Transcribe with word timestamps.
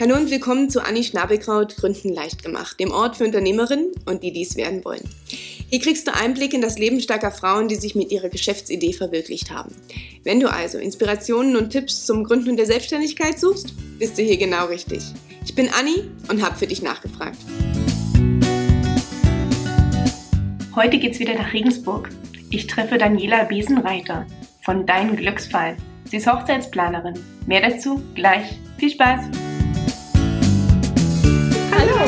Hallo 0.00 0.16
und 0.16 0.30
willkommen 0.30 0.70
zu 0.70 0.82
Anni 0.82 1.04
Schnabelkraut 1.04 1.76
Gründen 1.76 2.14
leicht 2.14 2.42
gemacht, 2.42 2.80
dem 2.80 2.90
Ort 2.90 3.18
für 3.18 3.24
Unternehmerinnen 3.24 3.92
und 4.06 4.22
die 4.22 4.32
dies 4.32 4.56
werden 4.56 4.82
wollen. 4.82 5.06
Hier 5.68 5.78
kriegst 5.78 6.08
du 6.08 6.14
Einblick 6.14 6.54
in 6.54 6.62
das 6.62 6.78
Leben 6.78 7.02
starker 7.02 7.30
Frauen, 7.30 7.68
die 7.68 7.74
sich 7.74 7.94
mit 7.94 8.10
ihrer 8.10 8.30
Geschäftsidee 8.30 8.94
verwirklicht 8.94 9.50
haben. 9.50 9.76
Wenn 10.24 10.40
du 10.40 10.50
also 10.50 10.78
Inspirationen 10.78 11.54
und 11.54 11.68
Tipps 11.68 12.06
zum 12.06 12.24
Gründen 12.24 12.56
der 12.56 12.64
Selbstständigkeit 12.64 13.38
suchst, 13.38 13.74
bist 13.98 14.16
du 14.16 14.22
hier 14.22 14.38
genau 14.38 14.68
richtig. 14.68 15.02
Ich 15.44 15.54
bin 15.54 15.68
Anni 15.68 16.08
und 16.30 16.42
habe 16.42 16.56
für 16.56 16.66
dich 16.66 16.80
nachgefragt. 16.80 17.36
Heute 20.74 20.98
geht's 20.98 21.18
wieder 21.18 21.34
nach 21.34 21.52
Regensburg. 21.52 22.08
Ich 22.48 22.66
treffe 22.66 22.96
Daniela 22.96 23.44
Besenreiter 23.44 24.26
von 24.64 24.86
Dein 24.86 25.14
Glücksfall. 25.14 25.76
Sie 26.06 26.16
ist 26.16 26.26
Hochzeitsplanerin. 26.26 27.22
Mehr 27.46 27.68
dazu 27.68 28.00
gleich. 28.14 28.58
Viel 28.78 28.92
Spaß! 28.92 29.49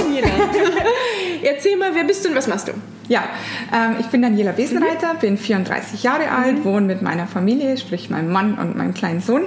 Erzähl 1.43 1.77
mal, 1.77 1.95
wer 1.95 2.05
bist 2.05 2.25
du 2.25 2.29
und 2.29 2.35
was 2.35 2.47
machst 2.47 2.69
du? 2.69 2.73
Ja, 3.09 3.25
ähm, 3.75 3.97
ich 4.01 4.07
bin 4.07 4.23
Daniela 4.23 4.53
Besenreiter, 4.53 5.15
bin 5.21 5.37
34 5.37 6.03
Jahre 6.03 6.31
alt, 6.31 6.59
mhm. 6.59 6.65
wohne 6.65 6.87
mit 6.87 7.03
meiner 7.03 7.27
Familie, 7.27 7.77
sprich 7.77 8.11
meinem 8.11 8.31
Mann 8.33 8.55
und 8.55 8.77
meinem 8.77 8.95
kleinen 8.95 9.21
Sohn 9.21 9.43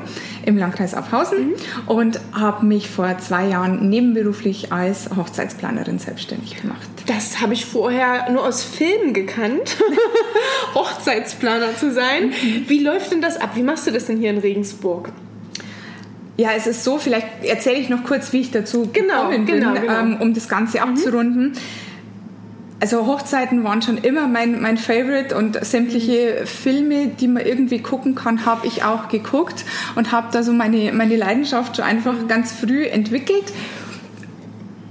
im 0.45 0.57
Landkreis 0.57 0.93
Aufhausen 0.93 1.47
mhm. 1.47 1.53
und 1.87 2.19
habe 2.33 2.65
mich 2.65 2.89
vor 2.89 3.17
zwei 3.19 3.47
Jahren 3.47 3.89
nebenberuflich 3.89 4.73
als 4.73 5.09
Hochzeitsplanerin 5.15 5.99
selbstständig 5.99 6.61
gemacht. 6.61 6.87
Das 7.07 7.41
habe 7.41 7.53
ich 7.53 7.65
vorher 7.65 8.29
nur 8.29 8.45
aus 8.45 8.63
Filmen 8.63 9.13
gekannt, 9.13 9.77
Hochzeitsplaner 10.75 11.77
zu 11.77 11.91
sein. 11.91 12.27
Mhm. 12.27 12.65
Wie 12.67 12.83
läuft 12.83 13.11
denn 13.11 13.21
das 13.21 13.37
ab? 13.37 13.51
Wie 13.55 13.63
machst 13.63 13.87
du 13.87 13.91
das 13.91 14.05
denn 14.05 14.17
hier 14.17 14.31
in 14.31 14.39
Regensburg? 14.39 15.11
Ja, 16.38 16.49
es 16.55 16.67
ist 16.67 16.84
so, 16.84 16.98
vielleicht 16.98 17.27
erzähle 17.44 17.77
ich 17.77 17.89
noch 17.89 18.03
kurz, 18.03 18.34
wie 18.34 18.41
ich 18.41 18.52
dazu 18.52 18.90
genau, 18.91 19.29
gekommen 19.29 19.46
bin, 19.46 19.59
genau, 19.59 19.73
genau. 19.73 19.99
Ähm, 19.99 20.18
um 20.20 20.34
das 20.34 20.49
Ganze 20.49 20.77
mhm. 20.77 20.84
abzurunden. 20.84 21.54
Also 22.82 23.07
Hochzeiten 23.07 23.63
waren 23.63 23.82
schon 23.82 23.98
immer 23.98 24.27
mein, 24.27 24.62
mein 24.62 24.77
Favorite 24.77 25.35
und 25.35 25.63
sämtliche 25.65 26.41
mhm. 26.41 26.46
Filme, 26.46 27.07
die 27.07 27.29
man 27.29 27.46
irgendwie 27.46 27.79
gucken 27.79 28.15
kann, 28.15 28.46
habe 28.46 28.68
ich 28.68 28.84
auch 28.84 29.07
geguckt 29.07 29.63
und 29.96 30.12
habe 30.12 30.27
da 30.34 30.43
so 30.43 30.51
meine, 30.51 30.91
meine 30.91 31.15
Leidenschaft 31.15 31.77
schon 31.77 31.85
einfach 31.85 32.13
mhm. 32.13 32.27
ganz 32.27 32.52
früh 32.52 32.85
entwickelt. 32.85 33.54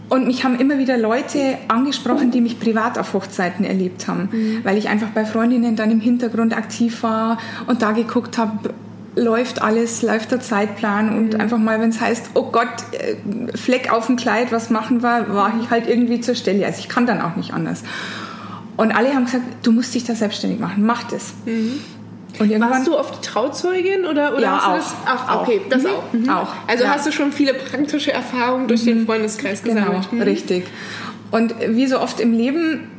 Und 0.09 0.27
mich 0.27 0.45
haben 0.45 0.59
immer 0.59 0.79
wieder 0.79 0.97
Leute 0.97 1.59
angesprochen, 1.69 2.31
die 2.31 2.41
mich 2.41 2.61
privat 2.61 2.99
auf 2.99 3.15
Hochzeiten 3.15 3.65
erlebt 3.65 4.07
haben, 4.07 4.29
mhm. 4.31 4.61
weil 4.63 4.79
ich 4.79 4.89
einfach 4.89 5.09
bei 5.09 5.25
Freundinnen 5.25 5.77
dann 5.77 5.91
im 5.91 6.01
Hintergrund 6.01 6.57
aktiv 6.57 7.03
war 7.03 7.39
und 7.67 7.83
da 7.83 7.93
geguckt 7.93 8.39
habe, 8.39 8.71
läuft 9.17 9.63
alles, 9.63 10.03
läuft 10.03 10.33
der 10.33 10.41
Zeitplan 10.41 11.17
und 11.17 11.35
mhm. 11.35 11.41
einfach 11.41 11.59
mal, 11.59 11.81
wenn 11.81 11.91
es 11.91 12.01
heißt, 12.01 12.31
oh 12.35 12.51
Gott, 12.51 12.69
äh, 12.93 13.57
Fleck 13.57 13.93
auf 13.93 14.07
dem 14.07 14.17
Kleid, 14.17 14.53
was 14.53 14.71
machen 14.71 15.03
wir, 15.03 15.27
war 15.35 15.53
ich 15.61 15.71
halt 15.71 15.89
irgendwie 15.89 16.21
zur 16.21 16.35
Stelle. 16.35 16.67
Also 16.67 16.81
ich 16.81 16.89
kann 16.89 17.07
dann 17.07 17.21
auch 17.21 17.37
nicht 17.37 17.53
anders. 17.53 17.83
Und 18.77 18.93
alle 18.93 19.15
haben 19.15 19.27
gesagt, 19.27 19.45
du 19.63 19.73
musst 19.73 19.95
dich 19.95 20.05
da 20.05 20.15
selbstständig 20.15 20.59
machen, 20.59 20.85
mach 20.85 21.05
das. 21.05 21.35
Mhm. 21.47 21.81
Und 22.41 22.61
Warst 22.61 22.87
du 22.89 22.99
oft 22.99 23.25
Trauzeugin 23.25 24.07
oder, 24.07 24.33
oder 24.33 24.43
ja, 24.43 24.59
auch. 24.59 24.77
das? 24.77 24.95
Ach, 25.07 25.43
okay, 25.43 25.61
auch. 25.65 25.69
das 25.71 25.83
mhm. 25.83 25.89
auch. 25.89 26.13
Mhm. 26.13 26.29
auch. 26.29 26.53
Also 26.67 26.85
ja. 26.85 26.91
hast 26.91 27.07
du 27.07 27.13
schon 27.13 27.31
viele 27.31 27.55
praktische 27.55 28.13
Erfahrungen 28.13 28.67
durch 28.67 28.85
den 28.85 29.03
mhm. 29.03 29.07
Freundeskreis 29.07 29.63
gesammelt. 29.63 30.11
Genau, 30.11 30.23
mhm. 30.23 30.23
richtig. 30.23 30.65
Und 31.31 31.55
wie 31.69 31.87
so 31.87 32.01
oft 32.01 32.19
im 32.21 32.33
Leben 32.33 32.91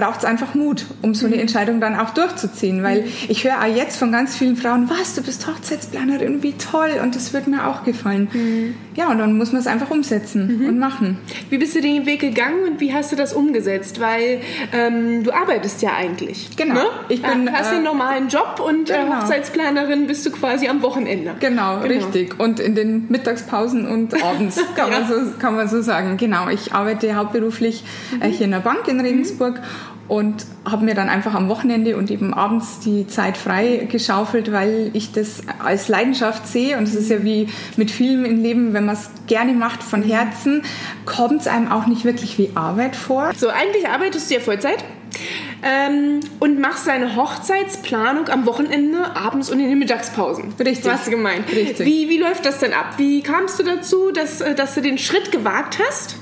braucht 0.00 0.20
es 0.20 0.24
einfach 0.24 0.54
Mut, 0.54 0.86
um 1.02 1.14
so 1.14 1.26
eine 1.26 1.36
mhm. 1.36 1.42
Entscheidung 1.42 1.80
dann 1.80 1.94
auch 1.94 2.10
durchzuziehen. 2.10 2.82
Weil 2.82 3.02
mhm. 3.02 3.08
ich 3.28 3.44
höre 3.44 3.60
auch 3.60 3.76
jetzt 3.76 3.98
von 3.98 4.10
ganz 4.10 4.34
vielen 4.34 4.56
Frauen, 4.56 4.88
was, 4.88 5.14
du 5.14 5.22
bist 5.22 5.46
Hochzeitsplanerin, 5.46 6.42
wie 6.42 6.54
toll 6.54 7.00
und 7.02 7.14
das 7.14 7.34
wird 7.34 7.46
mir 7.46 7.66
auch 7.66 7.84
gefallen. 7.84 8.28
Mhm. 8.32 8.74
Ja, 8.96 9.10
und 9.10 9.18
dann 9.18 9.36
muss 9.36 9.52
man 9.52 9.60
es 9.60 9.66
einfach 9.66 9.90
umsetzen 9.90 10.60
mhm. 10.60 10.68
und 10.68 10.78
machen. 10.78 11.18
Wie 11.50 11.58
bist 11.58 11.74
du 11.74 11.82
den 11.82 12.06
Weg 12.06 12.20
gegangen 12.20 12.64
und 12.66 12.80
wie 12.80 12.94
hast 12.94 13.12
du 13.12 13.16
das 13.16 13.34
umgesetzt? 13.34 14.00
Weil 14.00 14.40
ähm, 14.72 15.22
du 15.22 15.32
arbeitest 15.32 15.82
ja 15.82 15.90
eigentlich. 15.94 16.56
Genau. 16.56 16.74
Ne? 16.74 16.84
Ich 17.10 17.20
bin, 17.20 17.46
ja, 17.46 17.52
hast 17.52 17.70
äh, 17.70 17.74
einen 17.74 17.84
normalen 17.84 18.28
Job 18.28 18.62
und 18.66 18.88
äh, 18.88 18.94
genau. 18.94 19.20
Hochzeitsplanerin 19.20 20.06
bist 20.06 20.24
du 20.24 20.30
quasi 20.30 20.68
am 20.68 20.80
Wochenende. 20.80 21.34
Genau, 21.40 21.80
genau, 21.80 21.86
richtig. 21.86 22.40
Und 22.40 22.58
in 22.58 22.74
den 22.74 23.06
Mittagspausen 23.10 23.86
und 23.86 24.14
abends, 24.24 24.58
kann, 24.74 24.90
ja. 24.90 25.00
man 25.00 25.08
so, 25.08 25.38
kann 25.38 25.56
man 25.56 25.68
so 25.68 25.82
sagen. 25.82 26.16
Genau, 26.16 26.48
ich 26.48 26.72
arbeite 26.72 27.14
hauptberuflich 27.16 27.84
äh, 28.20 28.28
mhm. 28.28 28.32
hier 28.32 28.44
in 28.46 28.52
der 28.52 28.60
Bank 28.60 28.88
in 28.88 29.00
Regensburg 29.00 29.60
und 30.10 30.44
habe 30.68 30.84
mir 30.84 30.96
dann 30.96 31.08
einfach 31.08 31.34
am 31.34 31.48
Wochenende 31.48 31.96
und 31.96 32.10
eben 32.10 32.34
abends 32.34 32.80
die 32.80 33.06
Zeit 33.06 33.36
frei 33.36 33.86
geschaufelt, 33.88 34.50
weil 34.50 34.90
ich 34.92 35.12
das 35.12 35.42
als 35.64 35.86
Leidenschaft 35.86 36.48
sehe 36.48 36.76
und 36.78 36.82
es 36.82 36.96
ist 36.96 37.10
ja 37.10 37.22
wie 37.22 37.46
mit 37.76 37.92
Filmen 37.92 38.24
im 38.24 38.42
Leben, 38.42 38.72
wenn 38.72 38.86
man 38.86 38.96
es 38.96 39.08
gerne 39.28 39.52
macht 39.52 39.84
von 39.84 40.02
Herzen, 40.02 40.62
kommt 41.06 41.42
es 41.42 41.46
einem 41.46 41.70
auch 41.70 41.86
nicht 41.86 42.04
wirklich 42.04 42.38
wie 42.38 42.50
Arbeit 42.56 42.96
vor. 42.96 43.30
So, 43.36 43.50
eigentlich 43.50 43.88
arbeitest 43.88 44.28
du 44.28 44.34
ja 44.34 44.40
Vollzeit. 44.40 44.84
Ähm, 45.62 46.20
und 46.40 46.58
machst 46.58 46.88
deine 46.88 47.14
Hochzeitsplanung 47.14 48.28
am 48.30 48.46
Wochenende, 48.46 49.14
abends 49.14 49.50
und 49.50 49.60
in 49.60 49.68
den 49.68 49.78
Mittagspausen. 49.78 50.54
Richtig. 50.58 50.90
Was 50.90 51.04
du 51.04 51.10
gemeint. 51.10 51.48
Richtig. 51.52 51.86
Wie, 51.86 52.08
wie 52.08 52.18
läuft 52.18 52.46
das 52.46 52.58
denn 52.58 52.72
ab? 52.72 52.94
Wie 52.96 53.22
kamst 53.22 53.60
du 53.60 53.62
dazu, 53.62 54.10
dass, 54.10 54.40
äh, 54.40 54.56
dass 54.56 54.74
du 54.74 54.80
den 54.80 54.98
Schritt 54.98 55.30
gewagt 55.30 55.78
hast? 55.78 56.16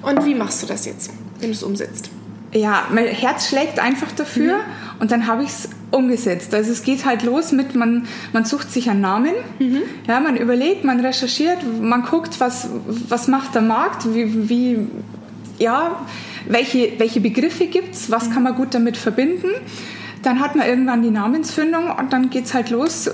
Und 0.00 0.24
wie 0.24 0.34
machst 0.34 0.62
du 0.62 0.66
das 0.66 0.86
jetzt, 0.86 1.10
wenn 1.40 1.50
du 1.50 1.54
es 1.54 1.62
umsetzt? 1.62 2.10
Ja, 2.56 2.84
mein 2.90 3.06
Herz 3.06 3.48
schlägt 3.48 3.78
einfach 3.78 4.10
dafür 4.12 4.56
mhm. 4.56 5.00
und 5.00 5.10
dann 5.10 5.26
habe 5.26 5.42
ich 5.42 5.50
es 5.50 5.68
umgesetzt. 5.90 6.54
Also 6.54 6.72
es 6.72 6.82
geht 6.82 7.04
halt 7.04 7.22
los 7.22 7.52
mit, 7.52 7.74
man, 7.74 8.06
man 8.32 8.44
sucht 8.44 8.72
sich 8.72 8.88
einen 8.90 9.00
Namen, 9.00 9.32
mhm. 9.58 9.82
ja, 10.08 10.20
man 10.20 10.36
überlegt, 10.36 10.84
man 10.84 11.00
recherchiert, 11.00 11.58
man 11.80 12.02
guckt, 12.02 12.40
was, 12.40 12.68
was 13.08 13.28
macht 13.28 13.54
der 13.54 13.62
Markt, 13.62 14.12
wie, 14.14 14.48
wie 14.48 14.86
ja, 15.58 16.00
welche, 16.48 16.92
welche 16.98 17.20
Begriffe 17.20 17.66
gibt 17.66 17.94
es, 17.94 18.10
was 18.10 18.28
mhm. 18.28 18.32
kann 18.32 18.42
man 18.42 18.54
gut 18.54 18.74
damit 18.74 18.96
verbinden. 18.96 19.48
Dann 20.22 20.40
hat 20.40 20.56
man 20.56 20.66
irgendwann 20.66 21.02
die 21.02 21.10
Namensfindung 21.10 21.90
und 21.90 22.12
dann 22.12 22.30
geht 22.30 22.46
es 22.46 22.54
halt 22.54 22.70
los. 22.70 23.08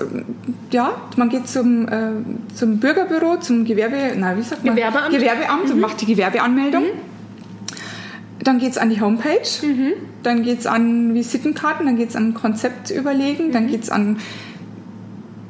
Ja, 0.71 0.93
man 1.17 1.29
geht 1.29 1.47
zum, 1.47 1.87
äh, 1.87 2.13
zum 2.55 2.79
Bürgerbüro, 2.79 3.37
zum 3.39 3.65
Gewerbe, 3.65 4.15
na, 4.17 4.37
wie 4.37 4.43
sagt 4.43 4.65
man? 4.65 4.75
Gewerbeamt, 4.75 5.11
Gewerbeamt 5.11 5.65
und 5.65 5.75
mhm. 5.75 5.81
macht 5.81 6.01
die 6.01 6.07
Gewerbeanmeldung. 6.07 6.85
Dann 8.43 8.59
geht 8.59 8.73
es 8.73 8.79
an 8.79 8.91
die 8.91 9.01
Homepage, 9.01 9.49
mhm. 9.63 9.93
dann 10.23 10.43
geht 10.43 10.61
es 10.61 10.67
an 10.67 11.15
Visitenkarten, 11.15 11.87
dann 11.87 11.97
geht 11.97 12.11
es 12.11 12.17
an 12.17 12.35
Konzept 12.35 12.91
überlegen, 12.91 13.49
mhm. 13.49 13.53
dann 13.53 13.69
geht 13.69 13.85
es 13.85 13.91
an, 13.91 14.19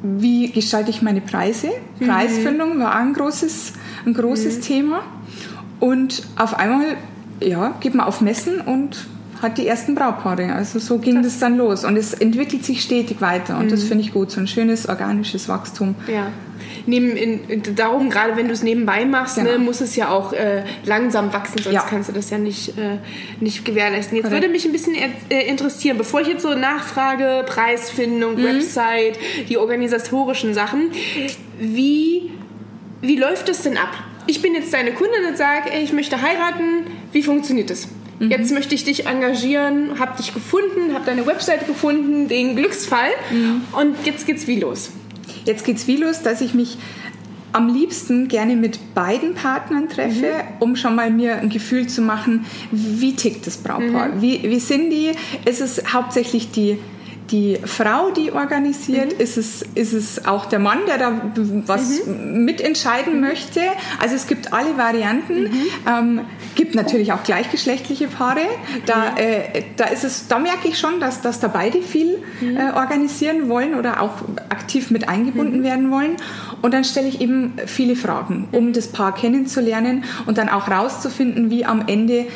wie 0.03 0.51
gestalte 0.51 0.91
ich 0.91 1.01
meine 1.01 1.21
Preise. 1.21 1.69
Mhm. 1.99 2.07
Preisfindung 2.07 2.79
war 2.79 2.91
auch 2.91 2.99
ein 2.99 3.13
großes, 3.13 3.73
ein 4.05 4.13
großes 4.13 4.57
mhm. 4.57 4.61
Thema. 4.61 5.03
Und 5.79 6.23
auf 6.37 6.53
einmal 6.57 6.97
ja, 7.39 7.75
geht 7.79 7.95
man 7.95 8.05
auf 8.05 8.21
Messen 8.21 8.61
und 8.61 9.07
hat 9.43 9.57
die 9.57 9.67
ersten 9.67 9.95
Braupaare. 9.95 10.53
Also 10.53 10.79
so 10.79 10.97
ging 10.97 11.15
das, 11.15 11.33
das 11.33 11.39
dann 11.39 11.57
los. 11.57 11.85
Und 11.85 11.97
es 11.97 12.13
entwickelt 12.13 12.65
sich 12.65 12.81
stetig 12.81 13.21
weiter. 13.21 13.59
Und 13.59 13.71
das 13.71 13.83
mhm. 13.83 13.87
finde 13.87 14.03
ich 14.05 14.13
gut. 14.13 14.31
So 14.31 14.39
ein 14.39 14.47
schönes 14.47 14.89
organisches 14.89 15.49
Wachstum. 15.49 15.95
Ja 16.07 16.27
neben, 16.85 17.15
in, 17.15 17.63
darum, 17.75 18.09
gerade 18.09 18.35
wenn 18.35 18.47
du 18.47 18.53
es 18.53 18.63
nebenbei 18.63 19.05
machst, 19.05 19.37
ne, 19.37 19.43
genau. 19.43 19.57
ne, 19.57 19.63
muss 19.63 19.81
es 19.81 19.95
ja 19.95 20.09
auch 20.09 20.33
äh, 20.33 20.63
langsam 20.85 21.33
wachsen, 21.33 21.59
sonst 21.61 21.73
ja. 21.73 21.85
kannst 21.87 22.09
du 22.09 22.13
das 22.13 22.29
ja 22.29 22.37
nicht, 22.37 22.77
äh, 22.77 22.97
nicht 23.39 23.65
gewährleisten. 23.65 24.17
Jetzt 24.17 24.25
Correct. 24.25 24.41
würde 24.41 24.51
mich 24.51 24.65
ein 24.65 24.71
bisschen 24.71 24.95
äh, 24.95 25.47
interessieren, 25.47 25.97
bevor 25.97 26.21
ich 26.21 26.27
jetzt 26.27 26.43
so 26.43 26.53
nachfrage, 26.55 27.43
Preisfindung, 27.45 28.35
mhm. 28.35 28.43
Website, 28.43 29.17
die 29.49 29.57
organisatorischen 29.57 30.53
Sachen, 30.53 30.91
wie, 31.59 32.31
wie 33.01 33.15
läuft 33.15 33.49
das 33.49 33.63
denn 33.63 33.77
ab? 33.77 33.91
Ich 34.25 34.41
bin 34.41 34.53
jetzt 34.53 34.73
deine 34.73 34.93
Kundin 34.93 35.25
und 35.27 35.37
sage, 35.37 35.69
ich 35.83 35.91
möchte 35.91 36.21
heiraten, 36.21 36.87
wie 37.11 37.23
funktioniert 37.23 37.69
das? 37.69 37.89
Mhm. 38.19 38.31
Jetzt 38.31 38.51
möchte 38.51 38.75
ich 38.75 38.83
dich 38.83 39.05
engagieren, 39.05 39.99
habe 39.99 40.17
dich 40.17 40.33
gefunden, 40.33 40.93
habe 40.93 41.05
deine 41.05 41.25
Website 41.25 41.67
gefunden, 41.67 42.27
den 42.27 42.55
Glücksfall 42.55 43.09
mhm. 43.31 43.61
und 43.73 43.95
jetzt 44.05 44.25
geht's 44.25 44.47
wie 44.47 44.59
los? 44.59 44.91
Jetzt 45.45 45.65
geht 45.65 45.77
es 45.77 45.87
wie 45.87 45.97
los, 45.97 46.21
dass 46.21 46.41
ich 46.41 46.53
mich 46.53 46.77
am 47.51 47.71
liebsten 47.71 48.27
gerne 48.27 48.55
mit 48.55 48.95
beiden 48.95 49.35
Partnern 49.35 49.87
treffe, 49.87 50.25
mhm. 50.25 50.55
um 50.59 50.75
schon 50.75 50.95
mal 50.95 51.11
mir 51.11 51.35
ein 51.35 51.49
Gefühl 51.49 51.87
zu 51.87 52.01
machen, 52.01 52.45
wie 52.71 53.15
tickt 53.15 53.45
das 53.45 53.57
Brautpaar, 53.57 54.09
mhm. 54.09 54.21
wie, 54.21 54.41
wie 54.43 54.59
sind 54.59 54.89
die, 54.89 55.11
ist 55.45 55.61
es 55.61 55.93
hauptsächlich 55.93 56.51
die 56.51 56.77
die 57.31 57.57
Frau, 57.63 58.11
die 58.11 58.31
organisiert? 58.31 59.13
Mhm. 59.13 59.19
Ist, 59.19 59.37
es, 59.37 59.63
ist 59.75 59.93
es 59.93 60.25
auch 60.25 60.45
der 60.45 60.59
Mann, 60.59 60.79
der 60.87 60.97
da 60.97 61.21
was 61.65 62.05
mhm. 62.05 62.45
mitentscheiden 62.45 63.15
mhm. 63.15 63.21
möchte? 63.21 63.61
Also 63.99 64.15
es 64.15 64.27
gibt 64.27 64.53
alle 64.53 64.77
Varianten. 64.77 65.43
Mhm. 65.43 65.49
Ähm, 65.87 66.21
gibt 66.55 66.75
natürlich 66.75 67.13
auch 67.13 67.23
gleichgeschlechtliche 67.23 68.07
Paare. 68.07 68.41
Da, 68.85 69.15
äh, 69.17 69.63
da, 69.77 69.85
ist 69.85 70.03
es, 70.03 70.27
da 70.27 70.39
merke 70.39 70.67
ich 70.67 70.77
schon, 70.77 70.99
dass, 70.99 71.21
dass 71.21 71.39
da 71.39 71.47
beide 71.47 71.81
viel 71.81 72.17
mhm. 72.41 72.57
äh, 72.57 72.71
organisieren 72.73 73.49
wollen 73.49 73.75
oder 73.75 74.01
auch 74.01 74.21
aktiv 74.49 74.91
mit 74.91 75.09
eingebunden 75.09 75.59
mhm. 75.59 75.63
werden 75.63 75.91
wollen. 75.91 76.17
Und 76.61 76.73
dann 76.73 76.83
stelle 76.83 77.07
ich 77.07 77.21
eben 77.21 77.53
viele 77.65 77.95
Fragen, 77.95 78.47
um 78.51 78.73
das 78.73 78.87
Paar 78.87 79.13
kennenzulernen 79.13 80.03
und 80.25 80.37
dann 80.37 80.49
auch 80.49 80.69
rauszufinden, 80.69 81.49
wie 81.49 81.65
am 81.65 81.87
Ende 81.87 82.27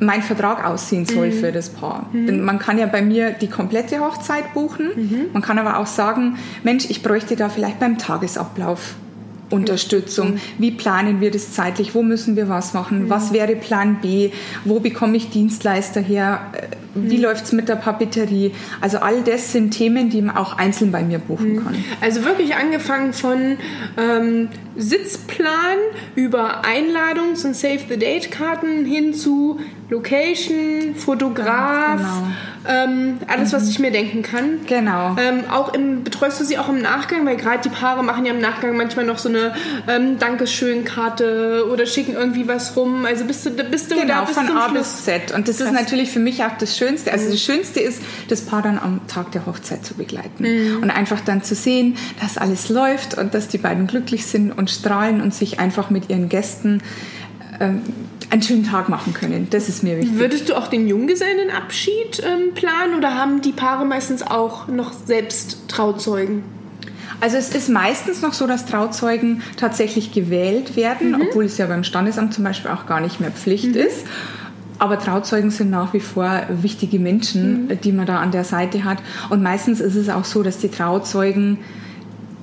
mein 0.00 0.22
Vertrag 0.22 0.66
aussehen 0.66 1.06
soll 1.06 1.28
mhm. 1.28 1.32
für 1.32 1.52
das 1.52 1.70
Paar. 1.70 2.08
Mhm. 2.12 2.26
Denn 2.26 2.44
man 2.44 2.58
kann 2.58 2.78
ja 2.78 2.86
bei 2.86 3.02
mir 3.02 3.30
die 3.30 3.48
komplette 3.48 4.00
Hochzeit 4.00 4.52
buchen. 4.54 4.90
Mhm. 4.94 5.26
Man 5.32 5.42
kann 5.42 5.58
aber 5.58 5.78
auch 5.78 5.86
sagen, 5.86 6.36
Mensch, 6.62 6.86
ich 6.88 7.02
bräuchte 7.02 7.36
da 7.36 7.48
vielleicht 7.48 7.80
beim 7.80 7.98
Tagesablauf 7.98 8.96
Unterstützung. 9.50 10.38
Wie 10.58 10.70
planen 10.70 11.20
wir 11.20 11.30
das 11.30 11.52
zeitlich? 11.52 11.94
Wo 11.94 12.02
müssen 12.02 12.36
wir 12.36 12.48
was 12.48 12.74
machen? 12.74 13.10
Was 13.10 13.32
wäre 13.32 13.56
Plan 13.56 13.98
B? 14.00 14.30
Wo 14.64 14.80
bekomme 14.80 15.16
ich 15.16 15.30
Dienstleister 15.30 16.00
her? 16.00 16.52
Wie 16.94 17.16
mhm. 17.16 17.22
läuft 17.22 17.44
es 17.44 17.52
mit 17.52 17.68
der 17.68 17.76
Papeterie? 17.76 18.52
Also 18.80 18.98
all 18.98 19.22
das 19.22 19.52
sind 19.52 19.72
Themen, 19.72 20.10
die 20.10 20.22
man 20.22 20.36
auch 20.36 20.56
einzeln 20.58 20.92
bei 20.92 21.02
mir 21.02 21.18
buchen 21.18 21.54
mhm. 21.54 21.64
kann. 21.64 21.84
Also 22.00 22.24
wirklich 22.24 22.54
angefangen 22.54 23.12
von 23.12 23.56
ähm, 23.96 24.48
Sitzplan 24.76 25.78
über 26.14 26.62
Einladungs- 26.64 27.44
und 27.44 27.54
Save-the-Date-Karten 27.54 28.84
hin 28.84 29.14
zu 29.14 29.60
Location, 29.90 30.94
Fotograf, 30.96 31.98
genau. 31.98 32.26
ähm, 32.66 33.18
alles, 33.28 33.52
mhm. 33.52 33.56
was 33.56 33.68
ich 33.68 33.78
mir 33.78 33.90
denken 33.90 34.22
kann. 34.22 34.60
Genau. 34.66 35.14
Ähm, 35.18 35.44
auch 35.50 35.74
im, 35.74 36.02
betreust 36.04 36.40
du 36.40 36.44
sie 36.44 36.58
auch 36.58 36.68
im 36.70 36.80
Nachgang, 36.80 37.26
weil 37.26 37.36
gerade 37.36 37.62
die 37.62 37.68
Paare 37.68 38.02
machen 38.02 38.24
ja 38.24 38.32
im 38.32 38.40
Nachgang 38.40 38.76
manchmal 38.76 39.04
noch 39.04 39.18
so 39.18 39.28
eine 39.28 39.54
ähm, 39.86 40.18
Dankeschön-Karte 40.18 41.66
oder 41.70 41.84
schicken 41.84 42.14
irgendwie 42.14 42.48
was 42.48 42.76
rum. 42.76 43.04
Also 43.04 43.26
bist 43.26 43.44
du, 43.44 43.50
bist 43.50 43.90
du 43.90 43.96
genau, 43.96 44.20
da 44.20 44.24
bis 44.24 44.34
von 44.34 44.56
A 44.56 44.68
bis 44.68 45.04
Z. 45.04 45.32
Und 45.32 45.48
das 45.48 45.58
Krass. 45.58 45.68
ist 45.68 45.72
natürlich 45.74 46.10
für 46.10 46.20
mich 46.20 46.42
auch 46.42 46.56
das 46.58 46.76
Schönste. 46.84 47.12
Also 47.12 47.26
mhm. 47.26 47.30
das 47.30 47.42
Schönste 47.42 47.80
ist, 47.80 48.02
das 48.28 48.42
Paar 48.42 48.62
dann 48.62 48.78
am 48.78 49.06
Tag 49.06 49.32
der 49.32 49.46
Hochzeit 49.46 49.84
zu 49.84 49.94
begleiten 49.94 50.44
mhm. 50.44 50.82
und 50.82 50.90
einfach 50.90 51.20
dann 51.20 51.42
zu 51.42 51.54
sehen, 51.54 51.96
dass 52.20 52.38
alles 52.38 52.68
läuft 52.68 53.16
und 53.16 53.34
dass 53.34 53.48
die 53.48 53.58
beiden 53.58 53.86
glücklich 53.86 54.26
sind 54.26 54.52
und 54.52 54.70
strahlen 54.70 55.20
und 55.20 55.34
sich 55.34 55.60
einfach 55.60 55.90
mit 55.90 56.10
ihren 56.10 56.28
Gästen 56.28 56.82
ähm, 57.60 57.82
einen 58.30 58.42
schönen 58.42 58.64
Tag 58.64 58.88
machen 58.88 59.14
können. 59.14 59.48
Das 59.50 59.68
ist 59.68 59.82
mir 59.82 59.96
wichtig. 59.96 60.18
Würdest 60.18 60.48
du 60.48 60.54
auch 60.56 60.66
den 60.66 60.88
Junggesellenabschied 60.88 62.22
ähm, 62.24 62.54
planen 62.54 62.94
oder 62.96 63.14
haben 63.14 63.42
die 63.42 63.52
Paare 63.52 63.84
meistens 63.84 64.22
auch 64.22 64.68
noch 64.68 64.92
selbst 64.92 65.68
Trauzeugen? 65.68 66.42
Also 67.20 67.36
es 67.36 67.54
ist 67.54 67.68
meistens 67.68 68.22
noch 68.22 68.32
so, 68.32 68.46
dass 68.46 68.66
Trauzeugen 68.66 69.42
tatsächlich 69.56 70.12
gewählt 70.12 70.76
werden, 70.76 71.12
mhm. 71.12 71.22
obwohl 71.22 71.44
es 71.44 71.58
ja 71.58 71.66
beim 71.66 71.84
Standesamt 71.84 72.34
zum 72.34 72.44
Beispiel 72.44 72.70
auch 72.70 72.86
gar 72.86 73.00
nicht 73.00 73.20
mehr 73.20 73.30
Pflicht 73.30 73.74
mhm. 73.74 73.76
ist. 73.76 74.04
Aber 74.84 74.98
Trauzeugen 74.98 75.50
sind 75.50 75.70
nach 75.70 75.94
wie 75.94 76.00
vor 76.00 76.42
wichtige 76.50 76.98
Menschen, 76.98 77.68
mhm. 77.68 77.80
die 77.80 77.90
man 77.90 78.04
da 78.04 78.18
an 78.18 78.32
der 78.32 78.44
Seite 78.44 78.84
hat. 78.84 78.98
Und 79.30 79.42
meistens 79.42 79.80
ist 79.80 79.94
es 79.94 80.10
auch 80.10 80.26
so, 80.26 80.42
dass 80.42 80.58
die 80.58 80.68
Trauzeugen 80.68 81.56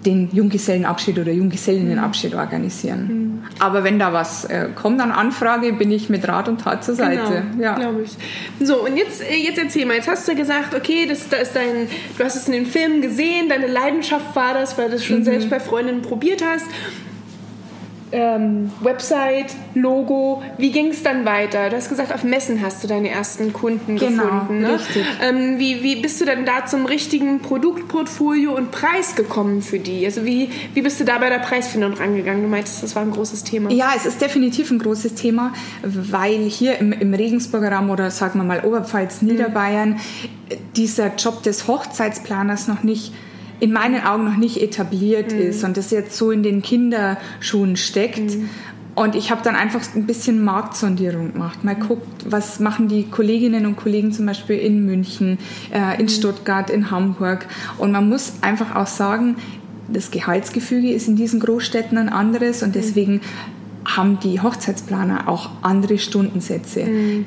den 0.07 0.27
Junggesellenabschied 0.33 1.19
oder 1.19 1.31
Junggesellinnenabschied 1.31 2.33
organisieren. 2.33 3.01
Mhm. 3.01 3.43
Aber 3.59 3.83
wenn 3.83 3.99
da 3.99 4.11
was 4.11 4.45
äh, 4.45 4.69
kommt 4.73 4.99
an 5.01 5.11
Anfrage, 5.11 5.73
bin 5.73 5.91
ich 5.91 6.09
mit 6.09 6.27
Rat 6.27 6.49
und 6.49 6.61
Tat 6.61 6.83
zur 6.83 6.95
Seite. 6.95 7.43
Genau, 7.51 7.63
ja. 7.63 7.75
glaube 7.75 8.01
ich. 8.01 8.67
So, 8.67 8.83
und 8.85 8.97
jetzt, 8.97 9.21
äh, 9.21 9.35
jetzt 9.35 9.59
erzähl 9.59 9.85
mal, 9.85 9.97
jetzt 9.97 10.07
hast 10.07 10.27
du 10.27 10.33
gesagt, 10.33 10.73
okay, 10.73 11.05
das, 11.07 11.29
das 11.29 11.43
ist 11.43 11.55
dein, 11.55 11.87
du 12.17 12.23
hast 12.23 12.35
es 12.35 12.47
in 12.47 12.53
den 12.53 12.65
Filmen 12.65 13.03
gesehen, 13.03 13.49
deine 13.49 13.67
Leidenschaft 13.67 14.35
war 14.35 14.55
das, 14.55 14.79
weil 14.79 14.89
du 14.89 14.95
es 14.95 15.05
schon 15.05 15.19
mhm. 15.19 15.25
selbst 15.25 15.51
bei 15.51 15.59
Freundinnen 15.59 16.01
probiert 16.01 16.43
hast 16.43 16.65
ähm, 18.11 18.71
Website, 18.81 19.55
Logo. 19.73 20.41
Wie 20.57 20.71
ging 20.71 20.87
es 20.87 21.03
dann 21.03 21.25
weiter? 21.25 21.69
Du 21.69 21.75
hast 21.75 21.89
gesagt, 21.89 22.13
auf 22.13 22.23
Messen 22.23 22.61
hast 22.61 22.83
du 22.83 22.87
deine 22.87 23.09
ersten 23.09 23.53
Kunden 23.53 23.97
genau, 23.97 24.23
gefunden. 24.23 24.61
Ne? 24.61 24.73
Richtig. 24.75 25.05
Ähm, 25.21 25.59
wie, 25.59 25.83
wie 25.83 26.01
bist 26.01 26.19
du 26.19 26.25
denn 26.25 26.45
da 26.45 26.65
zum 26.65 26.85
richtigen 26.85 27.39
Produktportfolio 27.39 28.55
und 28.55 28.71
Preis 28.71 29.15
gekommen 29.15 29.61
für 29.61 29.79
die? 29.79 30.05
Also 30.05 30.25
wie, 30.25 30.49
wie 30.73 30.81
bist 30.81 30.99
du 30.99 31.05
da 31.05 31.17
bei 31.17 31.29
der 31.29 31.39
Preisfindung 31.39 31.93
rangegangen? 31.93 32.41
Du 32.41 32.49
meintest, 32.49 32.83
das 32.83 32.95
war 32.95 33.03
ein 33.03 33.11
großes 33.11 33.43
Thema. 33.43 33.71
Ja, 33.71 33.93
es 33.95 34.05
ist 34.05 34.21
definitiv 34.21 34.71
ein 34.71 34.79
großes 34.79 35.15
Thema, 35.15 35.53
weil 35.83 36.49
hier 36.49 36.77
im, 36.79 36.91
im 36.91 37.13
Regensburger 37.13 37.71
Raum 37.71 37.89
oder 37.89 38.11
sagen 38.11 38.39
wir 38.39 38.43
mal 38.43 38.65
Oberpfalz, 38.65 39.21
Niederbayern, 39.21 39.91
mhm. 39.91 39.97
dieser 40.75 41.15
Job 41.15 41.43
des 41.43 41.67
Hochzeitsplaners 41.67 42.67
noch 42.67 42.83
nicht 42.83 43.13
in 43.61 43.71
meinen 43.71 44.03
Augen 44.03 44.25
noch 44.25 44.37
nicht 44.37 44.61
etabliert 44.61 45.31
mhm. 45.31 45.39
ist 45.39 45.63
und 45.63 45.77
das 45.77 45.91
jetzt 45.91 46.17
so 46.17 46.31
in 46.31 46.43
den 46.43 46.61
Kinderschuhen 46.61 47.77
steckt. 47.77 48.35
Mhm. 48.35 48.49
Und 48.93 49.15
ich 49.15 49.31
habe 49.31 49.41
dann 49.41 49.55
einfach 49.55 49.81
ein 49.95 50.05
bisschen 50.05 50.43
Marktsondierung 50.43 51.31
gemacht. 51.31 51.63
Mal 51.63 51.75
guckt, 51.75 52.25
was 52.25 52.59
machen 52.59 52.89
die 52.89 53.03
Kolleginnen 53.03 53.65
und 53.65 53.77
Kollegen 53.77 54.11
zum 54.11 54.25
Beispiel 54.25 54.57
in 54.57 54.85
München, 54.85 55.37
äh, 55.71 55.97
in 55.97 56.05
mhm. 56.05 56.09
Stuttgart, 56.09 56.69
in 56.69 56.91
Hamburg. 56.91 57.45
Und 57.77 57.91
man 57.91 58.09
muss 58.09 58.33
einfach 58.41 58.75
auch 58.75 58.87
sagen, 58.87 59.37
das 59.87 60.11
Gehaltsgefüge 60.11 60.91
ist 60.91 61.07
in 61.07 61.15
diesen 61.15 61.39
Großstädten 61.39 61.97
ein 61.97 62.09
anderes 62.09 62.63
und 62.63 62.69
mhm. 62.69 62.73
deswegen 62.73 63.21
haben 63.85 64.19
die 64.19 64.41
Hochzeitsplaner 64.41 65.29
auch 65.29 65.51
andere 65.61 65.97
Stundensätze. 65.97 66.83
Mhm 66.83 67.25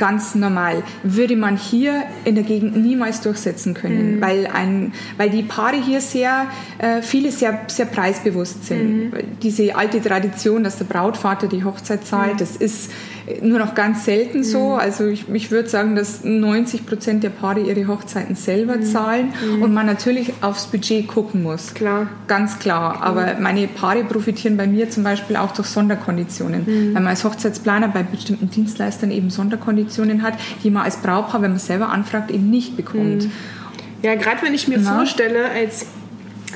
ganz 0.00 0.34
normal. 0.34 0.82
Würde 1.02 1.36
man 1.36 1.58
hier 1.58 2.04
in 2.24 2.34
der 2.34 2.42
Gegend 2.42 2.74
niemals 2.74 3.20
durchsetzen 3.20 3.74
können, 3.74 4.16
mhm. 4.16 4.20
weil, 4.22 4.46
ein, 4.46 4.94
weil 5.18 5.28
die 5.28 5.42
Paare 5.42 5.76
hier 5.76 6.00
sehr, 6.00 6.46
äh, 6.78 7.02
viele 7.02 7.30
sehr, 7.30 7.60
sehr 7.66 7.84
preisbewusst 7.84 8.64
sind. 8.64 9.12
Mhm. 9.12 9.12
Diese 9.42 9.76
alte 9.76 10.00
Tradition, 10.00 10.64
dass 10.64 10.78
der 10.78 10.86
Brautvater 10.86 11.48
die 11.48 11.64
Hochzeit 11.64 12.06
zahlt, 12.06 12.34
mhm. 12.34 12.38
das 12.38 12.56
ist 12.56 12.90
nur 13.42 13.58
noch 13.58 13.74
ganz 13.74 14.04
selten 14.04 14.44
so. 14.44 14.70
Mhm. 14.70 14.80
Also 14.80 15.06
ich, 15.06 15.28
ich 15.28 15.50
würde 15.50 15.68
sagen, 15.68 15.96
dass 15.96 16.24
90 16.24 16.86
Prozent 16.86 17.22
der 17.22 17.30
Paare 17.30 17.60
ihre 17.60 17.86
Hochzeiten 17.86 18.34
selber 18.34 18.76
mhm. 18.76 18.84
zahlen 18.84 19.32
mhm. 19.44 19.62
und 19.62 19.74
man 19.74 19.86
natürlich 19.86 20.32
aufs 20.40 20.66
Budget 20.66 21.08
gucken 21.08 21.42
muss. 21.42 21.74
Klar. 21.74 22.08
Ganz 22.26 22.58
klar. 22.58 23.02
Aber 23.02 23.36
meine 23.40 23.66
Paare 23.68 24.04
profitieren 24.04 24.56
bei 24.56 24.66
mir 24.66 24.90
zum 24.90 25.04
Beispiel 25.04 25.36
auch 25.36 25.52
durch 25.52 25.68
Sonderkonditionen. 25.68 26.62
Mhm. 26.66 26.94
Weil 26.94 27.02
man 27.02 27.08
als 27.08 27.24
Hochzeitsplaner 27.24 27.88
bei 27.88 28.02
bestimmten 28.02 28.50
Dienstleistern 28.50 29.10
eben 29.10 29.30
Sonderkonditionen 29.30 30.22
hat, 30.22 30.34
die 30.62 30.70
man 30.70 30.84
als 30.84 30.98
Brautpaar, 30.98 31.42
wenn 31.42 31.50
man 31.50 31.60
selber 31.60 31.90
anfragt, 31.90 32.30
eben 32.30 32.50
nicht 32.50 32.76
bekommt. 32.76 33.24
Mhm. 33.24 33.32
Ja, 34.02 34.14
gerade 34.14 34.42
wenn 34.42 34.54
ich 34.54 34.66
mir 34.66 34.78
Na? 34.78 34.96
vorstelle, 34.96 35.50
als 35.50 35.86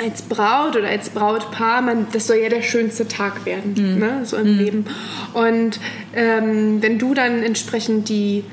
als 0.03 0.23
Braut 0.23 0.77
oder 0.77 0.89
als 0.89 1.11
Brautpaar, 1.11 1.83
man, 1.83 2.07
das 2.13 2.27
soll 2.27 2.37
ja 2.37 2.49
der 2.49 2.63
schönste 2.63 3.07
Tag 3.07 3.47
werden, 3.47 3.75
mhm. 3.77 3.99
ne, 3.99 4.21
so 4.25 4.37
im 4.37 4.53
mhm. 4.53 4.59
Leben. 4.59 4.85
Und 5.33 5.81
ähm, 6.15 6.83
wenn 6.83 6.99
du 6.99 7.15
dann 7.15 7.43
entsprechend 7.43 8.09
die 8.09 8.45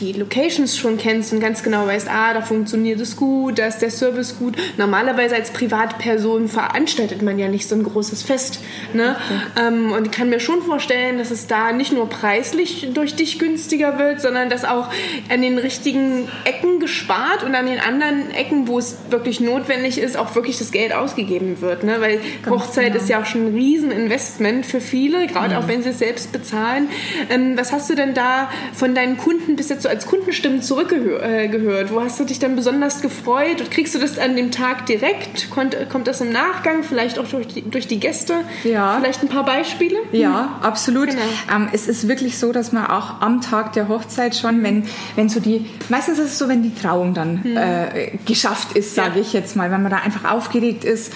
die 0.00 0.12
Locations 0.12 0.76
schon 0.76 0.98
kennst 0.98 1.32
und 1.32 1.40
ganz 1.40 1.62
genau 1.62 1.86
weißt, 1.86 2.08
ah, 2.08 2.34
da 2.34 2.42
funktioniert 2.42 3.00
es 3.00 3.16
gut, 3.16 3.58
da 3.58 3.66
ist 3.66 3.78
der 3.78 3.90
Service 3.90 4.38
gut. 4.38 4.56
Normalerweise 4.76 5.34
als 5.34 5.50
Privatperson 5.50 6.48
veranstaltet 6.48 7.22
man 7.22 7.38
ja 7.38 7.48
nicht 7.48 7.68
so 7.68 7.74
ein 7.74 7.82
großes 7.82 8.22
Fest. 8.22 8.60
Ne? 8.92 9.16
Okay. 9.16 9.66
Ähm, 9.66 9.92
und 9.92 10.06
ich 10.06 10.12
kann 10.12 10.28
mir 10.28 10.40
schon 10.40 10.62
vorstellen, 10.62 11.18
dass 11.18 11.30
es 11.30 11.46
da 11.46 11.72
nicht 11.72 11.92
nur 11.92 12.08
preislich 12.08 12.88
durch 12.92 13.14
dich 13.14 13.38
günstiger 13.38 13.98
wird, 13.98 14.20
sondern 14.20 14.50
dass 14.50 14.64
auch 14.64 14.88
an 15.28 15.42
den 15.42 15.58
richtigen 15.58 16.28
Ecken 16.44 16.80
gespart 16.80 17.42
und 17.42 17.54
an 17.54 17.66
den 17.66 17.80
anderen 17.80 18.30
Ecken, 18.32 18.68
wo 18.68 18.78
es 18.78 18.96
wirklich 19.10 19.40
notwendig 19.40 19.98
ist, 19.98 20.16
auch 20.16 20.34
wirklich 20.34 20.58
das 20.58 20.70
Geld 20.72 20.92
ausgegeben 20.92 21.60
wird. 21.60 21.84
Ne? 21.84 21.96
Weil 22.00 22.20
ganz 22.42 22.56
Hochzeit 22.56 22.92
genau. 22.92 22.96
ist 23.02 23.08
ja 23.08 23.20
auch 23.20 23.26
schon 23.26 23.46
ein 23.46 23.54
Rieseninvestment 23.54 24.66
für 24.66 24.80
viele, 24.80 25.26
gerade 25.26 25.54
mhm. 25.54 25.62
auch 25.62 25.68
wenn 25.68 25.82
sie 25.82 25.90
es 25.90 25.98
selbst 25.98 26.32
bezahlen. 26.32 26.88
Ähm, 27.30 27.56
was 27.56 27.72
hast 27.72 27.88
du 27.90 27.94
denn 27.94 28.14
da 28.14 28.50
von 28.74 28.94
deinen 28.94 29.16
Kunden 29.16 29.56
bis 29.56 29.68
jetzt 29.68 29.85
so 29.86 29.90
als 29.90 30.06
Kundenstimmen 30.06 30.62
zurückgehört? 30.62 31.22
Äh, 31.22 31.90
Wo 31.90 32.00
hast 32.00 32.18
du 32.18 32.24
dich 32.24 32.38
dann 32.38 32.56
besonders 32.56 33.02
gefreut? 33.02 33.60
Und 33.60 33.70
kriegst 33.70 33.94
du 33.94 33.98
das 33.98 34.18
an 34.18 34.36
dem 34.36 34.50
Tag 34.50 34.86
direkt? 34.86 35.50
Kommt, 35.50 35.76
kommt 35.88 36.08
das 36.08 36.20
im 36.20 36.32
Nachgang? 36.32 36.82
Vielleicht 36.82 37.18
auch 37.18 37.26
durch 37.26 37.46
die, 37.48 37.62
durch 37.62 37.86
die 37.86 38.00
Gäste? 38.00 38.34
Ja. 38.64 38.98
Vielleicht 39.00 39.22
ein 39.22 39.28
paar 39.28 39.44
Beispiele? 39.44 39.98
Ja, 40.12 40.58
absolut. 40.62 41.10
Genau. 41.10 41.22
Ähm, 41.54 41.68
es 41.72 41.86
ist 41.86 42.08
wirklich 42.08 42.38
so, 42.38 42.52
dass 42.52 42.72
man 42.72 42.86
auch 42.86 43.20
am 43.20 43.40
Tag 43.40 43.72
der 43.74 43.88
Hochzeit 43.88 44.34
schon, 44.34 44.62
wenn, 44.62 44.84
wenn 45.14 45.28
so 45.28 45.40
die, 45.40 45.66
meistens 45.88 46.18
ist 46.18 46.32
es 46.32 46.38
so, 46.38 46.48
wenn 46.48 46.62
die 46.62 46.74
Trauung 46.74 47.14
dann 47.14 47.44
hm. 47.44 47.56
äh, 47.56 48.18
geschafft 48.26 48.76
ist, 48.76 48.94
sage 48.94 49.16
ja. 49.16 49.20
ich 49.20 49.32
jetzt 49.32 49.56
mal, 49.56 49.70
wenn 49.70 49.82
man 49.82 49.90
da 49.90 49.98
einfach 49.98 50.30
aufgeregt 50.30 50.84
ist 50.84 51.12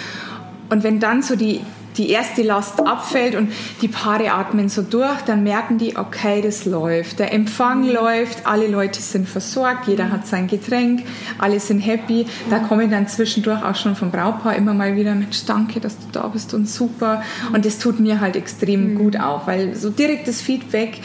und 0.69 0.85
wenn 0.85 1.01
dann 1.01 1.23
so 1.23 1.35
die 1.35 1.61
die 1.97 2.11
erste 2.11 2.43
Last 2.43 2.81
abfällt 2.87 3.35
und 3.35 3.51
die 3.83 3.89
Paare 3.89 4.33
atmen 4.33 4.69
so 4.69 4.83
durch, 4.83 5.21
dann 5.27 5.43
merken 5.43 5.79
die, 5.79 5.97
okay, 5.97 6.41
das 6.41 6.65
läuft. 6.65 7.19
Der 7.19 7.33
Empfang 7.33 7.85
läuft, 7.85 8.47
alle 8.47 8.69
Leute 8.69 9.01
sind 9.01 9.29
versorgt, 9.29 9.89
jeder 9.89 10.11
hat 10.11 10.27
sein 10.27 10.47
Getränk, 10.47 11.05
alle 11.39 11.61
sind 11.61 11.81
happy. 11.81 12.27
Da 12.49 12.61
kommen 12.61 12.91
dann 12.91 13.09
zwischendurch 13.09 13.63
auch 13.63 13.75
schon 13.75 13.97
vom 13.97 14.11
Brautpaar 14.11 14.55
immer 14.57 14.75
mal 14.75 14.97
wieder 14.97 15.15
mit 15.15 15.49
Danke, 15.49 15.81
dass 15.81 15.99
du 15.99 16.07
da 16.13 16.29
bist 16.29 16.55
und 16.55 16.69
super. 16.69 17.23
Und 17.53 17.65
das 17.65 17.79
tut 17.79 18.01
mir 18.01 18.21
halt 18.21 18.37
extrem 18.37 18.95
mhm. 18.95 18.99
gut 18.99 19.19
auch, 19.19 19.47
weil 19.47 19.75
so 19.75 19.91
direktes 19.91 20.41
Feedback 20.41 21.01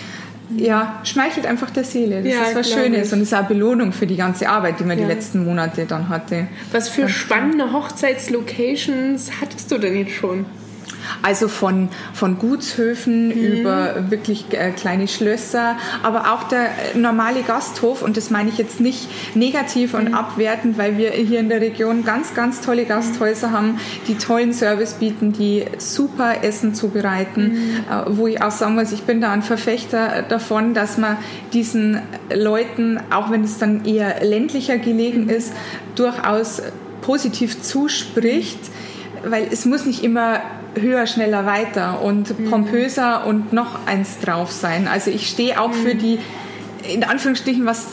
ja, 0.55 1.01
schmeichelt 1.03 1.47
einfach 1.47 1.71
der 1.71 1.83
Seele. 1.83 2.21
Das 2.21 2.31
ja, 2.31 2.43
ist 2.43 2.55
was 2.55 2.71
Schönes 2.71 3.07
ich. 3.07 3.13
und 3.13 3.21
ist 3.21 3.33
auch 3.33 3.43
Belohnung 3.45 3.91
für 3.91 4.05
die 4.05 4.15
ganze 4.15 4.47
Arbeit, 4.47 4.79
die 4.79 4.83
man 4.83 4.99
ja. 4.99 5.05
die 5.05 5.11
letzten 5.11 5.43
Monate 5.43 5.85
dann 5.85 6.09
hatte. 6.09 6.47
Was 6.71 6.87
für 6.87 7.09
spannende 7.09 7.73
Hochzeitslocations 7.73 9.31
hattest 9.41 9.71
du 9.71 9.79
denn 9.79 9.97
jetzt 9.97 10.13
schon? 10.13 10.45
Also 11.21 11.47
von, 11.47 11.89
von 12.13 12.37
Gutshöfen 12.37 13.27
mhm. 13.27 13.33
über 13.33 14.09
wirklich 14.09 14.45
äh, 14.51 14.71
kleine 14.71 15.07
Schlösser, 15.07 15.77
aber 16.03 16.33
auch 16.33 16.43
der 16.43 16.65
äh, 16.65 16.97
normale 16.97 17.41
Gasthof. 17.43 18.01
Und 18.01 18.17
das 18.17 18.29
meine 18.29 18.49
ich 18.49 18.57
jetzt 18.57 18.79
nicht 18.79 19.07
negativ 19.35 19.93
und 19.93 20.09
mhm. 20.09 20.13
abwertend, 20.13 20.77
weil 20.77 20.97
wir 20.97 21.11
hier 21.11 21.39
in 21.39 21.49
der 21.49 21.61
Region 21.61 22.03
ganz, 22.03 22.33
ganz 22.33 22.61
tolle 22.61 22.85
Gasthäuser 22.85 23.51
haben, 23.51 23.79
die 24.07 24.15
tollen 24.15 24.53
Service 24.53 24.93
bieten, 24.93 25.33
die 25.33 25.65
super 25.77 26.43
Essen 26.43 26.73
zubereiten, 26.73 27.53
mhm. 27.53 27.75
äh, 27.89 28.17
wo 28.17 28.27
ich 28.27 28.41
auch 28.41 28.51
sagen 28.51 28.75
muss, 28.75 28.91
ich 28.91 29.03
bin 29.03 29.21
da 29.21 29.31
ein 29.31 29.43
Verfechter 29.43 30.23
davon, 30.27 30.73
dass 30.73 30.97
man 30.97 31.17
diesen 31.53 31.99
Leuten, 32.33 32.99
auch 33.11 33.31
wenn 33.31 33.43
es 33.43 33.57
dann 33.57 33.85
eher 33.85 34.23
ländlicher 34.23 34.77
gelegen 34.77 35.23
mhm. 35.23 35.29
ist, 35.29 35.53
durchaus 35.95 36.61
positiv 37.01 37.61
zuspricht 37.61 38.59
weil 39.25 39.47
es 39.51 39.65
muss 39.65 39.85
nicht 39.85 40.03
immer 40.03 40.41
höher, 40.79 41.07
schneller, 41.07 41.45
weiter 41.45 42.01
und 42.01 42.37
mhm. 42.37 42.49
pompöser 42.49 43.25
und 43.25 43.53
noch 43.53 43.85
eins 43.85 44.19
drauf 44.19 44.51
sein. 44.51 44.87
Also 44.87 45.11
ich 45.11 45.27
stehe 45.27 45.59
auch 45.59 45.69
mhm. 45.69 45.73
für 45.73 45.95
die, 45.95 46.19
in 46.91 47.03
Anführungsstrichen, 47.03 47.65
was 47.65 47.87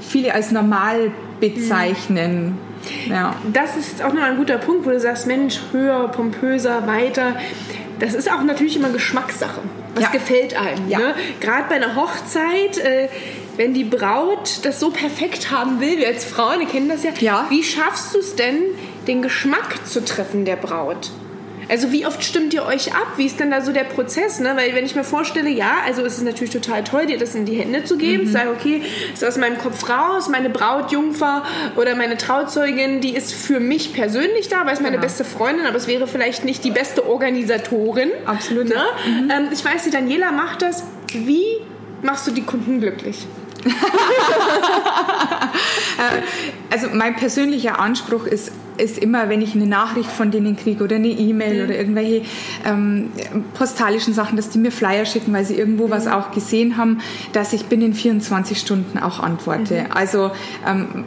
viele 0.00 0.34
als 0.34 0.50
normal 0.50 1.10
bezeichnen. 1.40 2.58
Mhm. 3.06 3.12
Ja. 3.12 3.34
Das 3.52 3.76
ist 3.76 4.02
auch 4.02 4.12
noch 4.12 4.22
ein 4.22 4.36
guter 4.36 4.58
Punkt, 4.58 4.86
wo 4.86 4.90
du 4.90 5.00
sagst, 5.00 5.26
Mensch, 5.26 5.60
höher, 5.72 6.08
pompöser, 6.08 6.86
weiter. 6.86 7.36
Das 7.98 8.14
ist 8.14 8.30
auch 8.30 8.42
natürlich 8.42 8.76
immer 8.76 8.90
Geschmackssache. 8.90 9.60
Was 9.94 10.04
ja. 10.04 10.10
gefällt 10.10 10.60
einem? 10.60 10.88
Ja. 10.88 10.98
Ne? 10.98 11.14
Gerade 11.40 11.64
bei 11.68 11.76
einer 11.76 11.94
Hochzeit, 11.96 12.78
äh, 12.78 13.08
wenn 13.56 13.72
die 13.72 13.84
Braut 13.84 14.60
das 14.64 14.80
so 14.80 14.90
perfekt 14.90 15.50
haben 15.50 15.80
will, 15.80 15.98
wir 15.98 16.08
als 16.08 16.24
Frauen, 16.24 16.60
die 16.60 16.66
kennen 16.66 16.88
das 16.88 17.04
ja, 17.04 17.12
ja. 17.20 17.46
wie 17.48 17.62
schaffst 17.62 18.14
du 18.14 18.18
es 18.18 18.34
denn, 18.34 18.62
den 19.06 19.22
Geschmack 19.22 19.86
zu 19.86 20.04
treffen 20.04 20.44
der 20.44 20.56
Braut? 20.56 21.10
Also 21.68 21.92
wie 21.92 22.06
oft 22.06 22.22
stimmt 22.22 22.54
ihr 22.54 22.64
euch 22.64 22.94
ab? 22.94 23.14
Wie 23.16 23.26
ist 23.26 23.40
denn 23.40 23.50
da 23.50 23.60
so 23.60 23.72
der 23.72 23.84
Prozess? 23.84 24.40
Ne? 24.40 24.52
Weil 24.56 24.74
wenn 24.74 24.84
ich 24.84 24.94
mir 24.94 25.04
vorstelle, 25.04 25.50
ja, 25.50 25.78
also 25.84 26.02
ist 26.02 26.18
es 26.18 26.22
natürlich 26.22 26.52
total 26.52 26.84
toll, 26.84 27.06
dir 27.06 27.18
das 27.18 27.34
in 27.34 27.44
die 27.44 27.54
Hände 27.54 27.84
zu 27.84 27.96
geben, 27.96 28.24
mhm. 28.24 28.30
sagen, 28.30 28.50
okay, 28.50 28.82
ist 29.12 29.24
aus 29.24 29.36
meinem 29.36 29.58
Kopf 29.58 29.88
raus, 29.88 30.28
meine 30.28 30.50
Brautjungfer 30.50 31.44
oder 31.76 31.94
meine 31.94 32.16
Trauzeugin, 32.16 33.00
die 33.00 33.14
ist 33.14 33.32
für 33.32 33.60
mich 33.60 33.92
persönlich 33.92 34.48
da, 34.48 34.66
weil 34.66 34.74
es 34.74 34.80
meine 34.80 34.96
genau. 34.96 35.02
beste 35.02 35.24
Freundin, 35.24 35.66
aber 35.66 35.76
es 35.76 35.86
wäre 35.86 36.06
vielleicht 36.06 36.44
nicht 36.44 36.64
die 36.64 36.70
beste 36.70 37.08
Organisatorin. 37.08 38.10
Absolut. 38.26 38.68
Ne? 38.68 38.74
Mhm. 39.06 39.30
Ähm, 39.30 39.48
ich 39.52 39.64
weiß, 39.64 39.84
die 39.84 39.90
Daniela 39.90 40.32
macht 40.32 40.62
das. 40.62 40.84
Wie 41.12 41.44
machst 42.02 42.26
du 42.26 42.30
die 42.30 42.42
Kunden 42.42 42.80
glücklich? 42.80 43.26
Äh, 45.96 46.22
also 46.72 46.88
mein 46.92 47.14
persönlicher 47.14 47.78
Anspruch 47.78 48.26
ist, 48.26 48.50
ist 48.78 48.98
immer, 48.98 49.28
wenn 49.28 49.40
ich 49.42 49.54
eine 49.54 49.66
Nachricht 49.66 50.10
von 50.10 50.32
denen 50.32 50.56
kriege 50.56 50.82
oder 50.82 50.96
eine 50.96 51.06
E-Mail 51.06 51.58
mhm. 51.58 51.64
oder 51.64 51.78
irgendwelche 51.78 52.22
ähm, 52.64 53.10
postalischen 53.54 54.12
Sachen, 54.12 54.36
dass 54.36 54.50
die 54.50 54.58
mir 54.58 54.72
Flyer 54.72 55.06
schicken, 55.06 55.32
weil 55.32 55.44
sie 55.44 55.54
irgendwo 55.54 55.86
mhm. 55.86 55.92
was 55.92 56.08
auch 56.08 56.32
gesehen 56.32 56.76
haben, 56.76 57.00
dass 57.32 57.52
ich 57.52 57.66
binnen 57.66 57.94
24 57.94 58.58
Stunden 58.58 58.98
auch 58.98 59.20
antworte. 59.20 59.82
Mhm. 59.82 59.92
Also 59.92 60.32
ähm, 60.66 61.04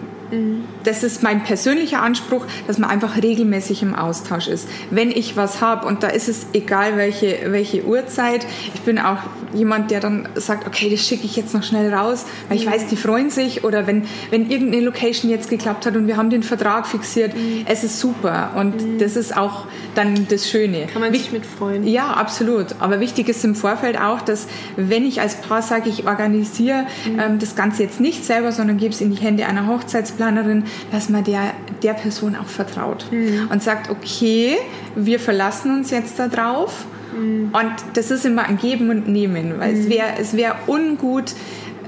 das 0.84 1.04
ist 1.04 1.24
mein 1.24 1.44
persönlicher 1.44 2.02
Anspruch, 2.02 2.46
dass 2.68 2.78
man 2.78 2.90
einfach 2.90 3.22
regelmäßig 3.22 3.82
im 3.82 3.96
Austausch 3.96 4.48
ist. 4.48 4.68
Wenn 4.92 5.12
ich 5.12 5.38
was 5.38 5.62
habe, 5.62 5.88
und 5.88 6.04
da 6.04 6.08
ist 6.08 6.28
es 6.28 6.48
egal, 6.54 6.98
welche, 6.98 7.52
welche 7.52 7.86
Uhrzeit, 7.86 8.46
ich 8.74 8.82
bin 8.82 9.00
auch 9.00 9.20
jemand, 9.54 9.92
der 9.92 10.00
dann 10.00 10.28
sagt, 10.36 10.68
okay, 10.68 10.90
das 10.90 11.02
schicke 11.02 11.26
ich 11.26 11.36
jetzt 11.36 11.54
noch 11.54 11.64
schnell 11.64 11.94
raus, 11.94 12.26
weil 12.50 12.58
ich 12.58 12.66
mhm. 12.66 12.72
weiß, 12.72 12.88
die 12.88 12.98
freuen 12.98 13.30
sich. 13.30 13.64
Oder 13.64 13.88
wenn, 13.88 14.04
wenn 14.30 14.50
irgendeine 14.50 14.84
Location 14.84 15.32
jetzt 15.32 15.50
geklappt 15.50 15.86
hat 15.86 15.96
und 15.96 16.08
wir 16.08 16.18
haben 16.18 16.30
den 16.30 16.44
Vertrag 16.44 16.88
fixiert, 16.88 17.36
mhm. 17.36 17.66
es 17.66 17.84
ist 17.84 18.00
super. 18.00 18.52
Und 18.56 18.82
mhm. 18.82 19.00
das 19.00 19.16
ist 19.16 19.36
auch 19.36 19.66
dann 19.96 20.28
das 20.30 20.50
Schöne. 20.50 20.88
Kann 20.92 21.02
man 21.02 21.14
sich 21.14 21.32
mit 21.32 21.46
freuen. 21.46 21.86
Ja, 21.88 22.12
absolut. 22.12 22.76
Aber 22.80 23.00
wichtig 23.00 23.30
ist 23.30 23.44
im 23.46 23.56
Vorfeld 23.56 24.00
auch, 24.00 24.22
dass 24.22 24.48
wenn 24.76 25.06
ich 25.06 25.22
als 25.22 25.36
Paar 25.36 25.62
sage, 25.62 25.90
ich 25.90 26.06
organisiere 26.06 26.86
mhm. 27.06 27.20
ähm, 27.20 27.40
das 27.40 27.56
Ganze 27.56 27.84
jetzt 27.84 28.00
nicht 28.00 28.26
selber, 28.26 28.52
sondern 28.52 28.78
gebe 28.78 28.94
es 28.94 29.02
in 29.02 29.12
die 29.12 29.22
Hände 29.22 29.46
einer 29.46 29.68
Hochzeits 29.68 30.17
Hochzeitsplanerin, 30.18 30.64
dass 30.92 31.10
man 31.10 31.24
der, 31.24 31.54
der 31.84 31.94
Person 31.94 32.36
auch 32.36 32.48
vertraut 32.48 33.06
mhm. 33.12 33.50
und 33.52 33.64
sagt, 33.64 33.90
okay, 33.90 34.58
wir 34.96 35.20
verlassen 35.20 35.72
uns 35.72 35.92
jetzt 35.92 36.20
darauf. 36.20 36.86
Mhm. 37.18 37.52
Und 37.54 37.74
das 37.94 38.12
ist 38.12 38.26
immer 38.26 38.44
ein 38.44 38.58
Geben 38.58 38.90
und 38.90 39.08
Nehmen, 39.08 39.60
weil 39.60 39.74
mhm. 39.74 39.80
es 39.80 39.90
wäre 39.90 40.08
es 40.20 40.36
wär 40.36 40.56
ungut, 40.68 41.34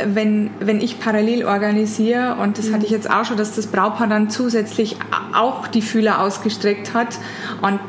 wenn, 0.05 0.51
wenn 0.61 0.79
ich 0.79 0.99
parallel 0.99 1.43
organisiere, 1.43 2.37
und 2.41 2.57
das 2.57 2.71
hatte 2.71 2.85
ich 2.85 2.91
jetzt 2.91 3.09
auch 3.09 3.25
schon, 3.25 3.35
dass 3.35 3.55
das 3.55 3.67
Brautpaar 3.67 4.07
dann 4.07 4.29
zusätzlich 4.29 4.95
auch 5.33 5.67
die 5.67 5.81
Fühler 5.81 6.21
ausgestreckt 6.21 6.93
hat. 6.93 7.17
Und 7.61 7.81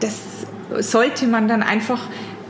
das 0.00 0.18
sollte 0.80 1.26
man 1.26 1.48
dann 1.48 1.62
einfach 1.62 2.02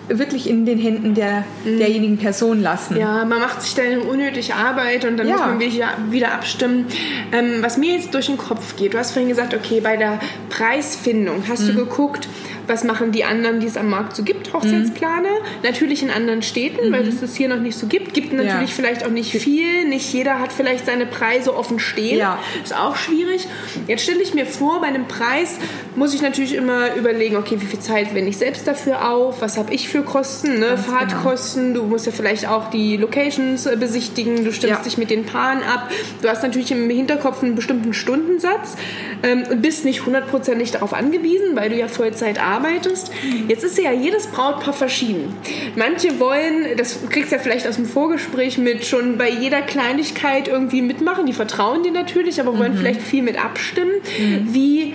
wirklich 0.08 0.48
in 0.48 0.64
den 0.66 0.78
Händen 0.78 1.14
der, 1.14 1.44
mhm. 1.64 1.78
derjenigen 1.78 2.18
Person 2.18 2.60
lassen. 2.62 2.96
Ja, 2.96 3.24
man 3.24 3.40
macht 3.40 3.62
sich 3.62 3.74
dann 3.74 3.98
unnötig 4.02 4.54
Arbeit 4.54 5.04
und 5.04 5.16
dann 5.16 5.28
ja. 5.28 5.34
muss 5.34 5.46
man 5.46 5.60
wieder, 5.60 5.88
wieder 6.10 6.32
abstimmen. 6.32 6.86
Ähm, 7.32 7.58
was 7.60 7.76
mir 7.76 7.94
jetzt 7.96 8.14
durch 8.14 8.26
den 8.26 8.38
Kopf 8.38 8.76
geht, 8.76 8.94
du 8.94 8.98
hast 8.98 9.12
vorhin 9.12 9.28
gesagt, 9.28 9.54
okay, 9.54 9.80
bei 9.80 9.96
der 9.96 10.18
Preisfindung 10.50 11.44
hast 11.48 11.62
mhm. 11.62 11.68
du 11.68 11.74
geguckt, 11.84 12.28
was 12.68 12.84
machen 12.84 13.12
die 13.12 13.24
anderen, 13.24 13.60
die 13.60 13.66
es 13.66 13.76
am 13.76 13.88
Markt 13.88 14.14
so 14.14 14.22
gibt, 14.22 14.52
Hochzeitsplaner. 14.52 15.28
Mhm. 15.28 15.62
Natürlich 15.62 16.02
in 16.02 16.10
anderen 16.10 16.42
Städten, 16.42 16.88
mhm. 16.88 16.92
weil 16.92 17.08
es 17.08 17.20
das 17.20 17.34
hier 17.34 17.48
noch 17.48 17.60
nicht 17.60 17.78
so 17.78 17.86
gibt. 17.86 18.12
Gibt 18.12 18.32
natürlich 18.32 18.70
ja. 18.70 18.76
vielleicht 18.76 19.06
auch 19.06 19.10
nicht 19.10 19.32
viel. 19.32 19.88
Nicht 19.88 20.12
jeder 20.12 20.38
hat 20.38 20.52
vielleicht 20.52 20.84
seine 20.86 21.06
Preise 21.06 21.56
offen 21.56 21.78
stehen. 21.78 22.18
Ja. 22.18 22.38
Ist 22.62 22.76
auch 22.76 22.96
schwierig. 22.96 23.48
Jetzt 23.86 24.02
stelle 24.02 24.20
ich 24.20 24.34
mir 24.34 24.44
vor, 24.44 24.80
bei 24.80 24.88
einem 24.88 25.08
Preis 25.08 25.56
muss 25.96 26.14
ich 26.14 26.20
natürlich 26.20 26.54
immer 26.54 26.94
überlegen, 26.94 27.36
okay, 27.36 27.56
wie 27.60 27.66
viel 27.66 27.80
Zeit 27.80 28.14
wende 28.14 28.30
ich 28.30 28.36
selbst 28.36 28.68
dafür 28.68 29.10
auf? 29.10 29.40
Was 29.40 29.56
habe 29.56 29.72
ich 29.72 29.88
für 29.88 30.02
Kosten? 30.02 30.58
Ne? 30.58 30.76
Fahrtkosten. 30.76 31.72
Genau. 31.72 31.84
Du 31.84 31.90
musst 31.90 32.06
ja 32.06 32.12
vielleicht 32.12 32.46
auch 32.46 32.68
die 32.70 32.96
Locations 32.96 33.64
äh, 33.66 33.76
besichtigen. 33.76 34.44
Du 34.44 34.52
stimmst 34.52 34.78
ja. 34.78 34.84
dich 34.84 34.98
mit 34.98 35.10
den 35.10 35.24
Paaren 35.24 35.62
ab. 35.62 35.90
Du 36.20 36.28
hast 36.28 36.42
natürlich 36.42 36.70
im 36.70 36.88
Hinterkopf 36.90 37.42
einen 37.42 37.54
bestimmten 37.54 37.94
Stundensatz 37.94 38.76
ähm, 39.22 39.44
und 39.50 39.62
bist 39.62 39.86
nicht 39.86 40.04
hundertprozentig 40.04 40.70
darauf 40.70 40.92
angewiesen, 40.92 41.56
weil 41.56 41.70
du 41.70 41.76
ja 41.76 41.88
Vollzeit 41.88 42.38
arbeitest 42.38 42.57
arbeitest. 42.58 43.10
Jetzt 43.48 43.64
ist 43.64 43.78
ja 43.78 43.92
jedes 43.92 44.26
Brautpaar 44.26 44.72
verschieden. 44.72 45.34
Manche 45.76 46.18
wollen, 46.20 46.76
das 46.76 46.98
kriegst 47.08 47.30
du 47.30 47.36
ja 47.36 47.42
vielleicht 47.42 47.66
aus 47.66 47.76
dem 47.76 47.86
Vorgespräch 47.86 48.58
mit, 48.58 48.84
schon 48.84 49.16
bei 49.16 49.30
jeder 49.30 49.62
Kleinigkeit 49.62 50.48
irgendwie 50.48 50.82
mitmachen. 50.82 51.26
Die 51.26 51.32
vertrauen 51.32 51.82
dir 51.82 51.92
natürlich, 51.92 52.40
aber 52.40 52.58
wollen 52.58 52.74
mhm. 52.74 52.78
vielleicht 52.78 53.02
viel 53.02 53.22
mit 53.22 53.42
abstimmen. 53.42 53.92
Mhm. 54.18 54.54
Wie 54.54 54.94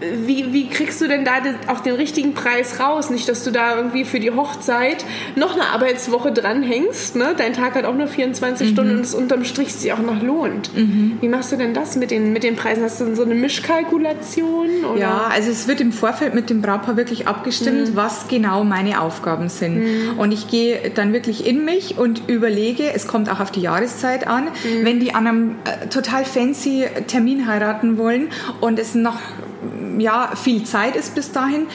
wie, 0.00 0.52
wie 0.52 0.68
kriegst 0.68 1.00
du 1.00 1.08
denn 1.08 1.24
da 1.24 1.32
auch 1.68 1.80
den 1.80 1.94
richtigen 1.94 2.34
Preis 2.34 2.80
raus? 2.80 3.10
Nicht, 3.10 3.28
dass 3.28 3.44
du 3.44 3.50
da 3.50 3.76
irgendwie 3.76 4.04
für 4.04 4.20
die 4.20 4.30
Hochzeit 4.30 5.04
noch 5.36 5.54
eine 5.54 5.68
Arbeitswoche 5.68 6.32
dranhängst. 6.32 7.16
Ne? 7.16 7.34
Dein 7.36 7.52
Tag 7.52 7.74
hat 7.74 7.84
auch 7.84 7.94
nur 7.94 8.06
24 8.06 8.68
mhm. 8.68 8.72
Stunden 8.72 8.96
und 8.96 9.00
es 9.00 9.14
unterm 9.14 9.44
Strich 9.44 9.72
sich 9.74 9.92
auch 9.92 9.98
noch 9.98 10.22
lohnt. 10.22 10.74
Mhm. 10.76 11.18
Wie 11.20 11.28
machst 11.28 11.52
du 11.52 11.56
denn 11.56 11.74
das 11.74 11.96
mit 11.96 12.10
den, 12.10 12.32
mit 12.32 12.42
den 12.42 12.56
Preisen? 12.56 12.82
Hast 12.82 13.00
du 13.00 13.14
so 13.14 13.22
eine 13.22 13.34
Mischkalkulation? 13.34 14.84
Oder? 14.92 15.00
Ja, 15.00 15.30
also 15.32 15.50
es 15.50 15.68
wird 15.68 15.80
im 15.80 15.92
Vorfeld 15.92 16.34
mit 16.34 16.50
dem 16.50 16.60
Brautpaar 16.60 16.96
wirklich 16.96 17.28
abgestimmt, 17.28 17.90
mhm. 17.90 17.96
was 17.96 18.28
genau 18.28 18.64
meine 18.64 19.00
Aufgaben 19.00 19.48
sind. 19.48 19.84
Mhm. 19.84 20.18
Und 20.18 20.32
ich 20.32 20.48
gehe 20.48 20.90
dann 20.94 21.12
wirklich 21.12 21.46
in 21.46 21.64
mich 21.64 21.98
und 21.98 22.28
überlege, 22.28 22.92
es 22.94 23.06
kommt 23.06 23.30
auch 23.30 23.40
auf 23.40 23.50
die 23.50 23.60
Jahreszeit 23.60 24.26
an, 24.26 24.44
mhm. 24.44 24.84
wenn 24.84 25.00
die 25.00 25.14
an 25.14 25.26
einem 25.26 25.50
äh, 25.64 25.86
total 25.88 26.24
fancy 26.24 26.84
Termin 27.06 27.46
heiraten 27.46 27.98
wollen 27.98 28.28
und 28.60 28.78
es 28.78 28.94
noch 28.94 29.18
ja, 29.98 30.32
viel 30.34 30.64
Zeit 30.64 30.96
ist 30.96 31.14
bis 31.14 31.32
dahin, 31.32 31.66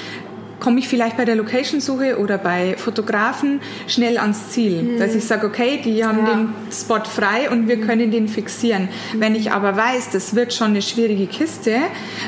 komme 0.59 0.79
ich 0.79 0.87
vielleicht 0.87 1.17
bei 1.17 1.25
der 1.25 1.35
Location-Suche 1.35 2.19
oder 2.19 2.37
bei 2.37 2.75
Fotografen 2.77 3.61
schnell 3.87 4.17
ans 4.17 4.49
Ziel. 4.49 4.83
Mhm. 4.83 4.99
Dass 4.99 5.15
ich 5.15 5.23
sage, 5.23 5.47
okay, 5.47 5.79
die 5.83 6.03
haben 6.03 6.25
ja. 6.25 6.33
den 6.33 6.53
Spot 6.71 7.03
frei 7.03 7.49
und 7.49 7.67
wir 7.67 7.77
mhm. 7.77 7.81
können 7.81 8.11
den 8.11 8.27
fixieren. 8.27 8.89
Mhm. 9.13 9.21
Wenn 9.21 9.35
ich 9.35 9.51
aber 9.51 9.75
weiß, 9.75 10.09
das 10.11 10.35
wird 10.35 10.53
schon 10.53 10.67
eine 10.67 10.81
schwierige 10.81 11.27
Kiste, 11.27 11.77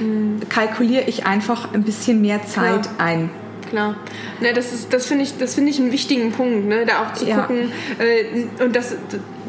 mhm. 0.01 0.39
kalkuliere 0.49 1.03
ich 1.07 1.25
einfach 1.25 1.73
ein 1.73 1.83
bisschen 1.83 2.21
mehr 2.21 2.45
Zeit 2.45 2.83
Klar. 2.83 2.95
ein 2.97 3.29
klar. 3.71 3.95
Ne, 4.41 4.53
das 4.53 4.87
das 4.89 5.05
finde 5.07 5.23
ich, 5.23 5.37
das 5.37 5.55
ich 5.69 5.79
einen 5.79 5.91
wichtigen 5.91 6.31
Punkt, 6.31 6.67
ne, 6.67 6.85
da 6.85 7.03
auch 7.03 7.13
zu 7.13 7.25
ja. 7.25 7.41
gucken 7.41 7.71
äh, 7.99 8.63
und 8.63 8.75
das, 8.75 8.95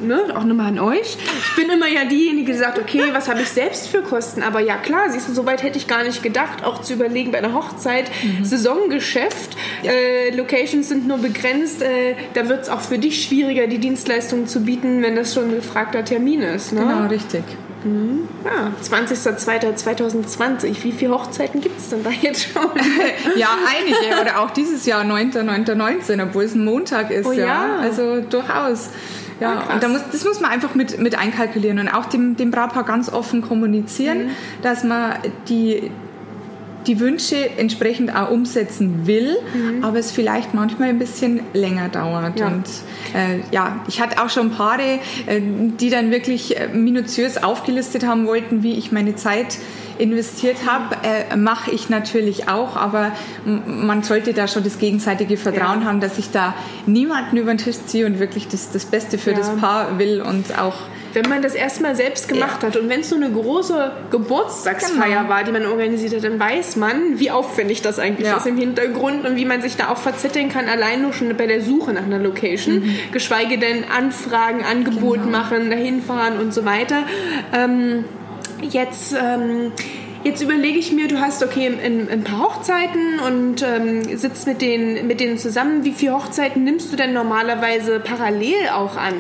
ne, 0.03 0.37
auch 0.37 0.45
nochmal 0.45 0.69
an 0.69 0.79
euch. 0.79 1.17
Ich 1.17 1.57
bin 1.57 1.71
immer 1.71 1.89
ja 1.89 2.05
diejenige, 2.05 2.53
die 2.53 2.59
sagt, 2.59 2.79
okay, 2.79 3.03
was 3.13 3.29
habe 3.29 3.43
ich 3.43 3.49
selbst 3.49 3.89
für 3.89 4.03
Kosten? 4.03 4.43
Aber 4.43 4.61
ja 4.61 4.77
klar, 4.77 5.11
siehst 5.11 5.29
du, 5.29 5.33
soweit 5.33 5.63
hätte 5.63 5.79
ich 5.79 5.87
gar 5.87 6.05
nicht 6.05 6.23
gedacht, 6.23 6.65
auch 6.65 6.83
zu 6.83 6.95
überlegen 6.95 7.33
bei 7.33 7.39
einer 7.39 7.55
Hochzeit, 7.55 8.11
mhm. 8.23 8.45
Saisongeschäft, 8.45 9.57
ja. 9.83 9.93
äh, 9.93 10.31
Locations 10.31 10.89
sind 10.89 11.07
nur 11.07 11.19
begrenzt, 11.19 11.83
äh, 11.83 12.15
da 12.35 12.49
wird 12.49 12.63
es 12.63 12.69
auch 12.69 12.81
für 12.81 12.99
dich 12.99 13.25
schwieriger, 13.25 13.67
die 13.67 13.79
Dienstleistungen 13.79 14.47
zu 14.47 14.61
bieten, 14.61 15.03
wenn 15.03 15.17
das 15.17 15.35
schon 15.35 15.51
ein 15.51 15.57
gefragter 15.57 16.05
Termin 16.05 16.43
ist. 16.43 16.73
Ne? 16.73 16.81
Genau, 16.81 17.07
richtig. 17.07 17.45
Mhm. 17.85 18.29
Ja, 18.45 18.73
20.02.2020. 18.83 20.85
Wie 20.85 20.93
viele 20.93 21.13
Hochzeiten 21.13 21.61
gibt 21.61 21.81
es 21.81 21.91
denn 21.91 22.05
da 22.05 22.11
jetzt 22.11 22.49
schon? 22.53 22.63
ja, 23.37 23.49
einige. 23.77 24.21
Oder 24.21 24.41
auch 24.41 24.51
dieses 24.51 24.87
Jahr 24.87 25.05
9.9.19, 25.05 26.23
obwohl 26.23 26.45
es 26.45 26.55
ein 26.55 26.65
Montag 26.65 27.11
ist. 27.11 27.27
Oh, 27.27 27.33
ja. 27.33 27.47
ja. 27.47 27.79
Also 27.81 28.21
durchaus. 28.21 28.91
Ja, 29.41 29.65
ah, 29.69 29.75
und 29.75 29.83
da 29.83 29.89
muss, 29.89 30.03
das 30.11 30.25
muss 30.25 30.41
man 30.41 30.51
einfach 30.51 30.75
mit, 30.75 30.99
mit 30.99 31.19
einkalkulieren 31.19 31.79
und 31.79 31.89
auch 31.89 32.07
dem, 32.07 32.37
dem 32.37 32.51
Brautpaar 32.51 32.85
ganz 32.85 33.12
offen 33.12 33.43
kommunizieren, 33.43 34.27
mhm. 34.27 34.31
dass 34.62 34.85
man 34.85 35.15
die, 35.49 35.91
die 36.87 37.01
Wünsche 37.01 37.51
entsprechend 37.59 38.15
auch 38.15 38.31
umsetzen 38.31 39.07
will, 39.07 39.37
mhm. 39.55 39.85
aber 39.85 39.99
es 39.99 40.12
vielleicht 40.12 40.55
manchmal 40.55 40.89
ein 40.89 40.99
bisschen 40.99 41.41
länger 41.53 41.89
dauert. 41.89 42.39
Ja. 42.41 42.49
Und 42.49 42.65
äh, 43.15 43.41
ja, 43.51 43.81
ich 43.89 44.01
hatte 44.01 44.23
auch 44.23 44.31
schon 44.31 44.51
Paare, 44.51 44.99
äh, 45.27 45.41
die 45.41 45.91
dann 45.91 46.11
wirklich 46.11 46.59
äh, 46.59 46.69
minutiös 46.69 47.43
aufgelistet 47.43 48.07
haben 48.07 48.27
wollten, 48.27 48.62
wie 48.62 48.75
ich 48.75 48.93
meine 48.93 49.17
Zeit 49.17 49.59
investiert 50.03 50.67
habe, 50.67 50.97
äh, 51.05 51.37
mache 51.37 51.71
ich 51.71 51.89
natürlich 51.89 52.49
auch, 52.49 52.75
aber 52.75 53.13
man 53.45 54.03
sollte 54.03 54.33
da 54.33 54.49
schon 54.49 54.65
das 54.65 54.79
gegenseitige 54.79 55.37
Vertrauen 55.37 55.83
ja. 55.83 55.87
haben, 55.87 56.01
dass 56.01 56.19
ich 56.19 56.31
da 56.33 56.55
niemanden 56.87 57.37
über 57.37 57.55
den 57.55 57.59
Tisch 57.59 57.77
ziehe 57.87 58.05
und 58.07 58.19
wirklich 58.19 58.49
das, 58.49 58.73
das 58.73 58.85
Beste 58.85 59.17
für 59.17 59.31
ja. 59.31 59.39
das 59.39 59.55
Paar 59.57 60.01
will 60.01 60.21
und 60.21 60.59
auch 60.59 60.75
wenn 61.15 61.29
man 61.29 61.43
das 61.43 61.55
erstmal 61.55 61.95
selbst 61.95 62.29
gemacht 62.29 62.63
ja. 62.63 62.69
hat 62.69 62.77
und 62.77 62.89
wenn 62.89 63.01
es 63.01 63.11
so 63.11 63.17
eine 63.17 63.31
große 63.31 63.93
Geburtstagsfeier 64.11 65.21
genau. 65.21 65.29
war, 65.29 65.45
die 65.45 65.53
man 65.53 65.67
organisiert 65.67 66.15
hat, 66.15 66.25
dann 66.25 66.41
weiß 66.41 66.77
man, 66.77 67.21
wie 67.21 67.31
aufwendig 67.31 67.83
das 67.83 67.99
eigentlich 67.99 68.29
ist 68.35 68.47
im 68.47 68.57
Hintergrund 68.57 69.27
und 69.27 69.37
wie 69.37 69.45
man 69.45 69.63
sich 69.63 69.77
da 69.77 69.91
auch 69.91 69.99
verzetteln 69.99 70.49
kann, 70.49 70.69
allein 70.69 71.03
nur 71.03 71.13
schon 71.13 71.29
bei 71.37 71.47
der 71.47 71.61
Suche 71.61 71.93
nach 71.93 72.05
einer 72.05 72.19
Location, 72.19 72.77
mhm. 72.77 72.97
geschweige 73.13 73.59
denn 73.59 73.85
Anfragen, 73.85 74.65
Angebot 74.65 75.23
genau. 75.23 75.39
machen, 75.39 75.71
dahin 75.71 76.03
fahren 76.03 76.39
und 76.39 76.55
so 76.55 76.65
weiter. 76.65 77.05
Ähm, 77.53 78.05
jetzt 78.62 79.12
ähm, 79.12 79.73
Jetzt 80.25 80.41
überlege 80.41 80.79
ich 80.79 80.93
mir, 80.93 81.09
du 81.09 81.19
hast 81.19 81.43
okay 81.43 81.67
ein, 81.67 82.09
ein 82.09 82.23
paar 82.23 82.43
Hochzeiten 82.45 83.19
und 83.19 83.62
ähm, 83.62 84.17
sitzt 84.17 84.47
mit 84.47 84.62
denen, 84.62 85.09
mit 85.09 85.19
denen 85.19 85.37
zusammen. 85.37 85.85
Wie 85.85 85.91
viele 85.91 86.12
Hochzeiten 86.12 86.62
nimmst 86.62 86.93
du 86.93 86.97
denn 86.97 87.12
normalerweise 87.12 87.99
parallel 87.99 88.69
auch 88.73 88.97
an? 88.97 89.14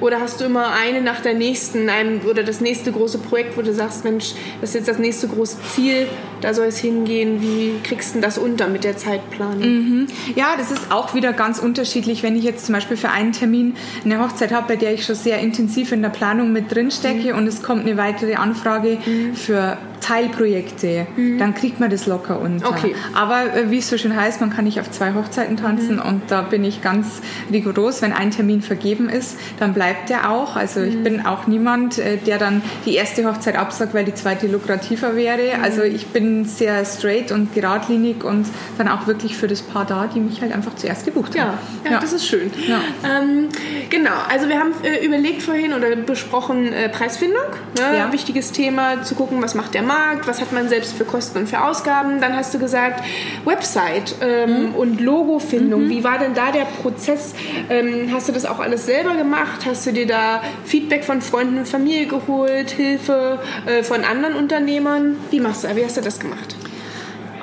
Oder 0.00 0.20
hast 0.20 0.40
du 0.40 0.44
immer 0.44 0.74
eine 0.74 1.00
nach 1.00 1.20
der 1.20 1.32
nächsten 1.32 1.88
einem, 1.88 2.20
oder 2.28 2.42
das 2.42 2.60
nächste 2.60 2.92
große 2.92 3.18
Projekt, 3.18 3.56
wo 3.56 3.62
du 3.62 3.72
sagst, 3.72 4.04
Mensch, 4.04 4.34
das 4.60 4.70
ist 4.70 4.74
jetzt 4.74 4.88
das 4.88 4.98
nächste 4.98 5.26
große 5.26 5.56
Ziel, 5.74 6.06
da 6.42 6.52
soll 6.52 6.66
es 6.66 6.78
hingehen. 6.78 7.40
Wie 7.40 7.80
kriegst 7.82 8.14
du 8.14 8.20
das 8.20 8.36
unter 8.36 8.68
mit 8.68 8.84
der 8.84 8.98
Zeitplanung? 8.98 9.60
Mhm. 9.60 10.06
Ja, 10.34 10.56
das 10.58 10.70
ist 10.70 10.92
auch 10.92 11.14
wieder 11.14 11.32
ganz 11.32 11.60
unterschiedlich. 11.60 12.22
Wenn 12.22 12.36
ich 12.36 12.44
jetzt 12.44 12.66
zum 12.66 12.74
Beispiel 12.74 12.98
für 12.98 13.08
einen 13.08 13.32
Termin 13.32 13.74
eine 14.04 14.20
Hochzeit 14.20 14.52
habe, 14.52 14.68
bei 14.68 14.76
der 14.76 14.92
ich 14.92 15.06
schon 15.06 15.16
sehr 15.16 15.38
intensiv 15.38 15.92
in 15.92 16.02
der 16.02 16.10
Planung 16.10 16.52
mit 16.52 16.74
drin 16.74 16.90
stecke 16.90 17.32
mhm. 17.32 17.38
und 17.38 17.46
es 17.46 17.62
kommt 17.62 17.86
eine 17.86 17.96
weitere 17.96 18.34
Anfrage 18.34 18.98
mhm. 19.06 19.34
für 19.34 19.78
Teilprojekte, 20.02 21.06
mhm. 21.16 21.38
dann 21.38 21.54
kriegt 21.54 21.80
man 21.80 21.88
das 21.88 22.06
locker 22.06 22.40
unter. 22.40 22.68
Okay. 22.68 22.94
Aber 23.14 23.54
äh, 23.54 23.70
wie 23.70 23.78
es 23.78 23.88
so 23.88 23.96
schön 23.96 24.14
heißt, 24.14 24.40
man 24.40 24.50
kann 24.50 24.64
nicht 24.64 24.80
auf 24.80 24.90
zwei 24.90 25.14
Hochzeiten 25.14 25.56
tanzen 25.56 25.96
mhm. 25.96 26.02
und 26.02 26.22
da 26.28 26.42
bin 26.42 26.64
ich 26.64 26.82
ganz 26.82 27.22
rigoros. 27.50 28.02
Wenn 28.02 28.12
ein 28.12 28.30
Termin 28.30 28.62
vergeben 28.62 29.08
ist, 29.08 29.38
dann 29.58 29.72
bleibt 29.72 30.10
der 30.10 30.30
auch. 30.30 30.56
Also 30.56 30.80
mhm. 30.80 30.88
ich 30.88 31.02
bin 31.02 31.24
auch 31.24 31.46
niemand, 31.46 31.98
äh, 31.98 32.16
der 32.18 32.38
dann 32.38 32.62
die 32.84 32.94
erste 32.94 33.24
Hochzeit 33.24 33.56
absagt, 33.56 33.94
weil 33.94 34.04
die 34.04 34.14
zweite 34.14 34.48
lukrativer 34.48 35.16
wäre. 35.16 35.56
Mhm. 35.56 35.64
Also 35.64 35.82
ich 35.82 36.08
bin 36.08 36.44
sehr 36.44 36.84
straight 36.84 37.30
und 37.30 37.54
geradlinig 37.54 38.24
und 38.24 38.46
dann 38.78 38.88
auch 38.88 39.06
wirklich 39.06 39.36
für 39.36 39.46
das 39.46 39.62
Paar 39.62 39.86
da, 39.86 40.08
die 40.12 40.20
mich 40.20 40.42
halt 40.42 40.52
einfach 40.52 40.74
zuerst 40.74 41.06
gebucht 41.06 41.38
haben. 41.38 41.58
Ja, 41.84 41.92
ja, 41.92 42.00
das 42.00 42.12
ist 42.12 42.26
schön. 42.26 42.50
Ja. 42.66 42.80
Ähm, 43.08 43.48
genau, 43.88 44.10
also 44.28 44.48
wir 44.48 44.58
haben 44.58 44.72
äh, 44.82 45.04
überlegt 45.06 45.42
vorhin 45.42 45.72
oder 45.72 45.94
besprochen 45.94 46.72
äh, 46.72 46.88
Preisfindung. 46.88 47.42
Ne? 47.78 47.98
Ja. 47.98 48.12
Wichtiges 48.12 48.50
Thema, 48.50 49.02
zu 49.04 49.14
gucken, 49.14 49.40
was 49.40 49.54
macht 49.54 49.74
der 49.74 49.82
Mann 49.82 49.91
Markt, 49.92 50.26
was 50.26 50.40
hat 50.40 50.52
man 50.52 50.68
selbst 50.68 50.94
für 50.94 51.04
Kosten 51.04 51.38
und 51.38 51.48
für 51.48 51.62
Ausgaben. 51.62 52.20
Dann 52.20 52.34
hast 52.34 52.54
du 52.54 52.58
gesagt, 52.58 53.02
Website 53.44 54.14
ähm, 54.20 54.70
mhm. 54.70 54.74
und 54.74 55.00
Logofindung. 55.00 55.84
Mhm. 55.84 55.90
Wie 55.90 56.04
war 56.04 56.18
denn 56.18 56.34
da 56.34 56.50
der 56.50 56.64
Prozess? 56.64 57.34
Ähm, 57.68 58.10
hast 58.12 58.28
du 58.28 58.32
das 58.32 58.46
auch 58.46 58.60
alles 58.60 58.86
selber 58.86 59.16
gemacht? 59.16 59.66
Hast 59.66 59.86
du 59.86 59.92
dir 59.92 60.06
da 60.06 60.42
Feedback 60.64 61.04
von 61.04 61.20
Freunden 61.20 61.58
und 61.58 61.68
Familie 61.68 62.06
geholt, 62.06 62.70
Hilfe 62.70 63.38
äh, 63.66 63.82
von 63.82 64.04
anderen 64.04 64.34
Unternehmern? 64.34 65.16
Wie 65.30 65.40
machst 65.40 65.64
du, 65.64 65.76
wie 65.76 65.84
hast 65.84 65.96
du 65.96 66.00
das 66.00 66.18
gemacht? 66.18 66.56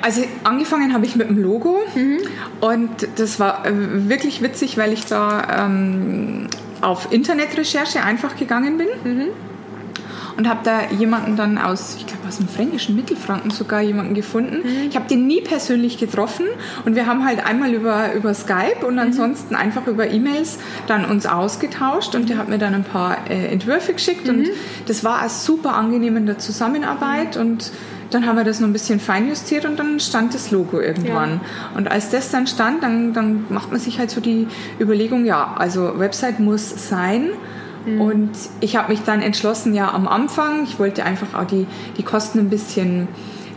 Also 0.02 0.22
angefangen 0.44 0.94
habe 0.94 1.04
ich 1.04 1.14
mit 1.14 1.28
dem 1.28 1.36
Logo 1.36 1.78
mhm. 1.94 2.20
und 2.60 3.08
das 3.16 3.38
war 3.38 3.66
äh, 3.66 3.72
wirklich 4.08 4.40
witzig, 4.42 4.78
weil 4.78 4.94
ich 4.94 5.04
da 5.04 5.66
ähm, 5.66 6.48
auf 6.80 7.12
Internetrecherche 7.12 8.02
einfach 8.02 8.36
gegangen 8.36 8.78
bin. 8.78 8.88
Mhm 9.04 9.28
und 10.40 10.48
habe 10.48 10.60
da 10.64 10.90
jemanden 10.98 11.36
dann 11.36 11.58
aus, 11.58 11.96
ich 11.98 12.06
glaube 12.06 12.26
aus 12.26 12.38
dem 12.38 12.48
fränkischen 12.48 12.96
Mittelfranken 12.96 13.50
sogar 13.50 13.82
jemanden 13.82 14.14
gefunden. 14.14 14.60
Mhm. 14.64 14.88
Ich 14.88 14.96
habe 14.96 15.06
den 15.06 15.26
nie 15.26 15.42
persönlich 15.42 15.98
getroffen 15.98 16.46
und 16.86 16.94
wir 16.94 17.04
haben 17.04 17.26
halt 17.26 17.44
einmal 17.44 17.74
über, 17.74 18.14
über 18.14 18.32
Skype 18.32 18.86
und 18.86 18.94
mhm. 18.94 19.00
ansonsten 19.00 19.52
mhm. 19.52 19.60
einfach 19.60 19.86
über 19.86 20.08
E-Mails 20.08 20.58
dann 20.86 21.04
uns 21.04 21.26
ausgetauscht 21.26 22.14
und 22.14 22.30
der 22.30 22.38
hat 22.38 22.48
mir 22.48 22.56
dann 22.56 22.72
ein 22.72 22.84
paar 22.84 23.18
äh, 23.28 23.48
Entwürfe 23.48 23.92
geschickt 23.92 24.28
mhm. 24.28 24.30
und 24.30 24.48
das 24.86 25.04
war 25.04 25.18
eine 25.18 25.28
super 25.28 25.74
angenehm 25.74 26.16
in 26.16 26.24
der 26.24 26.38
Zusammenarbeit 26.38 27.36
und 27.36 27.70
dann 28.08 28.24
haben 28.26 28.36
wir 28.36 28.44
das 28.44 28.60
noch 28.60 28.68
ein 28.68 28.72
bisschen 28.72 28.98
feinjustiert 28.98 29.66
und 29.66 29.78
dann 29.78 30.00
stand 30.00 30.32
das 30.32 30.50
Logo 30.50 30.80
irgendwann. 30.80 31.32
Ja. 31.32 31.76
Und 31.76 31.90
als 31.90 32.08
das 32.08 32.30
dann 32.30 32.46
stand, 32.46 32.82
dann, 32.82 33.12
dann 33.12 33.44
macht 33.50 33.72
man 33.72 33.78
sich 33.78 33.98
halt 33.98 34.10
so 34.10 34.22
die 34.22 34.48
Überlegung, 34.80 35.26
ja, 35.26 35.54
also 35.58 35.98
Website 35.98 36.40
muss 36.40 36.88
sein. 36.88 37.28
Mhm. 37.94 38.00
Und 38.00 38.30
ich 38.60 38.76
habe 38.76 38.90
mich 38.90 39.02
dann 39.02 39.22
entschlossen, 39.22 39.74
ja, 39.74 39.92
am 39.92 40.08
Anfang, 40.08 40.64
ich 40.64 40.78
wollte 40.78 41.04
einfach 41.04 41.34
auch 41.34 41.46
die, 41.46 41.66
die 41.96 42.02
Kosten 42.02 42.38
ein 42.38 42.50
bisschen 42.50 43.08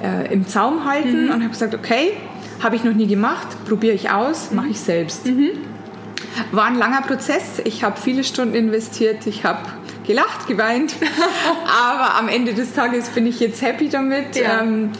äh, 0.02 0.32
im 0.34 0.48
Zaum 0.48 0.86
halten 0.86 1.26
mhm. 1.26 1.32
und 1.32 1.42
habe 1.42 1.50
gesagt, 1.50 1.76
okay, 1.76 2.14
habe 2.62 2.76
ich 2.76 2.84
noch 2.84 2.94
nie 2.94 3.08
gemacht, 3.08 3.48
probiere 3.66 3.94
ich 3.94 4.12
aus, 4.12 4.52
mache 4.52 4.70
ich 4.70 4.80
selbst. 4.80 5.26
Mhm. 5.26 5.50
War 6.52 6.66
ein 6.66 6.78
langer 6.78 7.02
Prozess. 7.02 7.62
Ich 7.64 7.84
habe 7.84 8.00
viele 8.00 8.24
Stunden 8.24 8.56
investiert. 8.56 9.28
Ich 9.28 9.44
habe 9.44 9.60
gelacht, 10.06 10.48
geweint. 10.48 10.96
Aber 11.86 12.16
am 12.16 12.28
Ende 12.28 12.54
des 12.54 12.74
Tages 12.74 13.10
bin 13.10 13.28
ich 13.28 13.40
jetzt 13.40 13.62
happy 13.62 13.90
damit. 13.90 14.36
Ja. 14.36 14.62
Ähm, 14.62 14.92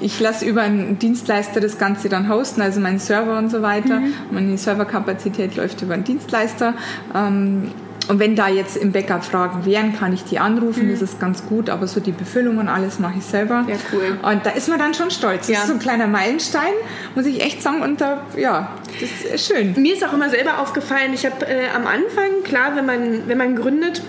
ich 0.00 0.18
lasse 0.20 0.44
über 0.44 0.62
einen 0.62 0.98
Dienstleister 0.98 1.60
das 1.60 1.78
Ganze 1.78 2.08
dann 2.08 2.28
hosten, 2.28 2.62
also 2.62 2.80
meinen 2.80 2.98
Server 2.98 3.38
und 3.38 3.50
so 3.50 3.62
weiter. 3.62 4.00
Mhm. 4.00 4.14
Meine 4.30 4.58
Serverkapazität 4.58 5.56
läuft 5.56 5.82
über 5.82 5.94
einen 5.94 6.04
Dienstleister. 6.04 6.74
Ähm, 7.14 7.70
und 8.08 8.18
wenn 8.18 8.34
da 8.34 8.48
jetzt 8.48 8.76
im 8.76 8.92
Backup 8.92 9.24
Fragen 9.24 9.64
wären, 9.64 9.96
kann 9.96 10.12
ich 10.12 10.24
die 10.24 10.38
anrufen, 10.38 10.86
mhm. 10.86 10.90
das 10.90 11.02
ist 11.02 11.20
ganz 11.20 11.46
gut, 11.46 11.70
aber 11.70 11.86
so 11.86 12.00
die 12.00 12.10
Befüllung 12.10 12.58
und 12.58 12.68
alles 12.68 12.98
mache 12.98 13.14
ich 13.18 13.24
selber. 13.24 13.64
Ja, 13.68 13.76
cool. 13.92 14.18
Und 14.22 14.44
da 14.44 14.50
ist 14.50 14.68
man 14.68 14.78
dann 14.78 14.92
schon 14.94 15.10
stolz. 15.10 15.46
Das 15.46 15.48
ja. 15.48 15.60
ist 15.60 15.68
so 15.68 15.74
ein 15.74 15.78
kleiner 15.78 16.08
Meilenstein, 16.08 16.72
muss 17.14 17.26
ich 17.26 17.40
echt 17.40 17.62
sagen. 17.62 17.80
Und 17.80 18.00
da, 18.00 18.22
ja, 18.36 18.72
das 19.00 19.34
ist 19.34 19.46
schön. 19.46 19.74
Mir 19.80 19.94
ist 19.94 20.04
auch 20.04 20.12
immer 20.12 20.30
selber 20.30 20.58
aufgefallen, 20.58 21.14
ich 21.14 21.24
habe 21.24 21.46
äh, 21.46 21.68
am 21.74 21.86
Anfang, 21.86 22.42
klar, 22.44 22.72
wenn 22.74 22.86
man, 22.86 23.28
wenn 23.28 23.38
man 23.38 23.54
gründet, 23.54 24.02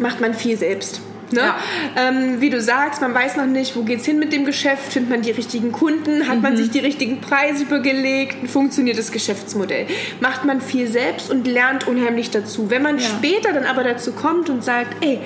macht 0.00 0.20
man 0.20 0.34
viel 0.34 0.56
selbst. 0.56 1.00
Ne? 1.32 1.40
Ja. 1.40 1.56
Ähm, 1.96 2.40
wie 2.40 2.50
du 2.50 2.60
sagst, 2.60 3.00
man 3.00 3.14
weiß 3.14 3.36
noch 3.36 3.46
nicht, 3.46 3.76
wo 3.76 3.82
geht 3.82 4.00
es 4.00 4.06
hin 4.06 4.18
mit 4.18 4.32
dem 4.32 4.44
Geschäft, 4.44 4.92
findet 4.92 5.10
man 5.10 5.22
die 5.22 5.30
richtigen 5.30 5.72
Kunden, 5.72 6.28
hat 6.28 6.36
mhm. 6.36 6.42
man 6.42 6.56
sich 6.56 6.70
die 6.70 6.78
richtigen 6.78 7.20
Preise 7.20 7.64
übergelegt, 7.64 8.48
funktioniert 8.48 8.98
das 8.98 9.12
Geschäftsmodell. 9.12 9.86
Macht 10.20 10.44
man 10.44 10.60
viel 10.60 10.86
selbst 10.86 11.30
und 11.30 11.46
lernt 11.46 11.86
unheimlich 11.86 12.30
dazu. 12.30 12.70
Wenn 12.70 12.82
man 12.82 12.98
ja. 12.98 13.04
später 13.04 13.52
dann 13.52 13.64
aber 13.64 13.84
dazu 13.84 14.12
kommt 14.12 14.50
und 14.50 14.64
sagt, 14.64 15.02
ey, 15.04 15.20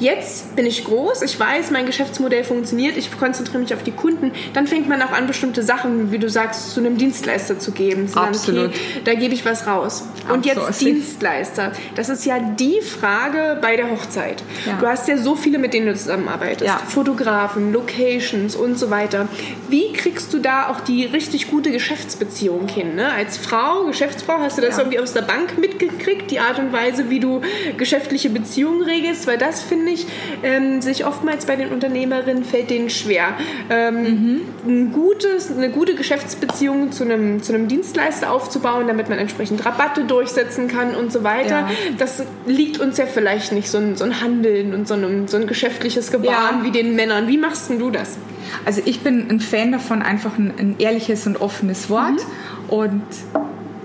jetzt 0.00 0.56
bin 0.56 0.66
ich 0.66 0.84
groß, 0.84 1.22
ich 1.22 1.38
weiß, 1.38 1.70
mein 1.70 1.86
Geschäftsmodell 1.86 2.44
funktioniert, 2.44 2.96
ich 2.96 3.16
konzentriere 3.18 3.58
mich 3.58 3.72
auf 3.74 3.82
die 3.82 3.92
Kunden, 3.92 4.32
dann 4.54 4.66
fängt 4.66 4.88
man 4.88 5.00
auch 5.02 5.12
an, 5.12 5.26
bestimmte 5.26 5.62
Sachen, 5.62 6.10
wie 6.10 6.18
du 6.18 6.28
sagst, 6.28 6.72
zu 6.72 6.80
einem 6.80 6.96
Dienstleister 6.96 7.58
zu 7.58 7.72
geben. 7.72 8.08
Zu 8.08 8.18
Absolut. 8.18 8.68
okay, 8.70 8.78
da 9.04 9.14
gebe 9.14 9.34
ich 9.34 9.44
was 9.44 9.66
raus. 9.66 10.04
Und 10.32 10.46
jetzt 10.46 10.80
Dienstleister. 10.80 11.72
Das 11.94 12.08
ist 12.08 12.24
ja 12.24 12.38
die 12.40 12.80
Frage 12.80 13.58
bei 13.60 13.76
der 13.76 13.90
Hochzeit. 13.90 14.42
Ja. 14.66 14.78
Du 14.80 14.86
hast 14.86 15.08
ja 15.08 15.16
so 15.16 15.34
viele, 15.34 15.58
mit 15.58 15.74
denen 15.74 15.86
du 15.86 15.94
zusammenarbeitest. 15.94 16.66
Ja. 16.66 16.78
Fotografen, 16.78 17.72
Locations 17.72 18.56
und 18.56 18.78
so 18.78 18.90
weiter. 18.90 19.28
Wie 19.68 19.92
kriegst 19.92 20.32
du 20.32 20.38
da 20.38 20.68
auch 20.68 20.80
die 20.80 21.04
richtig 21.04 21.50
gute 21.50 21.70
Geschäftsbeziehung 21.70 22.68
hin? 22.68 22.94
Ne? 22.94 23.12
Als 23.12 23.36
Frau, 23.36 23.84
Geschäftsfrau, 23.84 24.38
hast 24.38 24.58
du 24.58 24.62
das 24.62 24.76
ja. 24.76 24.82
irgendwie 24.82 24.98
aus 24.98 25.12
der 25.12 25.22
Bank 25.22 25.58
mitgekriegt, 25.58 26.30
die 26.30 26.40
Art 26.40 26.58
und 26.58 26.72
Weise, 26.72 27.10
wie 27.10 27.20
du 27.20 27.42
geschäftliche 27.76 28.30
Beziehungen 28.30 28.82
regelst? 28.82 29.26
Weil 29.26 29.38
das 29.38 29.62
finde 29.62 29.89
ich, 29.90 30.06
ähm, 30.42 30.82
sich 30.82 31.06
oftmals 31.06 31.46
bei 31.46 31.56
den 31.56 31.70
Unternehmerinnen 31.70 32.44
fällt 32.44 32.70
denen 32.70 32.90
schwer. 32.90 33.34
Ähm, 33.68 34.02
mhm. 34.02 34.40
ein 34.66 34.92
gutes, 34.92 35.50
eine 35.50 35.70
gute 35.70 35.94
Geschäftsbeziehung 35.94 36.92
zu 36.92 37.04
einem, 37.04 37.42
zu 37.42 37.54
einem 37.54 37.68
Dienstleister 37.68 38.30
aufzubauen, 38.30 38.86
damit 38.86 39.08
man 39.08 39.18
entsprechend 39.18 39.64
Rabatte 39.64 40.04
durchsetzen 40.04 40.68
kann 40.68 40.94
und 40.94 41.12
so 41.12 41.24
weiter. 41.24 41.60
Ja. 41.60 41.70
Das 41.98 42.22
liegt 42.46 42.78
uns 42.78 42.98
ja 42.98 43.06
vielleicht 43.06 43.52
nicht, 43.52 43.68
so 43.68 43.78
ein, 43.78 43.96
so 43.96 44.04
ein 44.04 44.20
Handeln 44.20 44.74
und 44.74 44.88
so 44.88 44.94
ein, 44.94 45.28
so 45.28 45.36
ein 45.36 45.46
geschäftliches 45.46 46.10
Gebaren 46.10 46.58
ja. 46.58 46.64
wie 46.64 46.70
den 46.70 46.94
Männern. 46.94 47.28
Wie 47.28 47.38
machst 47.38 47.70
du 47.70 47.90
das? 47.90 48.16
Also 48.64 48.82
ich 48.84 49.00
bin 49.00 49.28
ein 49.30 49.40
Fan 49.40 49.72
davon, 49.72 50.02
einfach 50.02 50.38
ein, 50.38 50.52
ein 50.58 50.76
ehrliches 50.78 51.26
und 51.26 51.40
offenes 51.40 51.90
Wort 51.90 52.12
mhm. 52.12 52.70
und 52.70 53.02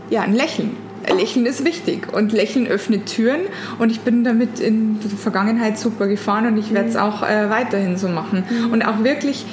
ja, 0.09 0.21
ein 0.21 0.33
Lächeln. 0.33 0.77
Lächeln 1.15 1.45
ist 1.45 1.65
wichtig 1.65 2.13
und 2.13 2.31
Lächeln 2.31 2.67
öffnet 2.67 3.07
Türen 3.07 3.41
und 3.79 3.91
ich 3.91 4.01
bin 4.01 4.23
damit 4.23 4.59
in 4.59 4.99
der 4.99 5.09
Vergangenheit 5.11 5.77
super 5.77 6.07
gefahren 6.07 6.47
und 6.47 6.57
ich 6.57 6.73
werde 6.73 6.89
es 6.89 6.95
mhm. 6.95 7.01
auch 7.01 7.23
äh, 7.23 7.49
weiterhin 7.49 7.97
so 7.97 8.07
machen. 8.07 8.43
Mhm. 8.49 8.73
Und 8.73 8.81
auch 8.83 9.03
wirklich 9.03 9.45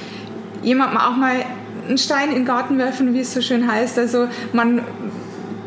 jemandem 0.62 0.98
auch 0.98 1.16
mal 1.16 1.36
einen 1.88 1.98
Stein 1.98 2.28
in 2.28 2.36
den 2.36 2.44
Garten 2.44 2.78
werfen, 2.78 3.14
wie 3.14 3.20
es 3.20 3.34
so 3.34 3.40
schön 3.40 3.70
heißt. 3.70 3.98
Also 3.98 4.28
man 4.52 4.82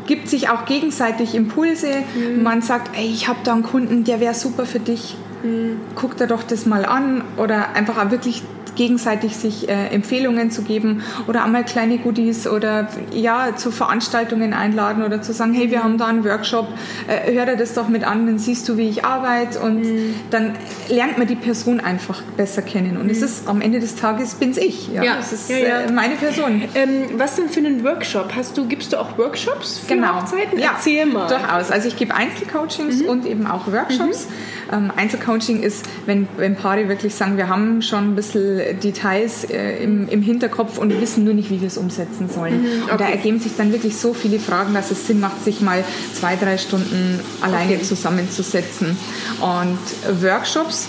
gibt 0.06 0.28
sich 0.28 0.48
auch 0.48 0.64
gegenseitig 0.64 1.34
Impulse. 1.34 1.88
Mhm. 2.14 2.42
Man 2.42 2.62
sagt, 2.62 2.96
ey, 2.96 3.06
ich 3.06 3.28
habe 3.28 3.40
da 3.44 3.52
einen 3.52 3.62
Kunden, 3.62 4.04
der 4.04 4.20
wäre 4.20 4.34
super 4.34 4.64
für 4.64 4.80
dich. 4.80 5.16
Mhm. 5.42 5.80
Guck 5.94 6.16
dir 6.16 6.26
doch 6.26 6.42
das 6.42 6.66
mal 6.66 6.84
an. 6.84 7.22
Oder 7.36 7.74
einfach 7.74 8.04
auch 8.04 8.10
wirklich 8.10 8.42
gegenseitig 8.76 9.36
sich 9.36 9.68
äh, 9.68 9.88
Empfehlungen 9.88 10.50
zu 10.50 10.62
geben 10.62 11.02
oder 11.26 11.44
einmal 11.44 11.64
kleine 11.64 11.98
Goodies 11.98 12.46
oder 12.46 12.88
ja, 13.10 13.56
zu 13.56 13.70
Veranstaltungen 13.70 14.54
einladen 14.54 15.02
oder 15.02 15.22
zu 15.22 15.32
sagen, 15.32 15.52
hey, 15.54 15.70
wir 15.70 15.82
haben 15.82 15.98
da 15.98 16.06
einen 16.06 16.24
Workshop, 16.24 16.68
äh, 17.08 17.32
hör 17.32 17.46
dir 17.46 17.56
das 17.56 17.74
doch 17.74 17.88
mit 17.88 18.04
an, 18.04 18.26
dann 18.26 18.38
siehst 18.38 18.68
du, 18.68 18.76
wie 18.76 18.88
ich 18.88 19.04
arbeite 19.04 19.58
und 19.60 19.80
mhm. 19.80 20.14
dann 20.30 20.52
lernt 20.88 21.18
man 21.18 21.26
die 21.26 21.34
Person 21.34 21.80
einfach 21.80 22.22
besser 22.36 22.62
kennen. 22.62 22.96
Und 22.96 23.04
mhm. 23.04 23.10
es 23.10 23.22
ist 23.22 23.48
am 23.48 23.60
Ende 23.60 23.80
des 23.80 23.96
Tages 23.96 24.34
bin's 24.34 24.58
ich. 24.58 24.92
Ja, 24.92 25.02
ja. 25.02 25.16
es 25.18 25.32
ist 25.32 25.50
ja, 25.50 25.56
ja. 25.56 25.80
Äh, 25.80 25.92
meine 25.92 26.14
Person. 26.14 26.62
Ähm, 26.74 27.06
was 27.16 27.36
denn 27.36 27.48
für 27.48 27.60
einen 27.60 27.82
Workshop? 27.82 28.32
Hast 28.36 28.56
du, 28.58 28.66
gibst 28.66 28.92
du 28.92 29.00
auch 29.00 29.16
Workshops 29.18 29.78
für 29.78 29.94
genau. 29.94 30.20
Hochzeiten? 30.20 30.58
Ja, 30.58 30.72
Erzähl 30.74 31.06
mal. 31.06 31.26
Durchaus. 31.26 31.70
Also 31.70 31.88
ich 31.88 31.96
gebe 31.96 32.14
Einzelcoachings 32.14 33.02
mhm. 33.02 33.08
und 33.08 33.26
eben 33.26 33.46
auch 33.46 33.72
Workshops. 33.72 34.26
Mhm. 34.26 34.34
Ähm, 34.72 34.92
Einzelcoaching 35.26 35.62
ist, 35.62 35.84
wenn, 36.06 36.28
wenn 36.36 36.56
Paare 36.56 36.88
wirklich 36.88 37.14
sagen, 37.14 37.36
wir 37.36 37.48
haben 37.48 37.82
schon 37.82 38.12
ein 38.12 38.14
bisschen 38.14 38.80
Details 38.80 39.44
äh, 39.44 39.82
im, 39.82 40.08
im 40.08 40.22
Hinterkopf 40.22 40.78
und 40.78 41.00
wissen 41.00 41.24
nur 41.24 41.34
nicht, 41.34 41.50
wie 41.50 41.60
wir 41.60 41.68
es 41.68 41.76
umsetzen 41.76 42.28
sollen. 42.28 42.62
Mhm, 42.62 42.82
okay. 42.84 42.92
Und 42.92 43.00
da 43.00 43.08
ergeben 43.08 43.40
sich 43.40 43.56
dann 43.56 43.72
wirklich 43.72 43.96
so 43.96 44.14
viele 44.14 44.38
Fragen, 44.38 44.74
dass 44.74 44.90
es 44.90 45.06
Sinn 45.06 45.20
macht, 45.20 45.44
sich 45.44 45.60
mal 45.60 45.84
zwei, 46.14 46.36
drei 46.36 46.58
Stunden 46.58 47.20
alleine 47.40 47.74
okay. 47.74 47.82
zusammenzusetzen. 47.82 48.96
Und 49.40 50.22
Workshops 50.22 50.88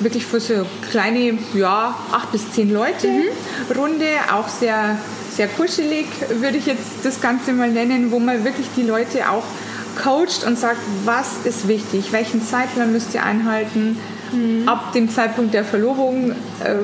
wirklich 0.00 0.24
für 0.24 0.38
so 0.38 0.64
kleine, 0.90 1.38
ja, 1.54 1.94
acht 2.12 2.30
bis 2.30 2.52
zehn 2.52 2.72
Leute 2.72 3.08
mhm. 3.08 3.76
Runde, 3.76 4.06
auch 4.32 4.48
sehr, 4.48 4.96
sehr 5.34 5.48
kuschelig, 5.48 6.06
würde 6.40 6.58
ich 6.58 6.66
jetzt 6.66 7.04
das 7.04 7.20
Ganze 7.20 7.52
mal 7.52 7.70
nennen, 7.70 8.12
wo 8.12 8.20
man 8.20 8.44
wirklich 8.44 8.66
die 8.76 8.82
Leute 8.82 9.28
auch 9.28 9.42
coacht 10.02 10.44
und 10.46 10.58
sagt, 10.58 10.80
was 11.04 11.44
ist 11.44 11.68
wichtig, 11.68 12.12
welchen 12.12 12.42
Zeitplan 12.44 12.92
müsst 12.92 13.14
ihr 13.14 13.22
einhalten, 13.22 13.98
mhm. 14.32 14.68
ab 14.68 14.92
dem 14.92 15.10
Zeitpunkt 15.10 15.54
der 15.54 15.64
Verlobung, 15.64 16.32
äh, 16.32 16.76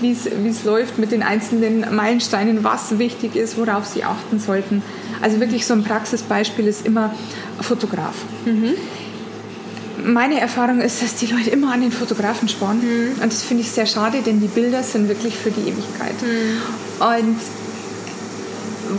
wie 0.00 0.12
es 0.12 0.64
läuft 0.64 0.98
mit 0.98 1.12
den 1.12 1.22
einzelnen 1.22 1.94
Meilensteinen, 1.94 2.64
was 2.64 2.98
wichtig 2.98 3.36
ist, 3.36 3.56
worauf 3.58 3.86
sie 3.86 4.04
achten 4.04 4.38
sollten. 4.38 4.82
Also 5.22 5.40
wirklich 5.40 5.66
so 5.66 5.74
ein 5.74 5.84
Praxisbeispiel 5.84 6.66
ist 6.66 6.86
immer 6.86 7.14
Fotograf. 7.60 8.14
Mhm. 8.44 8.74
Meine 10.04 10.40
Erfahrung 10.40 10.80
ist, 10.80 11.02
dass 11.02 11.16
die 11.16 11.26
Leute 11.26 11.50
immer 11.50 11.72
an 11.72 11.80
den 11.80 11.90
Fotografen 11.90 12.48
sparen. 12.48 12.78
Mhm. 12.78 13.22
Und 13.22 13.32
das 13.32 13.42
finde 13.42 13.62
ich 13.62 13.70
sehr 13.70 13.86
schade, 13.86 14.18
denn 14.24 14.40
die 14.40 14.46
Bilder 14.46 14.82
sind 14.82 15.08
wirklich 15.08 15.36
für 15.36 15.50
die 15.50 15.62
Ewigkeit. 15.62 16.14
Mhm. 16.22 17.00
Und 17.00 17.36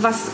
was 0.02 0.26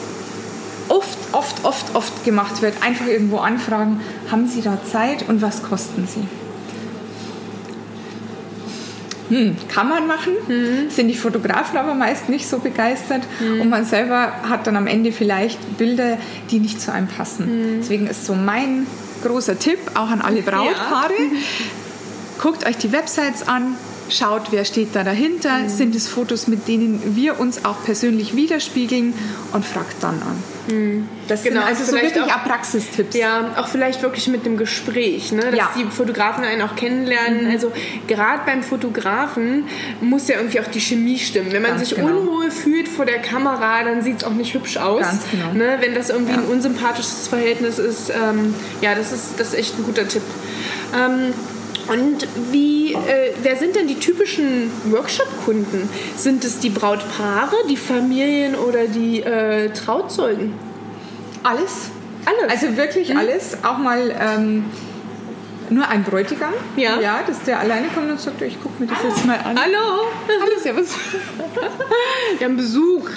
oft, 0.90 1.18
oft, 1.32 1.64
oft, 1.64 1.96
oft 1.96 2.24
gemacht 2.24 2.62
wird. 2.62 2.82
Einfach 2.82 3.08
irgendwo 3.08 3.38
anfragen, 3.38 4.02
haben 4.32 4.48
Sie 4.48 4.62
da 4.62 4.78
Zeit 4.92 5.28
und 5.28 5.42
was 5.42 5.64
kosten 5.64 6.08
Sie? 6.08 6.28
Hm, 9.30 9.56
kann 9.70 9.90
man 9.90 10.06
machen, 10.06 10.34
mhm. 10.48 10.90
sind 10.90 11.08
die 11.08 11.16
Fotografen 11.16 11.78
aber 11.80 11.96
meist 11.96 12.30
nicht 12.30 12.48
so 12.48 12.60
begeistert 12.60 13.24
mhm. 13.40 13.62
und 13.62 13.70
man 13.70 13.84
selber 13.84 14.32
hat 14.48 14.68
dann 14.68 14.76
am 14.76 14.86
Ende 14.86 15.12
vielleicht 15.12 15.80
Bilder, 15.80 16.20
die 16.52 16.60
nicht 16.60 16.80
zu 16.80 16.94
einem 16.94 17.08
passen. 17.08 17.46
Mhm. 17.46 17.80
Deswegen 17.80 18.06
ist 18.06 18.26
so 18.26 18.36
mein 18.36 18.86
großer 19.24 19.58
Tipp, 19.58 19.80
auch 19.96 20.10
an 20.12 20.22
alle 20.22 20.44
Brautpaare, 20.44 21.14
ja. 21.14 21.40
guckt 22.40 22.68
euch 22.68 22.78
die 22.78 22.92
Websites 22.92 23.48
an, 23.48 23.76
schaut, 24.10 24.52
wer 24.52 24.66
steht 24.66 24.96
da 24.96 25.04
dahinter, 25.04 25.60
mhm. 25.60 25.70
sind 25.70 25.96
es 25.96 26.08
Fotos, 26.08 26.48
mit 26.48 26.68
denen 26.68 27.16
wir 27.16 27.40
uns 27.40 27.66
auch 27.66 27.84
persönlich 27.84 28.36
widerspiegeln 28.36 29.14
und 29.54 29.66
fragt 29.66 30.02
dann 30.02 30.22
an. 30.22 30.44
Mhm. 30.68 31.10
Das 31.28 31.44
genau, 31.44 31.62
sind 31.62 31.70
also 31.70 31.86
so 31.86 31.94
wirklich 31.94 32.24
auch, 32.24 32.44
Praxistipps. 32.44 33.16
Ja, 33.16 33.56
auch 33.58 33.68
vielleicht 33.68 34.02
wirklich 34.02 34.28
mit 34.28 34.46
dem 34.46 34.58
Gespräch, 34.58 35.32
ne? 35.32 35.42
dass 35.42 35.56
ja. 35.56 35.70
die 35.78 35.86
Fotografen 35.86 36.44
einen 36.44 36.62
auch 36.62 36.76
kennenlernen. 36.76 37.46
Mhm. 37.46 37.52
Also 37.52 37.72
gerade 38.08 38.42
beim 38.46 38.64
Fotografen 38.64 39.66
muss 40.02 40.28
ja 40.28 40.38
irgendwie 40.38 40.60
auch 40.60 40.68
die 40.68 40.82
Chemie 40.82 41.18
stimmen. 41.18 41.52
Wenn 41.52 41.62
man 41.62 41.72
Ganz 41.72 41.90
sich 41.90 41.98
genau. 41.98 42.20
unwohl 42.20 42.52
fühlt 42.52 42.88
vor 42.88 43.06
der 43.06 43.20
Kamera, 43.20 43.84
dann 43.84 44.02
sieht 44.02 44.18
es 44.18 44.24
auch 44.24 44.34
nicht 44.34 44.54
hübsch 44.54 44.78
aus. 44.78 45.02
Ganz 45.02 45.24
genau. 45.32 45.54
Ne? 45.54 45.78
Wenn 45.80 45.96
das 45.96 46.10
irgendwie 46.10 46.34
ja. 46.34 46.40
ein 46.40 46.46
unsympathisches 46.46 47.28
Verhältnis 47.28 47.80
ist, 47.80 48.10
ähm, 48.10 48.54
ja, 48.82 48.96
das 48.96 49.12
ist, 49.12 49.40
das 49.40 49.50
ist 49.50 49.56
echt 49.56 49.80
ein 49.80 49.84
guter 49.84 50.08
Tipp. 50.08 50.24
Ähm, 50.96 51.34
und 51.88 52.28
wie, 52.52 52.94
äh, 52.94 53.34
wer 53.44 53.56
sind 53.56 53.76
denn 53.76 53.88
die 53.88 54.00
typischen 54.00 54.72
Workshop-Kunden? 54.86 55.90
Sind 56.18 56.44
es 56.44 56.60
die 56.60 56.70
Brautpaare, 56.70 57.56
die 57.70 57.78
Familien 57.78 58.56
oder 58.56 58.88
die 58.88 59.22
äh, 59.22 59.70
Trauzeugen? 59.70 60.54
Alles. 61.44 61.92
Alles. 62.26 62.52
Also 62.52 62.78
wirklich 62.78 63.10
mhm. 63.10 63.18
alles. 63.18 63.58
Auch 63.64 63.78
mal 63.78 64.14
ähm, 64.20 64.66
nur 65.70 65.88
ein 65.88 66.04
Bräutigam. 66.04 66.54
Ja. 66.76 67.00
Ja, 67.00 67.20
dass 67.26 67.44
der 67.44 67.60
alleine 67.60 67.88
kommt 67.88 68.10
und 68.10 68.20
sagt, 68.20 68.42
ich 68.42 68.62
gucke 68.62 68.84
mir 68.84 68.88
das 68.88 68.98
jetzt 69.04 69.26
mal 69.26 69.38
an. 69.38 69.60
Hallo. 69.60 70.08
Hallo, 70.28 70.60
servus. 70.62 70.96
Wir 72.38 72.48
haben 72.48 72.58
Besuch. 72.58 73.10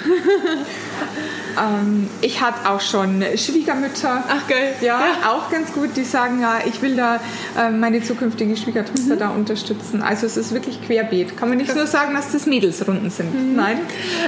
Ähm, 1.59 2.07
ich 2.21 2.41
hatte 2.41 2.69
auch 2.69 2.81
schon 2.81 3.23
Schwiegermütter. 3.35 4.23
Ach 4.27 4.47
geil. 4.47 4.75
Ja, 4.81 4.99
ja, 4.99 5.31
auch 5.31 5.49
ganz 5.51 5.73
gut. 5.73 5.89
Die 5.95 6.03
sagen 6.03 6.41
ja, 6.41 6.59
ich 6.65 6.81
will 6.81 6.95
da 6.95 7.19
äh, 7.57 7.69
meine 7.71 8.01
zukünftige 8.01 8.55
Schwiegertochter 8.55 9.15
mhm. 9.15 9.19
da 9.19 9.29
unterstützen. 9.29 10.01
Also 10.01 10.25
es 10.25 10.37
ist 10.37 10.53
wirklich 10.53 10.81
querbeet. 10.85 11.37
Kann 11.37 11.49
man 11.49 11.57
nicht 11.57 11.75
nur 11.75 11.87
sagen, 11.87 12.13
dass 12.13 12.31
das 12.31 12.45
Mädelsrunden 12.45 13.09
sind. 13.09 13.33
Mhm. 13.33 13.55
Nein. 13.55 13.79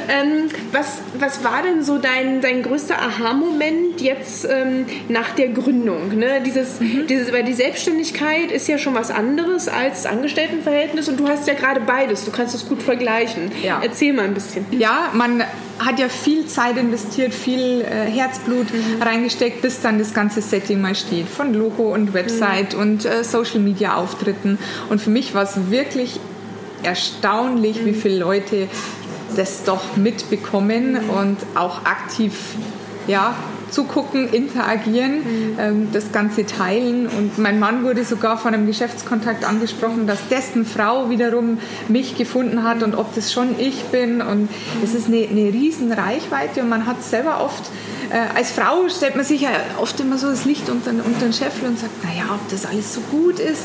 Ähm, 0.09 0.49
was, 0.71 0.99
was 1.19 1.43
war 1.43 1.61
denn 1.63 1.83
so 1.83 1.97
dein, 1.97 2.41
dein 2.41 2.63
größter 2.63 2.99
Aha-Moment 2.99 4.01
jetzt 4.01 4.47
ähm, 4.49 4.85
nach 5.07 5.29
der 5.31 5.49
Gründung? 5.49 6.17
Ne? 6.17 6.41
Dieses, 6.45 6.79
mhm. 6.79 7.07
dieses, 7.07 7.31
weil 7.31 7.43
die 7.43 7.53
Selbstständigkeit 7.53 8.10
ist 8.51 8.67
ja 8.67 8.77
schon 8.77 8.93
was 8.93 9.11
anderes 9.11 9.67
als 9.67 10.03
das 10.03 10.11
Angestelltenverhältnis 10.11 11.09
und 11.09 11.19
du 11.19 11.27
hast 11.27 11.47
ja 11.47 11.53
gerade 11.53 11.81
beides. 11.81 12.25
Du 12.25 12.31
kannst 12.31 12.53
es 12.55 12.67
gut 12.67 12.81
vergleichen. 12.81 13.51
Ja. 13.63 13.79
Erzähl 13.83 14.13
mal 14.13 14.25
ein 14.25 14.33
bisschen. 14.33 14.65
Ja, 14.71 15.09
man 15.13 15.43
hat 15.79 15.99
ja 15.99 16.09
viel 16.09 16.45
Zeit 16.45 16.77
investiert, 16.77 17.33
viel 17.33 17.81
äh, 17.81 18.09
Herzblut 18.09 18.67
mhm. 18.73 19.01
reingesteckt, 19.01 19.61
bis 19.61 19.81
dann 19.81 19.99
das 19.99 20.13
ganze 20.13 20.41
Setting 20.41 20.81
mal 20.81 20.95
steht. 20.95 21.27
Von 21.27 21.53
Logo 21.53 21.93
und 21.93 22.13
Website 22.13 22.75
mhm. 22.75 22.81
und 22.81 23.05
äh, 23.05 23.23
Social 23.23 23.59
Media 23.59 23.95
Auftritten. 23.95 24.57
Und 24.89 25.01
für 25.01 25.09
mich 25.09 25.33
war 25.33 25.43
es 25.43 25.69
wirklich 25.69 26.19
erstaunlich, 26.83 27.81
mhm. 27.81 27.85
wie 27.85 27.93
viele 27.93 28.19
Leute 28.19 28.67
das 29.35 29.63
doch 29.63 29.95
mitbekommen 29.95 30.93
mhm. 30.93 31.09
und 31.09 31.37
auch 31.55 31.85
aktiv 31.85 32.33
ja, 33.07 33.35
zugucken, 33.71 34.29
interagieren, 34.29 35.19
mhm. 35.19 35.59
ähm, 35.59 35.87
das 35.91 36.11
Ganze 36.11 36.45
teilen. 36.45 37.07
Und 37.07 37.37
mein 37.37 37.59
Mann 37.59 37.83
wurde 37.83 38.03
sogar 38.03 38.37
von 38.37 38.53
einem 38.53 38.67
Geschäftskontakt 38.67 39.43
angesprochen, 39.43 40.05
dass 40.07 40.27
dessen 40.27 40.65
Frau 40.65 41.09
wiederum 41.09 41.57
mich 41.87 42.15
gefunden 42.15 42.63
hat 42.63 42.83
und 42.83 42.95
ob 42.95 43.15
das 43.15 43.31
schon 43.31 43.59
ich 43.59 43.83
bin. 43.85 44.21
Und 44.21 44.49
es 44.83 44.93
ist 44.93 45.07
eine, 45.07 45.27
eine 45.27 45.53
riesen 45.53 45.91
Reichweite 45.91 46.61
und 46.61 46.69
man 46.69 46.85
hat 46.85 47.03
selber 47.03 47.43
oft 47.43 47.71
äh, 48.11 48.37
als 48.37 48.51
Frau 48.51 48.89
stellt 48.89 49.15
man 49.15 49.23
sich 49.23 49.41
ja 49.41 49.49
oft 49.79 49.99
immer 49.99 50.17
so 50.17 50.29
das 50.29 50.43
Licht 50.45 50.69
unter, 50.69 50.91
unter 50.91 51.19
den 51.21 51.33
Scheffel 51.33 51.67
und 51.69 51.79
sagt, 51.79 52.03
naja, 52.03 52.23
ob 52.33 52.49
das 52.49 52.65
alles 52.65 52.93
so 52.93 53.01
gut 53.01 53.39
ist. 53.39 53.63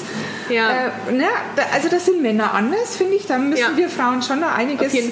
Ja. 0.48 0.70
Äh, 1.08 1.12
ne? 1.12 1.26
Also 1.72 1.88
das 1.88 2.06
sind 2.06 2.22
Männer 2.22 2.54
anders, 2.54 2.96
finde 2.96 3.14
ich. 3.14 3.26
Da 3.26 3.38
müssen 3.38 3.60
ja. 3.60 3.76
wir 3.76 3.88
Frauen 3.88 4.22
schon 4.22 4.40
noch 4.40 4.54
einiges, 4.54 4.94
äh, 4.94 5.10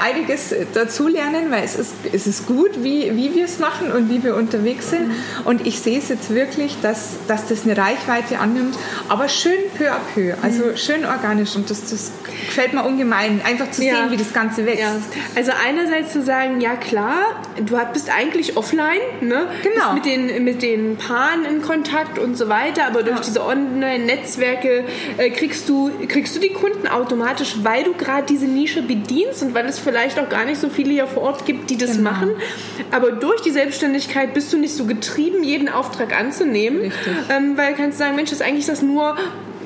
einiges 0.00 0.54
dazulernen, 0.74 1.50
weil 1.50 1.64
es 1.64 1.76
ist, 1.76 1.94
es 2.12 2.26
ist 2.26 2.46
gut, 2.46 2.82
wie, 2.82 3.16
wie 3.16 3.34
wir 3.34 3.44
es 3.44 3.60
machen 3.60 3.92
und 3.92 4.10
wie 4.10 4.24
wir 4.24 4.34
unterwegs 4.34 4.90
sind. 4.90 5.08
Mhm. 5.08 5.14
Und 5.44 5.66
ich 5.66 5.80
sehe 5.80 5.98
es 5.98 6.08
jetzt 6.08 6.30
wirklich, 6.30 6.76
dass, 6.82 7.10
dass 7.28 7.46
das 7.46 7.64
eine 7.64 7.76
Reichweite 7.76 8.38
annimmt, 8.38 8.76
aber 9.08 9.28
schön 9.28 9.52
peu 9.78 9.90
à 9.92 9.98
peu, 10.14 10.34
also 10.42 10.64
mhm. 10.64 10.76
schön 10.76 11.04
organisch. 11.04 11.54
Und 11.54 11.70
das, 11.70 11.88
das 11.88 12.10
gefällt 12.46 12.72
mir 12.72 12.84
ungemein, 12.84 13.40
einfach 13.44 13.70
zu 13.70 13.84
ja. 13.84 13.96
sehen, 13.96 14.10
wie 14.10 14.16
das 14.16 14.32
Ganze 14.32 14.66
wächst. 14.66 14.82
Also 15.36 15.52
einerseits 15.64 16.12
zu 16.12 16.22
sagen, 16.22 16.60
ja 16.60 16.74
klar, 16.74 17.42
du 17.64 17.78
bist 17.92 18.10
eigentlich 18.10 18.56
offen 18.56 18.71
offline, 18.72 19.28
ne? 19.28 19.46
Genau. 19.62 19.94
Bist 19.94 19.94
mit 19.94 20.04
den, 20.06 20.44
mit 20.44 20.62
den 20.62 20.96
Paaren 20.96 21.44
in 21.44 21.62
Kontakt 21.62 22.18
und 22.18 22.36
so 22.36 22.48
weiter, 22.48 22.86
aber 22.86 23.02
durch 23.02 23.18
ja. 23.18 23.22
diese 23.22 23.44
Online-Netzwerke 23.44 24.84
äh, 25.18 25.30
kriegst, 25.30 25.68
du, 25.68 25.90
kriegst 26.08 26.34
du 26.36 26.40
die 26.40 26.52
Kunden 26.52 26.88
automatisch, 26.88 27.56
weil 27.62 27.84
du 27.84 27.92
gerade 27.94 28.26
diese 28.26 28.46
Nische 28.46 28.82
bedienst 28.82 29.42
und 29.42 29.54
weil 29.54 29.66
es 29.66 29.78
vielleicht 29.78 30.18
auch 30.18 30.28
gar 30.28 30.44
nicht 30.44 30.60
so 30.60 30.68
viele 30.68 30.90
hier 30.90 31.06
vor 31.06 31.22
Ort 31.22 31.46
gibt, 31.46 31.70
die 31.70 31.76
das 31.76 31.96
genau. 31.96 32.10
machen. 32.10 32.30
Aber 32.90 33.12
durch 33.12 33.40
die 33.42 33.50
Selbstständigkeit 33.50 34.34
bist 34.34 34.52
du 34.52 34.58
nicht 34.58 34.74
so 34.74 34.84
getrieben, 34.84 35.42
jeden 35.42 35.68
Auftrag 35.68 36.18
anzunehmen, 36.18 36.92
ähm, 37.30 37.56
weil 37.56 37.72
du 37.72 37.78
kannst 37.78 37.98
sagen, 37.98 38.16
Mensch, 38.16 38.32
ist 38.32 38.42
eigentlich 38.42 38.66
das 38.66 38.82
nur 38.82 39.16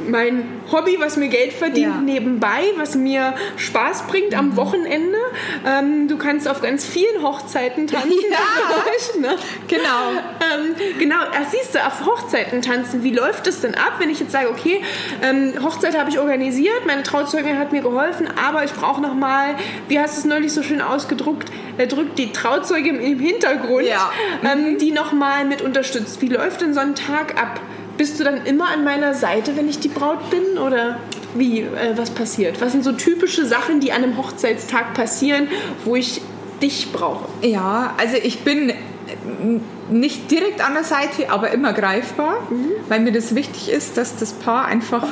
mein 0.09 0.45
Hobby, 0.71 0.97
was 0.99 1.16
mir 1.16 1.29
Geld 1.29 1.53
verdient 1.53 1.95
ja. 1.95 2.01
nebenbei, 2.01 2.64
was 2.77 2.95
mir 2.95 3.35
Spaß 3.57 4.07
bringt 4.09 4.35
am 4.35 4.51
mhm. 4.51 4.57
Wochenende. 4.57 5.19
Ähm, 5.66 6.09
du 6.09 6.16
kannst 6.16 6.49
auf 6.49 6.62
ganz 6.62 6.85
vielen 6.85 7.23
Hochzeiten 7.23 7.87
tanzen. 7.87 8.11
Ja, 8.31 8.38
euch, 8.77 9.21
ne? 9.21 9.37
genau. 9.69 10.11
Ähm, 10.55 10.75
genau, 10.99 11.16
das 11.33 11.53
siehst 11.53 11.75
du, 11.75 11.85
auf 11.85 12.05
Hochzeiten 12.05 12.62
tanzen. 12.62 13.03
Wie 13.03 13.12
läuft 13.12 13.47
das 13.47 13.61
denn 13.61 13.75
ab, 13.75 13.95
wenn 13.99 14.11
ich 14.11 14.21
jetzt 14.21 14.33
sage, 14.33 14.49
okay, 14.51 14.83
ähm, 15.23 15.55
Hochzeit 15.62 15.99
habe 15.99 16.11
ich 16.11 16.19
organisiert, 16.19 16.87
meine 16.87 17.03
Trauzeugin 17.03 17.59
hat 17.59 17.73
mir 17.73 17.83
geholfen, 17.83 18.29
aber 18.37 18.64
ich 18.64 18.73
brauche 18.73 19.01
noch 19.01 19.14
mal, 19.14 19.55
wie 19.88 19.99
hast 19.99 20.16
du 20.16 20.21
es 20.21 20.25
neulich 20.27 20.53
so 20.53 20.62
schön 20.62 20.81
ausgedruckt, 20.81 21.51
er 21.79 21.87
drückt 21.87 22.19
die 22.19 22.33
Trauzeugin 22.33 23.01
im 23.01 23.19
Hintergrund, 23.19 23.87
ja. 23.87 24.11
Ähm, 24.45 24.73
mhm. 24.73 24.79
die 24.79 24.92
noch 24.92 25.12
mal 25.12 25.45
mit 25.45 25.62
unterstützt. 25.62 26.21
Wie 26.23 26.29
läuft 26.29 26.61
denn 26.61 26.75
so 26.75 26.81
ein 26.81 26.95
Tag 26.95 27.40
ab? 27.40 27.61
Bist 27.96 28.20
du 28.20 28.24
dann 28.24 28.44
immer 28.44 28.68
an 28.68 28.85
meiner 28.85 29.14
Seite, 29.14 29.56
wenn 29.56 29.68
ich 29.68 29.78
die 29.78 29.88
Braut 29.88 30.30
bin, 30.30 30.59
oder? 30.59 30.98
Wie, 31.35 31.61
äh, 31.61 31.96
was 31.96 32.11
passiert? 32.11 32.61
Was 32.61 32.72
sind 32.72 32.85
so 32.85 32.92
typische 32.92 33.44
Sachen, 33.44 33.80
die 33.80 33.92
an 33.92 34.02
einem 34.02 34.16
Hochzeitstag 34.16 34.94
passieren, 34.94 35.48
wo 35.85 35.96
ich 35.96 36.20
dich 36.62 36.92
brauche? 36.92 37.26
Ja, 37.42 37.94
also 37.98 38.16
ich 38.22 38.40
bin 38.40 38.72
nicht 39.90 40.30
direkt 40.30 40.64
an 40.64 40.74
der 40.74 40.85
Seite, 40.85 41.30
aber 41.30 41.50
immer 41.52 41.72
greifbar, 41.72 42.46
mhm. 42.50 42.72
weil 42.88 43.00
mir 43.00 43.12
das 43.12 43.35
wichtig 43.35 43.68
ist, 43.70 43.96
dass 43.96 44.16
das 44.16 44.32
Paar 44.32 44.66
einfach 44.66 45.06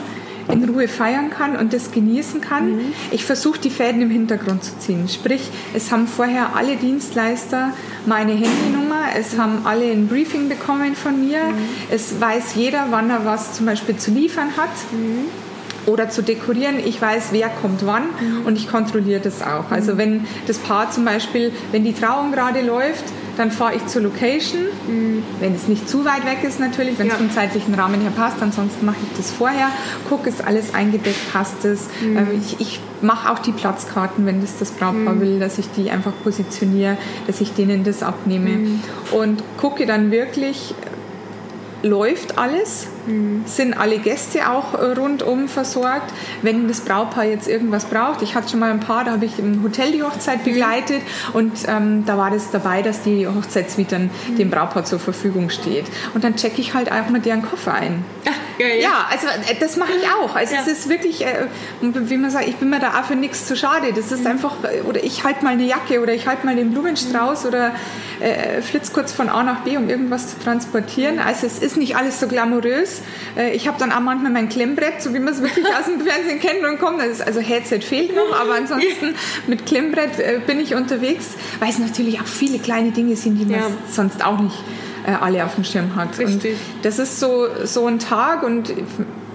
in 0.53 0.65
Ruhe 0.65 0.89
feiern 0.89 1.31
kann 1.31 1.57
und 1.57 1.73
das 1.73 1.91
genießen 1.91 2.41
kann. 2.41 2.77
Mhm. 2.77 2.93
Ich 3.11 3.25
versuche 3.25 3.59
die 3.59 3.71
Fäden 3.71 4.03
im 4.03 4.11
Hintergrund 4.11 4.65
zu 4.65 4.79
ziehen. 4.79 5.09
Sprich, 5.09 5.51
es 5.75 5.91
haben 5.91 6.07
vorher 6.07 6.57
alle 6.57 6.77
Dienstleister 6.77 7.73
meine 8.07 8.33
Handynummer, 8.33 9.07
es 9.17 9.39
haben 9.39 9.65
alle 9.65 9.91
ein 9.91 10.09
Briefing 10.09 10.49
bekommen 10.49 10.95
von 10.95 11.27
mir, 11.27 11.45
mhm. 11.45 11.55
es 11.91 12.21
weiß 12.21 12.55
jeder, 12.55 12.87
wann 12.91 13.11
er 13.11 13.25
was 13.25 13.55
zum 13.55 13.67
Beispiel 13.67 13.97
zu 13.97 14.11
liefern 14.11 14.57
hat. 14.57 14.71
Mhm 14.93 15.44
oder 15.87 16.09
zu 16.09 16.23
dekorieren. 16.23 16.77
Ich 16.85 17.01
weiß, 17.01 17.29
wer 17.33 17.49
kommt 17.49 17.87
wann 17.87 18.05
mhm. 18.05 18.47
und 18.47 18.57
ich 18.57 18.69
kontrolliere 18.69 19.21
das 19.21 19.43
auch. 19.43 19.71
Also 19.71 19.95
mhm. 19.95 19.99
wenn 19.99 20.27
das 20.47 20.59
Paar 20.59 20.91
zum 20.91 21.05
Beispiel, 21.05 21.53
wenn 21.73 21.85
die 21.85 21.95
Trauung 21.95 22.33
gerade 22.33 22.61
läuft, 22.63 23.05
dann 23.37 23.51
fahre 23.51 23.75
ich 23.75 23.87
zur 23.87 24.03
Location, 24.03 24.63
mhm. 24.87 25.23
wenn 25.41 25.55
es 25.55 25.69
nicht 25.69 25.89
zu 25.89 26.05
weit 26.05 26.25
weg 26.25 26.45
ist 26.45 26.61
natürlich, 26.61 26.99
wenn 26.99 27.07
ja. 27.07 27.15
es 27.15 27.19
vom 27.19 27.31
zeitlichen 27.31 27.75
Rahmen 27.75 28.01
her 28.01 28.13
passt. 28.15 28.37
Ansonsten 28.41 28.87
mache 28.87 28.99
ich 29.03 29.17
das 29.17 29.31
vorher, 29.31 29.69
gucke, 30.09 30.29
ist 30.29 30.45
alles 30.45 30.75
eingedeckt, 30.75 31.33
passt 31.33 31.65
es. 31.65 31.89
Mhm. 32.01 32.17
Ähm, 32.17 32.27
ich, 32.41 32.61
ich 32.61 32.81
mache 33.03 33.31
auch 33.31 33.39
die 33.39 33.53
Platzkarten, 33.53 34.27
wenn 34.27 34.41
das 34.41 34.59
das 34.59 34.71
Brautpaar 34.71 35.15
mhm. 35.15 35.21
will, 35.21 35.41
dass 35.41 35.59
ich 35.59 35.67
die 35.77 35.91
einfach 35.91 36.13
positioniere, 36.23 36.97
dass 37.27 37.41
ich 37.41 37.53
denen 37.53 37.85
das 37.85 38.03
abnehme 38.03 38.51
mhm. 38.51 38.81
und 39.13 39.43
gucke 39.59 39.87
dann 39.87 40.11
wirklich, 40.11 40.75
läuft 41.83 42.39
alles? 42.39 42.89
Mhm. 43.07 43.45
Sind 43.47 43.75
alle 43.75 43.99
Gäste 43.99 44.51
auch 44.51 44.75
äh, 44.75 44.93
rundum 44.93 45.49
versorgt? 45.49 46.13
Wenn 46.43 46.69
das 46.69 46.81
Brautpaar 46.81 47.25
jetzt 47.25 47.49
irgendwas 47.49 47.87
braucht, 47.87 48.23
ich 48.23 48.35
hatte 48.35 48.51
schon 48.51 48.61
mal 48.61 48.71
ein 48.71 48.81
paar, 48.81 49.05
da 49.05 49.13
habe 49.13 49.25
ich 49.25 49.39
im 49.39 49.63
Hotel 49.63 49.93
die 49.93 50.03
Hochzeit 50.03 50.41
mhm. 50.41 50.51
begleitet 50.51 51.03
und 51.33 51.53
ähm, 51.67 52.05
da 52.07 52.19
war 52.19 52.31
das 52.31 52.51
dabei, 52.51 52.83
dass 52.83 53.03
die 53.03 53.27
Hochzeitssuite 53.27 53.95
dann 53.95 54.11
mhm. 54.29 54.37
dem 54.37 54.51
Brautpaar 54.51 54.85
zur 54.85 54.99
Verfügung 54.99 55.51
steht. 55.51 55.87
Und 56.15 56.25
dann 56.25 56.37
checke 56.37 56.61
ich 56.61 56.75
halt 56.75 56.91
auch 56.91 57.09
mal 57.09 57.21
deren 57.21 57.43
Koffer 57.43 57.75
ein. 57.75 58.05
Ach, 58.27 58.59
geil. 58.59 58.81
Ja, 58.81 59.07
also 59.11 59.27
äh, 59.27 59.55
das 59.59 59.77
mache 59.77 59.93
ich 59.93 60.09
auch. 60.09 60.35
Also 60.35 60.55
ja. 60.55 60.61
es 60.63 60.69
ist 60.69 60.89
wirklich, 60.89 61.25
äh, 61.25 61.47
wie 61.81 62.17
man 62.17 62.31
sagt, 62.31 62.49
ich 62.49 62.57
bin 62.57 62.71
mir 62.71 62.81
da 62.81 63.01
auch 63.01 63.05
für 63.05 63.17
nichts 63.17 63.47
zu 63.47 63.57
schade. 63.57 63.93
Das 63.95 64.13
ist 64.13 64.23
mhm. 64.23 64.31
einfach, 64.31 64.57
oder 64.85 65.03
ich 65.03 65.25
halte 65.25 65.45
mal 65.45 65.53
eine 65.53 65.65
Jacke 65.65 66.01
oder 66.01 66.13
ich 66.13 66.27
halte 66.27 66.45
mal 66.47 66.57
den 66.57 66.73
Blumenstrauß 66.73 67.43
mhm. 67.43 67.49
oder 67.49 67.75
äh, 68.21 68.63
flitz 68.63 68.93
kurz 68.93 69.13
von 69.13 69.29
A 69.29 69.43
nach 69.43 69.61
B, 69.61 69.77
um 69.77 69.89
irgendwas 69.89 70.29
zu 70.29 70.39
transportieren. 70.43 71.19
Also 71.19 71.47
es 71.47 71.59
ist 71.59 71.77
nicht 71.77 71.97
alles 71.97 72.21
so 72.21 72.27
glamourös. 72.27 72.94
Äh, 73.37 73.55
ich 73.55 73.67
habe 73.69 73.79
dann 73.79 73.93
auch 73.93 74.01
manchmal 74.01 74.33
mein 74.33 74.49
Klemmbrett, 74.49 75.01
so 75.01 75.15
wie 75.15 75.19
man 75.19 75.35
es 75.35 75.43
wirklich 75.43 75.67
aus 75.67 75.87
dem 75.87 76.01
Fernsehen 76.01 76.41
kennt 76.41 76.65
und 76.65 76.79
kommt. 76.79 77.01
Also 77.01 77.41
Headset 77.41 77.81
fehlt 77.81 78.15
noch, 78.15 78.39
aber 78.39 78.55
ansonsten 78.57 79.15
mit 79.47 79.67
Klemmbrett 79.67 80.19
äh, 80.19 80.41
bin 80.47 80.61
ich 80.61 80.75
unterwegs, 80.75 81.35
weil 81.61 81.71
es 81.71 81.79
natürlich 81.79 82.21
auch 82.21 82.27
viele 82.27 82.59
kleine 82.59 82.91
Dinge 82.91 83.17
sind, 83.17 83.39
die 83.39 83.45
man 83.45 83.61
ja. 83.61 83.67
sonst 83.91 84.25
auch 84.25 84.41
nicht 84.41 84.57
äh, 85.07 85.13
alle 85.13 85.45
auf 85.45 85.55
dem 85.55 85.65
Schirm 85.65 85.95
hat. 85.97 86.19
Richtig. 86.19 86.53
Und 86.53 86.85
das 86.85 86.99
ist 86.99 87.21
so, 87.21 87.47
so 87.65 87.87
ein 87.87 87.99
Tag 87.99 88.43
und 88.43 88.73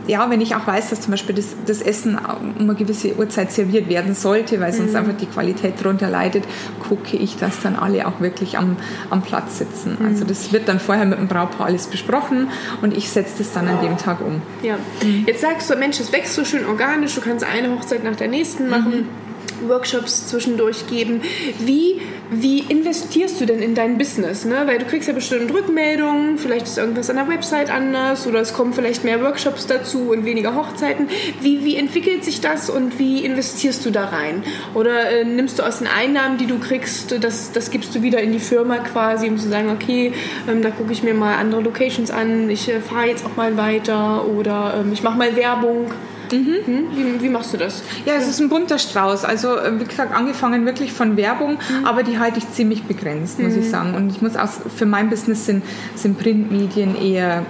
ja, 0.10 0.30
wenn 0.30 0.42
ich 0.42 0.56
auch 0.56 0.66
weiß, 0.66 0.90
dass 0.90 1.02
zum 1.02 1.12
Beispiel 1.12 1.36
das, 1.36 1.56
das 1.66 1.82
Essen 1.82 2.18
um 2.18 2.56
eine 2.60 2.74
gewisse 2.74 3.16
Uhrzeit 3.16 3.52
serviert 3.52 3.88
werden 3.90 4.16
sollte, 4.16 4.60
weil 4.60 4.74
sonst 4.74 4.92
mhm. 4.92 4.98
einfach 4.98 5.18
die 5.18 5.28
Qualität 5.28 5.76
darunter 5.80 6.10
leidet, 6.10 6.44
gucke 6.88 7.16
ich, 7.16 7.38
dass 7.38 7.62
dann 7.62 7.76
alle 7.76 8.08
auch 8.08 8.20
wirklich 8.20 8.58
am, 8.58 8.76
am 9.12 9.22
Platz 9.22 9.60
sitzen. 9.60 9.98
Mhm. 10.00 10.06
Also 10.08 10.26
das 10.26 10.52
wird 10.52 10.68
dann 10.68 10.80
vorher 10.80 11.06
mit 11.06 11.20
dem 11.20 11.28
Brautpaar 11.28 11.68
alles 11.68 11.88
besprochen 11.88 12.50
und 12.82 12.98
ich 12.98 13.10
setze 13.10 13.36
das 13.38 13.54
dann 13.54 13.68
an 13.68 13.82
dem 13.82 13.98
Tag 13.98 14.22
um. 14.22 14.42
Ja. 14.64 14.78
Mhm. 15.04 15.26
Jetzt 15.28 15.42
sagst 15.42 15.70
du, 15.70 15.76
Mensch, 15.76 16.00
es 16.00 16.12
wächst 16.12 16.34
so 16.34 16.44
schön 16.44 16.66
organisch, 16.66 17.14
du 17.14 17.22
kannst 17.22 17.46
eine 17.46 17.72
Hochzeit 17.72 18.04
nach 18.04 18.16
der 18.16 18.30
nächsten 18.30 18.68
machen. 18.68 18.92
Mhm. 18.92 19.29
Workshops 19.68 20.28
zwischendurch 20.28 20.88
geben. 20.88 21.22
Wie, 21.60 22.02
wie 22.32 22.60
investierst 22.60 23.42
du 23.42 23.46
denn 23.46 23.62
in 23.62 23.76
dein 23.76 23.98
Business? 23.98 24.46
Ne? 24.46 24.64
Weil 24.66 24.80
du 24.80 24.86
kriegst 24.86 25.08
ja 25.08 25.14
bestimmt 25.14 25.54
Rückmeldungen, 25.54 26.38
vielleicht 26.38 26.68
ist 26.68 26.78
irgendwas 26.78 27.10
an 27.10 27.18
der 27.18 27.28
Website 27.28 27.72
anders 27.72 28.28
oder 28.28 28.40
es 28.40 28.54
kommen 28.54 28.74
vielleicht 28.74 29.04
mehr 29.04 29.22
Workshops 29.22 29.68
dazu 29.68 30.12
und 30.12 30.26
weniger 30.26 30.56
Hochzeiten. 30.56 31.08
Wie, 31.42 31.64
wie 31.66 31.76
entwickelt 31.76 32.24
sich 32.24 32.42
das 32.42 32.70
und 32.70 33.00
wie 33.00 33.26
investierst 33.26 33.86
du 33.86 33.92
da 33.92 34.06
rein? 34.06 34.44
Oder 34.74 35.10
äh, 35.10 35.26
nimmst 35.26 35.60
du 35.60 35.64
aus 35.64 35.80
den 35.80 35.88
Einnahmen, 35.88 36.38
die 36.38 36.46
du 36.46 36.60
kriegst, 36.60 37.24
das, 37.24 37.52
das 37.52 37.72
gibst 37.72 37.96
du 37.96 38.02
wieder 38.02 38.22
in 38.22 38.32
die 38.32 38.40
Firma 38.40 38.78
quasi, 38.78 39.28
um 39.28 39.38
zu 39.38 39.50
sagen, 39.50 39.70
okay, 39.70 40.14
ähm, 40.48 40.62
da 40.62 40.70
gucke 40.70 40.92
ich 40.92 41.04
mir 41.04 41.14
mal 41.14 41.36
andere 41.36 41.62
Locations 41.62 42.12
an, 42.12 42.50
ich 42.50 42.70
äh, 42.70 42.80
fahre 42.80 43.08
jetzt 43.08 43.26
auch 43.26 43.36
mal 43.36 43.58
weiter 43.58 44.26
oder 44.28 44.76
ähm, 44.80 44.94
ich 44.94 45.04
mache 45.04 45.18
mal 45.18 45.36
Werbung. 45.36 45.88
Mhm. 46.32 46.56
Hm? 46.66 46.84
Wie, 46.96 47.24
wie, 47.24 47.30
machst 47.30 47.54
du 47.54 47.58
das? 47.58 47.82
Ja, 48.06 48.14
es 48.14 48.28
ist 48.28 48.40
ein 48.40 48.50
bunter 48.50 48.80
Strauß. 48.80 49.26
Also 49.26 49.50
wie 49.80 49.86
gesagt, 49.86 50.14
angefangen 50.14 50.66
wirklich 50.66 50.94
von 50.94 51.18
Werbung, 51.18 51.54
mhm. 51.54 51.86
aber 51.86 52.04
die 52.04 52.20
halte 52.20 52.40
ich 52.40 52.52
ziemlich 52.52 52.84
begrenzt, 52.84 53.40
muss 53.40 53.54
mhm. 53.54 53.60
ich 53.62 53.70
sagen. 53.70 53.94
Und 53.96 54.12
ich 54.12 54.22
muss 54.22 54.36
auch, 54.36 54.50
für 54.76 54.86
mein 54.86 55.10
Business 55.10 55.46
sind, 55.46 55.64
sind 55.96 56.18
Printmedien 56.20 56.96
eher 56.96 57.46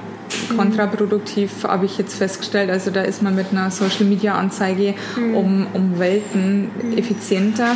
kontraproduktiv, 0.56 1.64
habe 1.64 1.86
ich 1.86 1.98
jetzt 1.98 2.16
festgestellt. 2.16 2.70
Also 2.70 2.92
da 2.92 3.02
ist 3.02 3.22
man 3.22 3.36
mit 3.36 3.48
einer 3.52 3.72
Social-Media-Anzeige 3.72 4.94
mhm. 5.16 5.36
um, 5.36 5.68
um 5.74 6.00
Welten 6.00 6.70
mhm. 6.82 6.98
effizienter. 6.98 7.76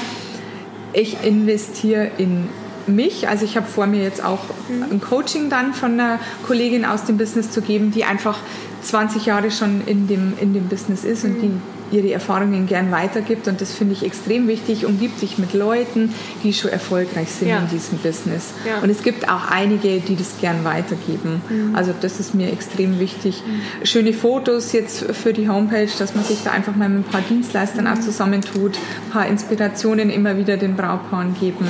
Ich 0.94 1.24
investiere 1.24 2.12
in 2.18 2.48
mich. 2.88 3.28
Also 3.28 3.46
ich 3.46 3.56
habe 3.58 3.66
vor 3.66 3.88
mir 3.88 4.04
jetzt 4.04 4.24
auch 4.24 4.40
mhm. 4.70 4.84
ein 4.92 5.02
Coaching 5.02 5.50
dann 5.50 5.74
von 5.74 5.94
einer 5.94 6.20
Kollegin 6.46 6.86
aus 6.86 7.06
dem 7.06 7.18
Business 7.18 7.52
zu 7.52 7.62
geben, 7.62 7.92
die 7.92 8.04
einfach 8.04 8.38
20 8.84 9.26
Jahre 9.26 9.52
schon 9.52 9.82
in 9.86 10.08
dem, 10.08 10.34
in 10.40 10.54
dem 10.54 10.68
Business 10.68 11.04
ist 11.04 11.24
und 11.24 11.42
die 11.42 11.52
ihre 11.94 12.12
Erfahrungen 12.12 12.66
gern 12.68 12.92
weitergibt. 12.92 13.48
Und 13.48 13.62
das 13.62 13.74
finde 13.74 13.94
ich 13.94 14.04
extrem 14.04 14.48
wichtig. 14.48 14.86
Umgibt 14.86 15.20
sich 15.20 15.38
mit 15.38 15.54
Leuten, 15.54 16.14
die 16.44 16.54
schon 16.54 16.72
erfolgreich 16.72 17.30
sind 17.30 17.50
ja. 17.50 17.60
in 17.60 17.70
diesem 17.70 18.00
Business. 18.00 18.54
Ja. 18.68 18.80
Und 18.80 18.90
es 18.90 19.04
gibt 19.04 19.30
auch 19.30 19.50
einige, 19.50 20.00
die 20.00 20.16
das 20.16 20.40
gern 20.42 20.64
weitergeben. 20.64 21.42
Mhm. 21.50 21.76
Also 21.76 21.94
das 22.00 22.20
ist 22.20 22.34
mir 22.34 22.52
extrem 22.52 23.00
wichtig. 23.00 23.44
Mhm. 23.46 23.86
Schöne 23.86 24.14
Fotos 24.14 24.74
jetzt 24.74 25.06
für 25.14 25.34
die 25.34 25.48
Homepage, 25.48 25.90
dass 25.98 26.16
man 26.16 26.24
sich 26.24 26.40
da 26.44 26.52
einfach 26.52 26.76
mal 26.76 26.90
mit 26.90 27.08
ein 27.08 27.12
paar 27.12 27.22
Dienstleistern 27.22 27.86
mhm. 27.86 27.92
auch 27.92 28.00
zusammentut, 28.00 28.76
ein 28.76 29.12
paar 29.12 29.28
Inspirationen 29.28 30.10
immer 30.10 30.38
wieder 30.38 30.58
den 30.58 30.76
Braupaaren 30.76 31.36
geben. 31.40 31.68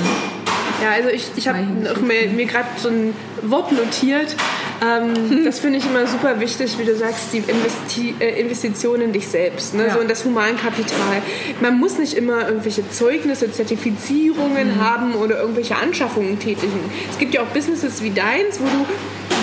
Ja, 0.82 0.90
also 0.90 1.08
ich, 1.08 1.30
ich 1.36 1.48
habe 1.48 1.60
mir, 2.02 2.28
mir 2.34 2.46
gerade 2.46 2.68
so 2.76 2.88
ein 2.88 3.14
Wort 3.42 3.72
notiert. 3.72 4.34
Ähm, 4.84 5.44
das 5.44 5.58
finde 5.60 5.78
ich 5.78 5.86
immer 5.86 6.06
super 6.06 6.40
wichtig, 6.40 6.78
wie 6.78 6.84
du 6.84 6.94
sagst, 6.94 7.32
die 7.32 7.38
Investi 7.38 8.14
äh, 8.18 8.40
Investition 8.40 9.00
in 9.00 9.12
dich 9.12 9.28
selbst 9.28 9.74
ne? 9.74 9.86
Ja. 9.86 9.94
so 9.94 10.00
in 10.00 10.08
das 10.08 10.24
Humankapital. 10.24 11.22
Man 11.60 11.78
muss 11.78 11.98
nicht 11.98 12.14
immer 12.14 12.48
irgendwelche 12.48 12.88
Zeugnisse, 12.90 13.50
Zertifizierungen 13.50 14.76
mhm. 14.76 14.80
haben 14.80 15.14
oder 15.14 15.40
irgendwelche 15.40 15.76
Anschaffungen 15.76 16.38
tätigen. 16.38 16.78
Es 17.10 17.18
gibt 17.18 17.34
ja 17.34 17.42
auch 17.42 17.46
Businesses 17.46 18.02
wie 18.02 18.10
deins, 18.10 18.60
wo 18.60 18.64
du 18.64 18.86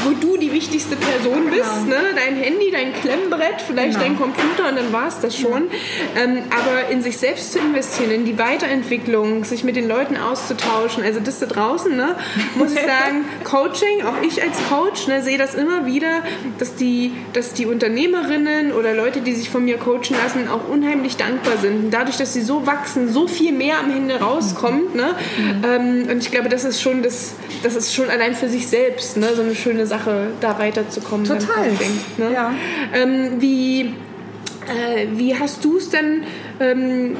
wo 0.03 0.11
du 0.11 0.37
die 0.37 0.51
wichtigste 0.51 0.95
Person 0.95 1.49
bist. 1.49 1.69
Genau. 1.85 1.95
Ne? 1.95 2.01
Dein 2.15 2.35
Handy, 2.35 2.71
dein 2.71 2.93
Klemmbrett, 2.93 3.61
vielleicht 3.65 3.93
genau. 3.93 4.03
dein 4.03 4.17
Computer 4.17 4.69
und 4.69 4.75
dann 4.75 4.91
war 4.91 5.07
es 5.07 5.19
das 5.19 5.37
schon. 5.37 5.69
Ja. 6.15 6.23
Ähm, 6.23 6.43
aber 6.49 6.89
in 6.89 7.01
sich 7.01 7.17
selbst 7.17 7.53
zu 7.53 7.59
investieren, 7.59 8.11
in 8.11 8.25
die 8.25 8.37
Weiterentwicklung, 8.37 9.43
sich 9.43 9.63
mit 9.63 9.75
den 9.75 9.87
Leuten 9.87 10.17
auszutauschen, 10.17 11.03
also 11.03 11.19
das 11.19 11.39
da 11.39 11.45
draußen, 11.45 11.95
ne, 11.95 12.15
muss 12.55 12.73
ich 12.73 12.79
sagen, 12.81 13.25
Coaching, 13.43 14.03
auch 14.03 14.21
ich 14.21 14.41
als 14.41 14.57
Coach, 14.69 15.07
ne, 15.07 15.21
sehe 15.21 15.37
das 15.37 15.55
immer 15.55 15.85
wieder, 15.85 16.23
dass 16.57 16.75
die, 16.75 17.13
dass 17.33 17.53
die 17.53 17.65
Unternehmerinnen 17.65 18.71
oder 18.71 18.93
Leute, 18.93 19.21
die 19.21 19.33
sich 19.33 19.49
von 19.49 19.65
mir 19.65 19.77
coachen 19.77 20.15
lassen, 20.23 20.47
auch 20.47 20.67
unheimlich 20.67 21.17
dankbar 21.17 21.57
sind. 21.57 21.85
Und 21.85 21.91
dadurch, 21.91 22.17
dass 22.17 22.33
sie 22.33 22.41
so 22.41 22.65
wachsen, 22.65 23.11
so 23.11 23.27
viel 23.27 23.51
mehr 23.51 23.79
am 23.79 23.91
Ende 23.91 24.19
rauskommt. 24.19 24.95
Ne? 24.95 25.15
Mhm. 25.37 25.63
Ähm, 25.65 26.07
und 26.09 26.17
ich 26.19 26.31
glaube, 26.31 26.49
das 26.49 26.63
ist 26.63 26.81
schon 26.81 27.03
das, 27.03 27.33
das 27.63 27.75
ist 27.75 27.93
schon 27.93 28.09
allein 28.09 28.33
für 28.33 28.49
sich 28.49 28.67
selbst 28.67 29.17
ne, 29.17 29.29
so 29.35 29.41
eine 29.41 29.55
schöne 29.55 29.85
Sache, 29.85 29.90
da 30.39 30.59
weiterzukommen. 30.59 31.25
Total. 31.25 31.71
Ne? 32.17 32.33
ja. 32.33 32.53
Ähm, 32.93 33.39
wie, 33.39 33.81
äh, 33.81 35.07
wie 35.13 35.37
hast 35.37 35.63
du 35.63 35.77
es 35.77 35.89
denn 35.89 36.23
ähm, 36.59 37.17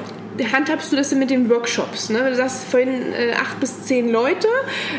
handhabst 0.51 0.91
du 0.91 0.95
das 0.95 1.09
denn 1.09 1.19
mit 1.19 1.29
den 1.29 1.49
Workshops? 1.49 2.09
Ne? 2.09 2.29
Du 2.29 2.35
sagst 2.35 2.65
vorhin 2.65 3.13
äh, 3.13 3.33
acht 3.33 3.59
bis 3.59 3.83
zehn 3.83 4.09
Leute. 4.09 4.47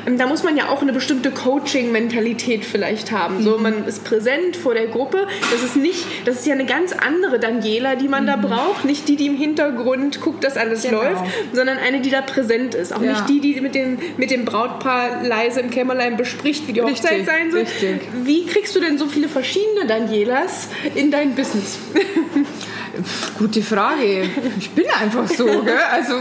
Ähm, 0.07 0.19
da 0.19 0.27
muss 0.27 0.43
man 0.43 0.57
ja 0.57 0.69
auch 0.69 0.83
eine 0.83 0.93
bestimmte 0.93 1.31
Coaching-Mentalität 1.31 2.65
vielleicht 2.65 3.13
haben. 3.13 3.39
Mhm. 3.39 3.43
So, 3.43 3.59
man 3.59 3.87
ist 3.87 4.05
präsent 4.05 4.57
vor 4.57 4.75
der 4.75 4.87
Gruppe. 4.87 5.27
Das 5.51 5.63
ist 5.63 5.77
nicht, 5.77 6.07
das 6.25 6.41
ist 6.41 6.47
ja 6.47 6.55
eine 6.55 6.67
ganz 6.67 6.93
andere 6.93 7.39
Daniela, 7.39 7.97
die 7.97 8.09
man 8.09 8.25
mhm. 8.25 8.27
da 8.29 8.37
braucht. 8.37 8.85
Nicht 8.85 9.09
die, 9.09 9.17
die 9.17 9.27
im 9.27 9.37
Hintergrund 9.37 10.21
guckt, 10.21 10.45
dass 10.45 10.57
alles 10.57 10.83
genau. 10.83 11.03
läuft, 11.03 11.25
sondern 11.53 11.79
eine, 11.79 12.01
die 12.01 12.11
da 12.11 12.21
präsent 12.21 12.75
ist. 12.75 12.95
Auch 12.95 13.03
ja. 13.03 13.13
nicht 13.13 13.29
die, 13.29 13.41
die 13.41 13.61
mit 13.61 13.75
dem, 13.75 13.99
mit 14.17 14.31
dem 14.31 14.45
Brautpaar 14.45 15.23
leise 15.25 15.61
im 15.61 15.71
Kämmerlein 15.71 16.17
bespricht, 16.17 16.69
wie 16.69 16.73
die 16.73 16.81
richtig, 16.81 17.05
Hochzeit 17.05 17.27
sein 17.27 17.51
soll. 17.51 17.61
Richtig. 17.61 18.01
Wie 18.25 18.47
kriegst 18.47 18.77
du 18.77 18.81
denn 18.81 18.99
so 18.99 19.07
viele 19.07 19.29
verschiedene 19.29 19.87
Danielas 19.87 20.69
in 20.95 21.11
dein 21.11 21.35
Business? 21.35 21.79
Gute 23.39 23.63
Frage. 23.63 24.29
Ich 24.59 24.71
bin 24.71 24.85
einfach 25.01 25.27
so. 25.29 25.47
Gell? 25.47 25.79
Also 25.91 26.15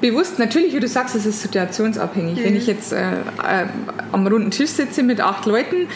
bewusst, 0.00 0.38
natürlich, 0.38 0.74
wie 0.74 0.80
du 0.80 0.88
sagst, 0.88 1.14
es 1.14 1.26
ist 1.26 1.42
situationsabhängig. 1.42 2.38
Mhm. 2.38 2.44
Wenn 2.44 2.56
ich 2.56 2.66
jetzt 2.66 2.92
äh, 2.92 3.12
äh, 3.12 3.66
am 4.12 4.26
runden 4.26 4.50
Tisch 4.50 4.70
sitze 4.70 5.02
mit 5.02 5.20
acht 5.20 5.46
Leuten, 5.46 5.88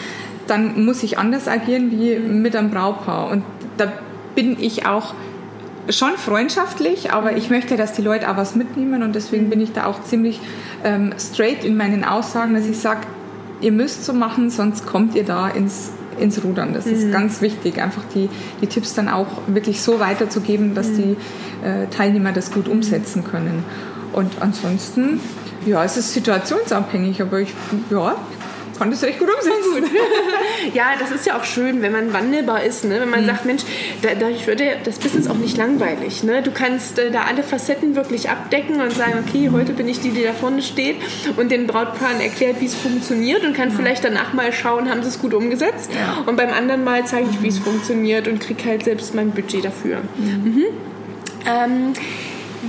dann 0.47 0.85
muss 0.85 1.03
ich 1.03 1.17
anders 1.17 1.47
agieren 1.47 1.91
wie 1.91 2.17
mit 2.17 2.55
einem 2.55 2.71
Brautpaar. 2.71 3.29
Und 3.29 3.43
da 3.77 3.91
bin 4.35 4.57
ich 4.59 4.85
auch 4.85 5.13
schon 5.89 6.17
freundschaftlich, 6.17 7.11
aber 7.11 7.35
ich 7.35 7.49
möchte, 7.49 7.75
dass 7.75 7.93
die 7.93 8.01
Leute 8.01 8.29
auch 8.29 8.37
was 8.37 8.55
mitnehmen 8.55 9.03
und 9.03 9.15
deswegen 9.15 9.49
bin 9.49 9.59
ich 9.61 9.73
da 9.73 9.85
auch 9.85 10.03
ziemlich 10.03 10.39
ähm, 10.83 11.13
straight 11.17 11.63
in 11.63 11.75
meinen 11.75 12.03
Aussagen, 12.03 12.53
dass 12.53 12.67
ich 12.67 12.77
sage, 12.79 13.01
ihr 13.61 13.71
müsst 13.71 14.05
so 14.05 14.13
machen, 14.13 14.49
sonst 14.49 14.85
kommt 14.85 15.15
ihr 15.15 15.23
da 15.23 15.49
ins, 15.49 15.91
ins 16.21 16.43
Rudern. 16.43 16.73
Das 16.73 16.85
mhm. 16.85 16.93
ist 16.93 17.11
ganz 17.11 17.41
wichtig, 17.41 17.81
einfach 17.81 18.03
die, 18.13 18.29
die 18.61 18.67
Tipps 18.67 18.93
dann 18.93 19.09
auch 19.09 19.27
wirklich 19.47 19.81
so 19.81 19.99
weiterzugeben, 19.99 20.75
dass 20.75 20.87
mhm. 20.89 20.97
die 20.97 21.65
äh, 21.65 21.87
Teilnehmer 21.87 22.31
das 22.31 22.51
gut 22.51 22.67
umsetzen 22.67 23.23
können. 23.23 23.63
Und 24.13 24.41
ansonsten, 24.41 25.19
ja, 25.65 25.83
es 25.83 25.97
ist 25.97 26.13
situationsabhängig, 26.13 27.21
aber 27.21 27.39
ich, 27.39 27.53
ja, 27.89 28.15
kann 28.81 28.89
das 28.89 29.03
recht 29.03 29.19
gut 29.19 29.29
umsetzen. 29.29 29.95
Ja, 30.73 30.93
das 30.99 31.11
ist 31.11 31.25
ja 31.25 31.37
auch 31.37 31.43
schön, 31.43 31.81
wenn 31.81 31.91
man 31.91 32.13
wandelbar 32.13 32.63
ist. 32.63 32.83
Ne? 32.83 32.99
Wenn 32.99 33.09
man 33.09 33.21
mhm. 33.21 33.25
sagt, 33.27 33.45
Mensch, 33.45 33.63
dadurch 34.01 34.47
wird 34.47 34.61
das 34.85 34.97
Business 34.99 35.27
auch 35.27 35.37
nicht 35.37 35.57
langweilig. 35.57 36.23
Ne? 36.23 36.41
Du 36.41 36.51
kannst 36.51 36.97
äh, 36.97 37.11
da 37.11 37.23
alle 37.23 37.43
Facetten 37.43 37.95
wirklich 37.95 38.29
abdecken 38.29 38.81
und 38.81 38.91
sagen, 38.93 39.23
okay, 39.27 39.49
heute 39.51 39.73
bin 39.73 39.87
ich 39.87 39.99
die, 39.99 40.09
die 40.09 40.23
da 40.23 40.33
vorne 40.33 40.61
steht 40.61 40.95
und 41.37 41.51
den 41.51 41.67
Brautpaaren 41.67 42.21
erklärt, 42.21 42.59
wie 42.59 42.65
es 42.65 42.75
funktioniert 42.75 43.43
und 43.43 43.55
kann 43.55 43.69
mhm. 43.69 43.73
vielleicht 43.73 44.03
danach 44.03 44.33
mal 44.33 44.51
schauen, 44.53 44.89
haben 44.89 45.03
sie 45.03 45.09
es 45.09 45.19
gut 45.19 45.33
umgesetzt. 45.33 45.91
Ja. 45.93 46.23
Und 46.25 46.35
beim 46.35 46.51
anderen 46.51 46.83
Mal 46.83 47.05
zeige 47.05 47.27
ich, 47.29 47.41
wie 47.41 47.49
es 47.49 47.59
funktioniert 47.59 48.27
und 48.27 48.39
kriege 48.39 48.63
halt 48.65 48.83
selbst 48.83 49.13
mein 49.13 49.31
Budget 49.31 49.65
dafür. 49.65 49.97
Mhm. 50.17 50.43
mhm. 50.43 50.63
Ähm, 51.45 51.93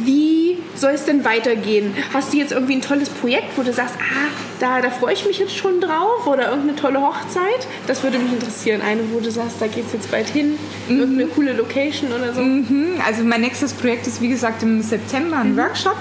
wie 0.05 0.59
soll 0.75 0.93
es 0.93 1.05
denn 1.05 1.25
weitergehen? 1.25 1.95
Hast 2.15 2.33
du 2.33 2.39
jetzt 2.39 2.53
irgendwie 2.53 2.77
ein 2.77 2.81
tolles 2.81 3.11
Projekt, 3.11 3.57
wo 3.57 3.63
du 3.63 3.73
sagst, 3.73 3.97
ah, 3.99 4.31
da, 4.63 4.81
da 4.81 4.91
freue 4.91 5.13
ich 5.15 5.27
mich 5.27 5.39
jetzt 5.39 5.57
schon 5.57 5.81
drauf 5.81 6.27
oder 6.27 6.51
irgendeine 6.51 6.77
tolle 6.77 7.01
Hochzeit? 7.01 7.67
Das 7.89 8.03
würde 8.05 8.19
mich 8.19 8.33
interessieren. 8.33 8.81
Eine, 8.81 9.01
wo 9.13 9.19
du 9.19 9.31
sagst, 9.31 9.57
da 9.61 9.67
geht 9.67 9.87
es 9.87 9.93
jetzt 9.93 10.11
bald 10.11 10.29
hin, 10.29 10.57
mhm. 10.89 11.01
irgendeine 11.01 11.31
coole 11.31 11.53
Location 11.53 12.13
oder 12.13 12.33
so. 12.33 12.41
Mhm. 12.41 13.01
Also 13.05 13.25
mein 13.25 13.41
nächstes 13.41 13.73
Projekt 13.73 14.07
ist 14.07 14.21
wie 14.21 14.29
gesagt 14.29 14.63
im 14.63 14.81
September 14.81 15.39
ein 15.39 15.55
mhm. 15.55 15.59
Workshop 15.59 15.97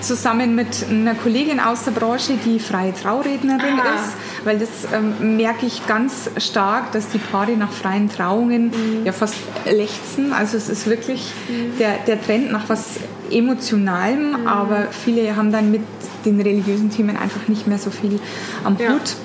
zusammen 0.00 0.54
mit 0.54 0.86
einer 0.88 1.14
Kollegin 1.14 1.60
aus 1.60 1.84
der 1.84 1.90
Branche, 1.90 2.38
die 2.42 2.58
freie 2.58 2.94
Traurednerin 2.94 3.78
ah. 3.78 3.96
ist, 3.96 4.44
weil 4.44 4.58
das 4.58 4.70
ähm, 4.94 5.36
merke 5.36 5.66
ich 5.66 5.86
ganz 5.86 6.30
stark, 6.38 6.92
dass 6.92 7.10
die 7.10 7.18
Paare 7.18 7.52
nach 7.52 7.70
freien 7.70 8.08
Trauungen 8.08 8.68
mhm. 8.68 9.04
ja 9.04 9.12
fast 9.12 9.36
lechzen. 9.66 10.32
Also 10.32 10.56
es 10.56 10.70
ist 10.70 10.86
wirklich 10.86 11.32
mhm. 11.50 11.76
der, 11.78 11.98
der 12.06 12.22
Trend 12.22 12.50
nach 12.50 12.70
was 12.70 12.98
Emotionalem, 13.30 14.40
mhm. 14.40 14.46
aber 14.46 14.86
viele 15.04 15.36
haben 15.36 15.52
dann 15.52 15.70
mit 15.70 15.82
den 16.24 16.40
religiösen 16.40 16.90
Themen 16.90 17.16
einfach 17.16 17.48
nicht 17.48 17.66
mehr 17.66 17.78
so 17.78 17.90
viel 17.90 18.20
am 18.64 18.76
ja. 18.78 18.90
Hut. 18.92 19.16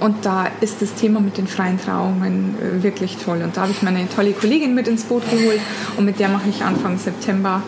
Und 0.00 0.26
da 0.26 0.48
ist 0.60 0.82
das 0.82 0.94
Thema 0.94 1.20
mit 1.20 1.38
den 1.38 1.46
freien 1.46 1.78
Trauungen 1.80 2.56
äh, 2.60 2.82
wirklich 2.82 3.18
toll. 3.18 3.40
Und 3.42 3.56
da 3.56 3.62
habe 3.62 3.70
ich 3.70 3.82
meine 3.82 4.08
tolle 4.08 4.32
Kollegin 4.32 4.74
mit 4.74 4.88
ins 4.88 5.04
Boot 5.04 5.22
geholt 5.30 5.60
und 5.96 6.04
mit 6.04 6.18
der 6.18 6.28
mache 6.28 6.48
ich 6.48 6.64
Anfang 6.64 6.98
September 6.98 7.62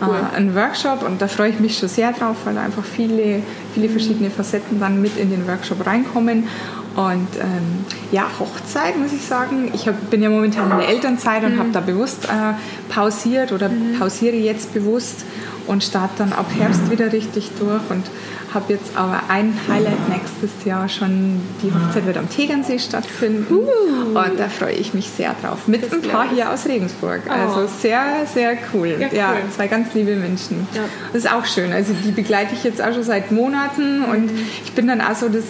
cool. 0.00 0.14
äh, 0.14 0.36
einen 0.36 0.54
Workshop 0.54 1.02
und 1.02 1.20
da 1.20 1.28
freue 1.28 1.50
ich 1.50 1.60
mich 1.60 1.78
schon 1.78 1.88
sehr 1.88 2.12
drauf, 2.12 2.36
weil 2.44 2.54
da 2.54 2.62
einfach 2.62 2.84
viele, 2.84 3.42
viele 3.74 3.88
verschiedene 3.88 4.30
Facetten 4.30 4.78
dann 4.78 5.02
mit 5.02 5.16
in 5.16 5.30
den 5.30 5.46
Workshop 5.48 5.84
reinkommen. 5.84 6.44
Und 6.96 7.28
ähm, 7.40 7.84
ja, 8.10 8.26
Hochzeit 8.38 8.98
muss 8.98 9.12
ich 9.12 9.24
sagen. 9.24 9.70
Ich 9.74 9.88
hab, 9.88 10.10
bin 10.10 10.22
ja 10.22 10.28
momentan 10.28 10.70
in 10.70 10.78
der 10.78 10.88
Elternzeit 10.88 11.42
und 11.44 11.54
mhm. 11.54 11.58
habe 11.60 11.70
da 11.72 11.80
bewusst 11.80 12.26
äh, 12.26 12.92
pausiert 12.92 13.52
oder 13.52 13.68
mhm. 13.68 13.98
pausiere 13.98 14.36
jetzt 14.36 14.74
bewusst 14.74 15.24
und 15.66 15.82
starte 15.82 16.14
dann 16.18 16.32
ab 16.32 16.46
Herbst 16.56 16.90
wieder 16.90 17.12
richtig 17.12 17.50
durch 17.58 17.82
und 17.88 18.04
habe 18.52 18.74
jetzt 18.74 18.96
aber 18.96 19.20
ein 19.28 19.54
Highlight 19.68 20.08
nächstes 20.08 20.64
Jahr 20.64 20.88
schon. 20.88 21.40
Die 21.62 21.72
Hochzeit 21.72 22.04
wird 22.04 22.18
am 22.18 22.28
Tegernsee 22.28 22.78
stattfinden. 22.78 23.54
Uh. 23.54 24.18
Und 24.18 24.38
da 24.38 24.48
freue 24.48 24.74
ich 24.74 24.92
mich 24.92 25.08
sehr 25.08 25.34
drauf. 25.40 25.68
Mit 25.68 25.84
das 25.84 25.92
ein 25.92 26.02
paar 26.02 26.28
hier 26.28 26.50
aus 26.50 26.66
Regensburg. 26.66 27.22
Oh. 27.26 27.30
Also 27.30 27.66
sehr, 27.66 28.26
sehr 28.32 28.56
cool. 28.74 28.96
Ja, 29.00 29.08
ja 29.12 29.32
cool. 29.32 29.50
zwei 29.54 29.68
ganz 29.68 29.94
liebe 29.94 30.16
Menschen. 30.16 30.66
Ja. 30.74 30.82
Das 31.12 31.24
ist 31.24 31.32
auch 31.32 31.46
schön. 31.46 31.72
Also 31.72 31.94
die 32.04 32.10
begleite 32.10 32.54
ich 32.54 32.64
jetzt 32.64 32.82
auch 32.82 32.92
schon 32.92 33.04
seit 33.04 33.30
Monaten 33.32 34.00
mhm. 34.00 34.04
und 34.04 34.30
ich 34.64 34.72
bin 34.72 34.86
dann 34.86 35.00
auch 35.00 35.14
so 35.14 35.28
das 35.28 35.44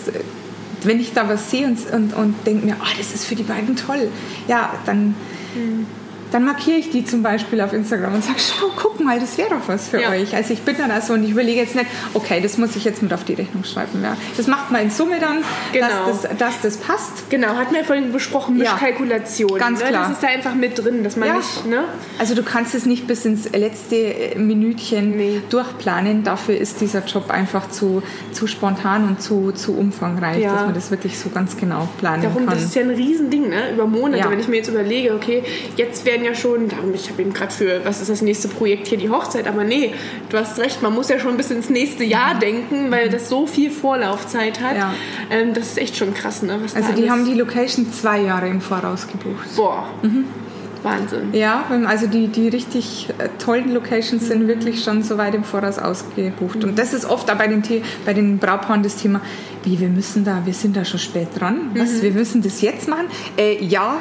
wenn 0.86 1.00
ich 1.00 1.12
da 1.12 1.28
was 1.28 1.50
sehe 1.50 1.66
und, 1.66 1.90
und, 1.92 2.14
und 2.14 2.46
denke 2.46 2.66
mir, 2.66 2.76
oh, 2.80 2.94
das 2.96 3.14
ist 3.14 3.24
für 3.24 3.34
die 3.34 3.42
beiden 3.42 3.76
toll, 3.76 4.08
ja, 4.48 4.74
dann 4.84 5.14
mhm 5.54 6.01
dann 6.32 6.44
markiere 6.44 6.78
ich 6.78 6.90
die 6.90 7.04
zum 7.04 7.22
Beispiel 7.22 7.60
auf 7.60 7.72
Instagram 7.72 8.14
und 8.14 8.24
sage, 8.24 8.38
schau, 8.38 8.70
guck 8.76 9.00
mal, 9.00 9.20
das 9.20 9.36
wäre 9.38 9.50
doch 9.50 9.68
was 9.68 9.88
für 9.88 10.00
ja. 10.00 10.10
euch. 10.10 10.34
Also 10.34 10.54
ich 10.54 10.62
bin 10.62 10.76
dann 10.78 10.90
also 10.90 11.12
und 11.12 11.24
ich 11.24 11.30
überlege 11.30 11.60
jetzt 11.60 11.74
nicht, 11.74 11.86
okay, 12.14 12.40
das 12.40 12.58
muss 12.58 12.74
ich 12.74 12.84
jetzt 12.84 13.02
mit 13.02 13.12
auf 13.12 13.24
die 13.24 13.34
Rechnung 13.34 13.64
schreiben. 13.64 14.02
Ja. 14.02 14.16
Das 14.36 14.46
macht 14.46 14.70
man 14.70 14.82
in 14.82 14.90
Summe 14.90 15.20
dann, 15.20 15.44
genau. 15.72 15.86
dass, 16.06 16.22
das, 16.22 16.36
dass 16.38 16.60
das 16.62 16.76
passt. 16.78 17.30
Genau, 17.30 17.48
hatten 17.56 17.74
wir 17.74 17.84
vorhin 17.84 18.12
besprochen, 18.12 18.56
Mischkalkulation. 18.56 19.50
Ja, 19.50 19.58
ganz 19.58 19.80
ne? 19.80 19.88
klar. 19.88 20.08
Das 20.08 20.12
ist 20.12 20.22
da 20.22 20.28
einfach 20.28 20.54
mit 20.54 20.82
drin, 20.82 21.04
dass 21.04 21.16
man 21.16 21.28
ja. 21.28 21.36
nicht... 21.36 21.66
Ne? 21.66 21.84
Also 22.18 22.34
du 22.34 22.42
kannst 22.42 22.74
es 22.74 22.86
nicht 22.86 23.06
bis 23.06 23.24
ins 23.24 23.50
letzte 23.52 24.32
Minütchen 24.36 25.16
nee. 25.16 25.42
durchplanen. 25.50 26.24
Dafür 26.24 26.56
ist 26.56 26.80
dieser 26.80 27.04
Job 27.04 27.30
einfach 27.30 27.68
zu, 27.68 28.02
zu 28.32 28.46
spontan 28.46 29.06
und 29.06 29.22
zu, 29.22 29.52
zu 29.52 29.76
umfangreich, 29.76 30.42
dass 30.42 30.64
man 30.64 30.74
das 30.74 30.90
wirklich 30.90 31.18
so 31.18 31.28
ganz 31.28 31.56
genau 31.56 31.88
planen 31.98 32.22
Darum, 32.22 32.46
kann. 32.46 32.54
Das 32.54 32.64
ist 32.64 32.74
ja 32.74 32.82
ein 32.82 32.90
Riesending, 32.90 33.48
ne? 33.48 33.72
über 33.72 33.86
Monate. 33.86 34.30
Wenn 34.30 34.40
ich 34.40 34.48
mir 34.48 34.56
jetzt 34.56 34.68
überlege, 34.68 35.14
okay, 35.14 35.42
jetzt 35.76 36.06
werden 36.06 36.21
ja 36.22 36.34
schon, 36.34 36.68
ich 36.94 37.10
habe 37.10 37.22
eben 37.22 37.32
gerade 37.32 37.52
für, 37.52 37.84
was 37.84 38.00
ist 38.00 38.10
das 38.10 38.22
nächste 38.22 38.48
Projekt 38.48 38.88
hier, 38.88 38.98
die 38.98 39.10
Hochzeit, 39.10 39.46
aber 39.46 39.64
nee, 39.64 39.92
du 40.28 40.38
hast 40.38 40.58
recht, 40.58 40.82
man 40.82 40.94
muss 40.94 41.08
ja 41.08 41.18
schon 41.18 41.36
bis 41.36 41.50
ins 41.50 41.70
nächste 41.70 42.04
Jahr 42.04 42.38
denken, 42.38 42.90
weil 42.90 43.08
das 43.08 43.28
so 43.28 43.46
viel 43.46 43.70
Vorlaufzeit 43.70 44.60
hat. 44.60 44.76
Ja. 44.76 44.94
Ähm, 45.30 45.54
das 45.54 45.68
ist 45.68 45.78
echt 45.78 45.96
schon 45.96 46.14
krass, 46.14 46.42
ne? 46.42 46.58
also 46.74 46.92
die 46.92 47.10
haben 47.10 47.24
die 47.24 47.34
Location 47.34 47.92
zwei 47.92 48.20
Jahre 48.20 48.48
im 48.48 48.60
Voraus 48.60 49.06
gebucht. 49.06 49.56
Boah. 49.56 49.88
Mhm. 50.02 50.24
Wahnsinn. 50.82 51.28
Ja, 51.32 51.64
also 51.86 52.06
die, 52.06 52.28
die 52.28 52.48
richtig 52.48 53.08
äh, 53.18 53.28
tollen 53.38 53.72
Locations 53.72 54.26
sind 54.26 54.44
mhm. 54.44 54.48
wirklich 54.48 54.82
schon 54.82 55.02
so 55.02 55.18
weit 55.18 55.34
im 55.34 55.44
Voraus 55.44 55.78
ausgebucht. 55.78 56.58
Mhm. 56.58 56.70
Und 56.70 56.78
das 56.78 56.92
ist 56.92 57.04
oft 57.04 57.30
auch 57.30 57.36
bei 57.36 57.46
den, 57.46 57.62
bei 58.04 58.14
den 58.14 58.38
Brautpaaren 58.38 58.82
das 58.82 58.96
Thema, 58.96 59.20
wie 59.64 59.78
wir 59.78 59.88
müssen 59.88 60.24
da, 60.24 60.42
wir 60.44 60.54
sind 60.54 60.76
da 60.76 60.84
schon 60.84 60.98
spät 60.98 61.28
dran. 61.38 61.70
Was, 61.74 61.94
mhm. 61.94 62.02
wir 62.02 62.10
müssen 62.12 62.42
das 62.42 62.60
jetzt 62.60 62.88
machen? 62.88 63.06
Äh, 63.36 63.64
ja, 63.64 64.00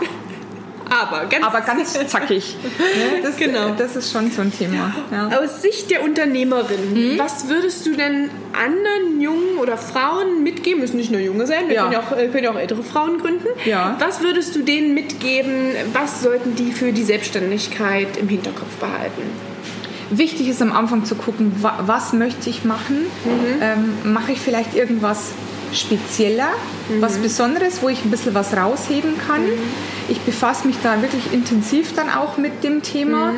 aber 0.91 1.25
ganz, 1.25 1.45
aber 1.45 1.61
ganz 1.61 1.93
zackig. 2.07 2.57
Ne? 2.63 3.21
Das, 3.23 3.37
genau. 3.37 3.69
das 3.77 3.95
ist 3.95 4.11
schon 4.11 4.29
so 4.29 4.41
ein 4.41 4.51
Thema. 4.51 4.93
Ja. 5.11 5.39
Aus 5.39 5.61
Sicht 5.61 5.89
der 5.89 6.03
Unternehmerin, 6.03 7.13
mhm. 7.13 7.19
was 7.19 7.47
würdest 7.47 7.85
du 7.85 7.95
denn 7.95 8.29
anderen 8.53 9.21
Jungen 9.21 9.57
oder 9.57 9.77
Frauen 9.77 10.43
mitgeben? 10.43 10.81
Müssen 10.81 10.97
nicht 10.97 11.11
nur 11.11 11.21
Junge 11.21 11.47
sein, 11.47 11.67
wir 11.67 11.75
ja. 11.75 11.81
können, 11.83 11.93
ja 11.93 11.99
auch, 12.01 12.17
äh, 12.17 12.27
können 12.27 12.43
ja 12.43 12.51
auch 12.51 12.59
ältere 12.59 12.83
Frauen 12.83 13.19
gründen. 13.19 13.47
Ja. 13.65 13.95
Was 13.99 14.21
würdest 14.21 14.55
du 14.55 14.63
denen 14.63 14.93
mitgeben? 14.93 15.71
Was 15.93 16.21
sollten 16.21 16.55
die 16.55 16.73
für 16.73 16.91
die 16.91 17.03
Selbstständigkeit 17.03 18.17
im 18.17 18.27
Hinterkopf 18.27 18.75
behalten? 18.79 19.21
Wichtig 20.09 20.49
ist 20.49 20.61
am 20.61 20.73
Anfang 20.73 21.05
zu 21.05 21.15
gucken, 21.15 21.53
was 21.61 22.11
möchte 22.11 22.49
ich 22.49 22.65
machen? 22.65 23.05
Mhm. 23.23 23.61
Ähm, 23.61 24.13
mache 24.13 24.33
ich 24.33 24.41
vielleicht 24.41 24.75
irgendwas 24.75 25.31
spezieller, 25.73 26.49
mhm. 26.89 27.01
was 27.01 27.17
Besonderes, 27.17 27.81
wo 27.81 27.87
ich 27.87 28.03
ein 28.03 28.11
bisschen 28.11 28.33
was 28.33 28.55
rausheben 28.55 29.13
kann. 29.25 29.43
Mhm. 29.43 29.57
Ich 30.11 30.19
befasse 30.19 30.67
mich 30.67 30.75
da 30.83 31.01
wirklich 31.01 31.31
intensiv 31.31 31.95
dann 31.95 32.09
auch 32.09 32.37
mit 32.37 32.65
dem 32.65 32.83
Thema. 32.83 33.31
Mhm. 33.31 33.37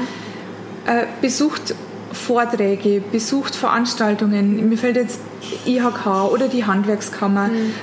Äh, 0.88 1.06
besucht 1.22 1.76
Vorträge, 2.12 3.00
besucht 3.12 3.56
Veranstaltungen. 3.56 4.68
Mir 4.70 4.78
fällt 4.80 4.96
jetzt 4.96 5.20
IHK 5.68 6.32
oder 6.32 6.48
die 6.48 6.66
Handwerkskammer. 6.66 7.50
Mhm. 7.50 7.74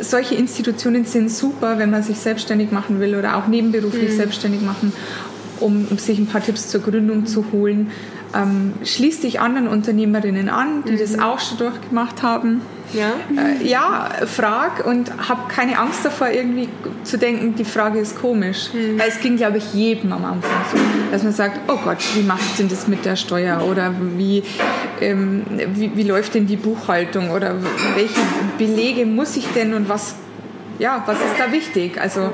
Solche 0.00 0.36
Institutionen 0.36 1.04
sind 1.04 1.30
super, 1.30 1.78
wenn 1.78 1.90
man 1.90 2.02
sich 2.02 2.18
selbstständig 2.18 2.72
machen 2.72 2.98
will 2.98 3.14
oder 3.14 3.36
auch 3.36 3.46
nebenberuflich 3.46 4.12
mhm. 4.12 4.16
selbstständig 4.16 4.62
machen, 4.62 4.94
um, 5.60 5.86
um 5.90 5.98
sich 5.98 6.18
ein 6.18 6.26
paar 6.26 6.42
Tipps 6.42 6.68
zur 6.68 6.80
Gründung 6.80 7.26
zu 7.26 7.44
holen. 7.52 7.90
Ähm, 8.34 8.74
schließ 8.84 9.20
dich 9.20 9.40
anderen 9.40 9.68
Unternehmerinnen 9.68 10.48
an, 10.48 10.84
die 10.84 10.96
das 10.96 11.16
mhm. 11.16 11.22
auch 11.22 11.40
schon 11.40 11.58
durchgemacht 11.58 12.22
haben. 12.22 12.60
Ja, 12.92 13.12
äh, 13.36 13.66
ja 13.66 14.10
frag 14.26 14.86
und 14.86 15.10
hab 15.28 15.48
keine 15.48 15.78
Angst 15.78 16.04
davor, 16.04 16.28
irgendwie 16.28 16.68
zu 17.04 17.18
denken, 17.18 17.54
die 17.54 17.64
Frage 17.64 17.98
ist 17.98 18.18
komisch. 18.20 18.70
Mhm. 18.72 18.98
Weil 18.98 19.08
es 19.08 19.20
ging, 19.20 19.36
glaube 19.36 19.58
ich, 19.58 19.74
jedem 19.74 20.12
am 20.12 20.24
Anfang 20.24 20.50
so, 20.70 20.78
dass 21.10 21.22
man 21.22 21.32
sagt, 21.32 21.60
oh 21.68 21.78
Gott, 21.84 21.98
wie 22.14 22.22
macht 22.22 22.58
denn 22.58 22.68
das 22.68 22.86
mit 22.86 23.04
der 23.04 23.16
Steuer? 23.16 23.62
Oder 23.62 23.94
wie, 24.16 24.42
ähm, 25.00 25.44
wie, 25.74 25.96
wie 25.96 26.02
läuft 26.02 26.34
denn 26.34 26.46
die 26.46 26.56
Buchhaltung? 26.56 27.30
Oder 27.30 27.56
welche 27.94 28.20
Belege 28.58 29.06
muss 29.06 29.36
ich 29.36 29.46
denn 29.54 29.74
und 29.74 29.88
was 29.88 30.14
ja, 30.78 31.02
was 31.06 31.18
ist 31.18 31.38
da 31.38 31.50
wichtig? 31.52 32.00
Also 32.00 32.30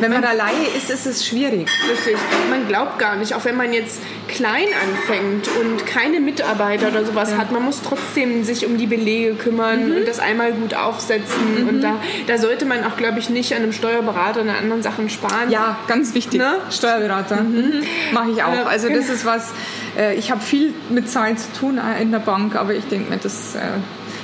wenn 0.00 0.10
man, 0.10 0.20
man 0.20 0.30
alleine 0.30 0.66
ist, 0.76 0.90
ist 0.90 1.06
es 1.06 1.26
schwierig. 1.26 1.68
Richtig. 1.90 2.16
Man 2.50 2.66
glaubt 2.68 2.98
gar 2.98 3.16
nicht, 3.16 3.34
auch 3.34 3.44
wenn 3.44 3.56
man 3.56 3.72
jetzt 3.72 4.00
klein 4.28 4.66
anfängt 4.82 5.48
und 5.60 5.86
keine 5.86 6.20
Mitarbeiter 6.20 6.88
oder 6.88 7.04
sowas 7.04 7.30
ja. 7.30 7.38
hat, 7.38 7.52
man 7.52 7.64
muss 7.64 7.82
trotzdem 7.82 8.44
sich 8.44 8.66
um 8.66 8.76
die 8.76 8.86
Belege 8.86 9.34
kümmern 9.34 9.88
mhm. 9.88 9.96
und 9.96 10.08
das 10.08 10.18
einmal 10.18 10.52
gut 10.52 10.74
aufsetzen. 10.74 11.62
Mhm. 11.62 11.68
Und 11.68 11.80
da, 11.82 11.96
da 12.26 12.38
sollte 12.38 12.64
man 12.64 12.84
auch, 12.84 12.96
glaube 12.96 13.18
ich, 13.18 13.30
nicht 13.30 13.54
an 13.54 13.62
einem 13.62 13.72
Steuerberater 13.72 14.40
und 14.40 14.48
an 14.48 14.56
anderen 14.56 14.82
Sachen 14.82 15.08
sparen. 15.10 15.50
Ja, 15.50 15.78
ganz 15.88 16.14
wichtig. 16.14 16.40
Ne? 16.40 16.56
Steuerberater. 16.70 17.42
Mhm. 17.42 17.56
mhm. 17.56 17.82
Mache 18.12 18.30
ich 18.30 18.42
auch. 18.42 18.66
Also 18.66 18.88
das 18.88 19.08
ist 19.08 19.24
was, 19.24 19.52
äh, 19.98 20.14
ich 20.14 20.30
habe 20.30 20.40
viel 20.40 20.74
mit 20.90 21.10
Zahlen 21.10 21.36
zu 21.36 21.52
tun 21.58 21.78
äh, 21.78 22.02
in 22.02 22.10
der 22.10 22.18
Bank, 22.18 22.56
aber 22.56 22.74
ich 22.74 22.84
denke 22.84 23.10
mir, 23.10 23.18
das... 23.18 23.56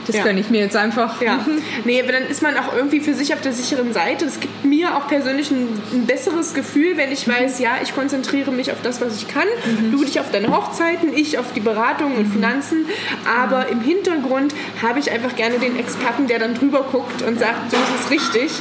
Das 0.06 0.16
ja. 0.16 0.24
gönne 0.24 0.40
ich 0.40 0.50
mir 0.50 0.60
jetzt 0.60 0.76
einfach. 0.76 1.20
Ja. 1.20 1.44
nee, 1.84 2.02
aber 2.02 2.12
dann 2.12 2.24
ist 2.24 2.42
man 2.42 2.56
auch 2.56 2.74
irgendwie 2.74 3.00
für 3.00 3.14
sich 3.14 3.32
auf 3.34 3.40
der 3.40 3.52
sicheren 3.52 3.92
Seite. 3.92 4.24
Das 4.24 4.40
gibt 4.40 4.64
mir 4.64 4.96
auch 4.96 5.08
persönlich 5.08 5.50
ein, 5.50 5.68
ein 5.92 6.06
besseres 6.06 6.54
Gefühl, 6.54 6.96
wenn 6.96 7.12
ich 7.12 7.26
weiß, 7.28 7.58
ja, 7.60 7.72
ich 7.82 7.94
konzentriere 7.94 8.50
mich 8.50 8.72
auf 8.72 8.82
das, 8.82 9.00
was 9.00 9.16
ich 9.16 9.28
kann. 9.28 9.46
Mhm. 9.64 9.92
Du 9.92 10.04
dich 10.04 10.20
auf 10.20 10.30
deine 10.30 10.48
Hochzeiten, 10.48 11.14
ich 11.14 11.38
auf 11.38 11.52
die 11.52 11.60
Beratung 11.60 12.16
und 12.16 12.28
mhm. 12.28 12.32
Finanzen. 12.32 12.86
Aber 13.26 13.68
im 13.68 13.80
Hintergrund 13.80 14.54
habe 14.80 14.98
ich 14.98 15.10
einfach 15.10 15.36
gerne 15.36 15.58
den 15.58 15.78
Experten, 15.78 16.26
der 16.26 16.38
dann 16.38 16.54
drüber 16.54 16.82
guckt 16.90 17.22
und 17.22 17.38
sagt, 17.38 17.70
so 17.70 17.76
ist 17.76 18.04
es 18.04 18.10
richtig. 18.10 18.52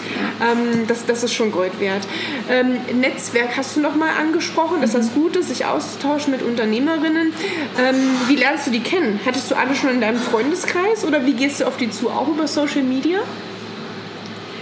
Ähm, 0.42 0.88
das, 0.88 1.06
das 1.06 1.24
ist 1.24 1.34
schon 1.34 1.52
Gold 1.52 1.80
wert. 1.80 2.08
Ähm, 2.50 2.78
Netzwerk 3.00 3.58
hast 3.58 3.76
du 3.76 3.82
noch 3.82 3.96
mal 3.96 4.10
angesprochen, 4.20 4.82
dass 4.82 4.92
das 4.92 5.14
gut 5.14 5.36
ist, 5.36 5.50
sich 5.50 5.66
auszutauschen 5.66 6.32
mit 6.32 6.42
Unternehmerinnen. 6.42 7.34
Ähm, 7.80 7.96
wie 8.28 8.36
lernst 8.36 8.68
du 8.68 8.72
die 8.72 8.82
kennen? 8.82 9.20
Hattest 9.26 9.50
du 9.52 9.56
alle 9.56 9.76
schon 9.76 9.90
in 9.90 10.02
deinem 10.02 10.20
Freundeskreis 10.20 11.06
oder 11.06 11.26
wie 11.26 11.31
gehst 11.34 11.62
du 11.62 11.66
auf 11.66 11.78
die 11.78 11.90
zu? 11.90 12.10
Auch 12.10 12.28
über 12.28 12.48
Social 12.48 12.84
Media? 12.84 13.20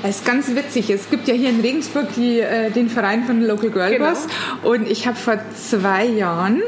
Es 0.01 0.17
ist 0.17 0.25
ganz 0.25 0.47
witzig. 0.55 0.89
Es 0.89 1.09
gibt 1.09 1.27
ja 1.27 1.33
hier 1.33 1.49
in 1.49 1.59
Regensburg 1.59 2.07
die, 2.15 2.39
äh, 2.39 2.71
den 2.71 2.89
Verein 2.89 3.25
von 3.25 3.41
Local 3.41 3.69
Girl 3.69 3.91
genau. 3.91 4.09
Boss. 4.09 4.27
Und 4.63 4.89
ich 4.89 5.07
habe 5.07 5.17
vor 5.17 5.39
zwei 5.55 6.05
Jahren 6.05 6.61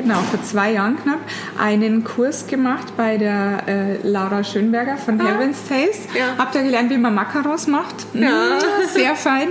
genau, 0.00 0.20
vor 0.30 0.42
zwei 0.42 0.72
Jahren 0.72 0.96
knapp, 0.96 1.18
einen 1.58 2.04
Kurs 2.04 2.46
gemacht 2.46 2.96
bei 2.96 3.16
der 3.16 3.62
äh, 3.66 3.96
Laura 4.06 4.44
Schönberger 4.44 4.96
von 4.96 5.20
ah. 5.20 5.26
Heaven's 5.26 5.58
Taste. 5.68 6.16
Ja. 6.16 6.36
Hab 6.38 6.52
da 6.52 6.62
gelernt, 6.62 6.90
wie 6.90 6.98
man 6.98 7.14
Macarons 7.14 7.66
macht. 7.66 8.06
Ja. 8.14 8.28
Mm, 8.28 8.88
sehr 8.92 9.16
fein, 9.16 9.48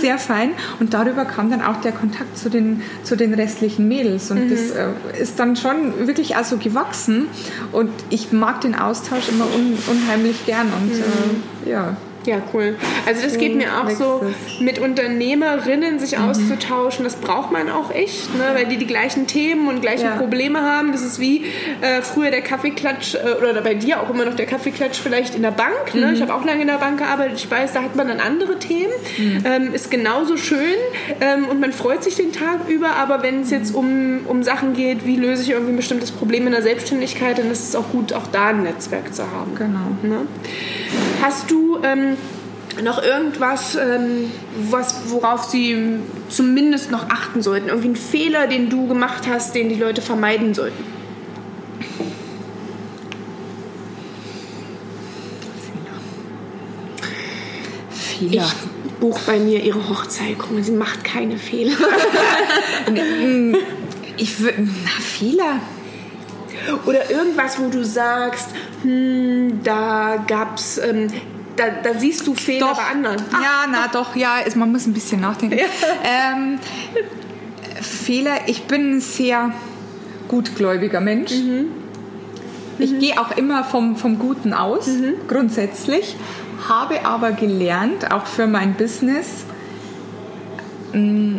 sehr 0.00 0.18
fein. 0.18 0.52
Und 0.78 0.94
darüber 0.94 1.24
kam 1.24 1.50
dann 1.50 1.62
auch 1.62 1.80
der 1.80 1.92
Kontakt 1.92 2.38
zu 2.38 2.48
den, 2.48 2.82
zu 3.02 3.16
den 3.16 3.34
restlichen 3.34 3.88
Mädels. 3.88 4.30
Und 4.30 4.46
mhm. 4.46 4.50
das 4.50 4.70
äh, 4.70 4.88
ist 5.20 5.38
dann 5.38 5.56
schon 5.56 6.06
wirklich 6.06 6.36
auch 6.36 6.44
so 6.44 6.56
gewachsen. 6.56 7.26
Und 7.72 7.92
ich 8.08 8.32
mag 8.32 8.60
den 8.62 8.74
Austausch 8.74 9.28
immer 9.28 9.44
un 9.44 9.78
unheimlich 9.88 10.46
gern. 10.46 10.68
Und 10.68 10.94
mhm. 10.94 11.66
äh, 11.66 11.70
ja. 11.70 11.96
Ja, 12.26 12.42
cool. 12.52 12.76
Also 13.06 13.22
das 13.22 13.38
geht 13.38 13.56
mir 13.56 13.80
auch 13.80 13.88
so, 13.90 14.22
mit 14.60 14.78
Unternehmerinnen 14.78 15.98
sich 15.98 16.18
mhm. 16.18 16.28
auszutauschen, 16.28 17.04
das 17.04 17.16
braucht 17.16 17.50
man 17.50 17.70
auch 17.70 17.90
echt, 17.90 18.34
ne? 18.36 18.44
weil 18.52 18.66
die 18.66 18.76
die 18.76 18.86
gleichen 18.86 19.26
Themen 19.26 19.68
und 19.68 19.80
gleichen 19.80 20.04
ja. 20.04 20.16
Probleme 20.16 20.60
haben. 20.60 20.92
Das 20.92 21.02
ist 21.02 21.18
wie 21.18 21.46
äh, 21.80 22.02
früher 22.02 22.30
der 22.30 22.42
Kaffeeklatsch 22.42 23.14
äh, 23.14 23.42
oder 23.42 23.62
bei 23.62 23.74
dir 23.74 24.00
auch 24.00 24.10
immer 24.10 24.26
noch 24.26 24.34
der 24.34 24.46
Kaffeeklatsch 24.46 24.98
vielleicht 25.00 25.34
in 25.34 25.42
der 25.42 25.50
Bank. 25.50 25.94
Ne? 25.94 26.08
Mhm. 26.08 26.14
Ich 26.14 26.22
habe 26.22 26.34
auch 26.34 26.44
lange 26.44 26.60
in 26.60 26.66
der 26.66 26.78
Bank 26.78 26.98
gearbeitet. 26.98 27.38
Ich 27.38 27.50
weiß, 27.50 27.72
da 27.72 27.82
hat 27.82 27.96
man 27.96 28.08
dann 28.08 28.20
andere 28.20 28.58
Themen. 28.58 28.92
Mhm. 29.16 29.42
Ähm, 29.44 29.74
ist 29.74 29.90
genauso 29.90 30.36
schön 30.36 30.76
ähm, 31.20 31.46
und 31.48 31.58
man 31.58 31.72
freut 31.72 32.04
sich 32.04 32.16
den 32.16 32.32
Tag 32.32 32.68
über. 32.68 32.96
Aber 32.96 33.22
wenn 33.22 33.42
es 33.42 33.50
jetzt 33.50 33.74
um, 33.74 34.20
um 34.26 34.42
Sachen 34.42 34.74
geht, 34.74 35.06
wie 35.06 35.16
löse 35.16 35.42
ich 35.42 35.50
irgendwie 35.50 35.72
ein 35.72 35.76
bestimmtes 35.76 36.10
Problem 36.10 36.46
in 36.46 36.52
der 36.52 36.62
Selbstständigkeit, 36.62 37.38
dann 37.38 37.50
ist 37.50 37.66
es 37.66 37.74
auch 37.74 37.88
gut, 37.90 38.12
auch 38.12 38.26
da 38.30 38.48
ein 38.48 38.62
Netzwerk 38.62 39.14
zu 39.14 39.22
haben. 39.22 39.54
Genau. 39.54 39.96
Ne? 40.02 40.26
Hast 41.22 41.50
du 41.50 41.78
ähm, 41.82 42.16
noch 42.82 43.02
irgendwas, 43.02 43.76
ähm, 43.76 44.30
was, 44.70 45.10
worauf 45.10 45.44
Sie 45.44 45.98
zumindest 46.28 46.90
noch 46.90 47.10
achten 47.10 47.42
sollten? 47.42 47.68
Irgendwie 47.68 47.88
ein 47.88 47.96
Fehler, 47.96 48.46
den 48.46 48.70
du 48.70 48.86
gemacht 48.86 49.24
hast, 49.28 49.54
den 49.54 49.68
die 49.68 49.74
Leute 49.74 50.02
vermeiden 50.02 50.54
sollten? 50.54 50.82
Fehler. 57.90 58.44
Ich 58.86 58.92
buche 59.00 59.20
bei 59.26 59.38
mir 59.38 59.62
ihre 59.62 59.88
Hochzeit. 59.88 60.36
Guck 60.38 60.52
mal, 60.52 60.62
sie 60.62 60.72
macht 60.72 61.04
keine 61.04 61.38
Fehler. 61.38 61.76
ich 64.16 64.40
würde. 64.40 64.68
Fehler. 65.00 65.60
Oder 66.86 67.10
irgendwas, 67.10 67.58
wo 67.58 67.68
du 67.68 67.84
sagst, 67.84 68.48
hm, 68.82 69.60
da 69.62 70.22
gab's. 70.26 70.78
Ähm, 70.78 71.08
da, 71.56 71.64
da, 71.82 71.98
siehst 71.98 72.26
du 72.26 72.34
Fehler 72.34 72.68
doch. 72.68 72.76
bei 72.76 72.90
anderen. 72.90 73.18
Ja, 73.32 73.66
na 73.70 73.88
doch, 73.88 74.16
ja, 74.16 74.38
ist, 74.38 74.56
man 74.56 74.72
muss 74.72 74.86
ein 74.86 74.94
bisschen 74.94 75.20
nachdenken. 75.20 75.58
Ja. 75.58 75.64
Ähm, 76.34 76.58
Fehler, 77.82 78.36
ich 78.46 78.64
bin 78.64 78.96
ein 78.96 79.00
sehr 79.00 79.52
gutgläubiger 80.28 81.00
Mensch. 81.00 81.32
Mhm. 81.32 81.66
Ich 82.78 82.92
mhm. 82.92 82.98
gehe 83.00 83.20
auch 83.20 83.36
immer 83.36 83.64
vom, 83.64 83.96
vom 83.96 84.18
Guten 84.18 84.54
aus, 84.54 84.86
mhm. 84.86 85.14
grundsätzlich, 85.28 86.16
habe 86.68 87.04
aber 87.04 87.32
gelernt, 87.32 88.10
auch 88.10 88.26
für 88.26 88.46
mein 88.46 88.74
Business, 88.74 89.44
mm, 90.92 91.38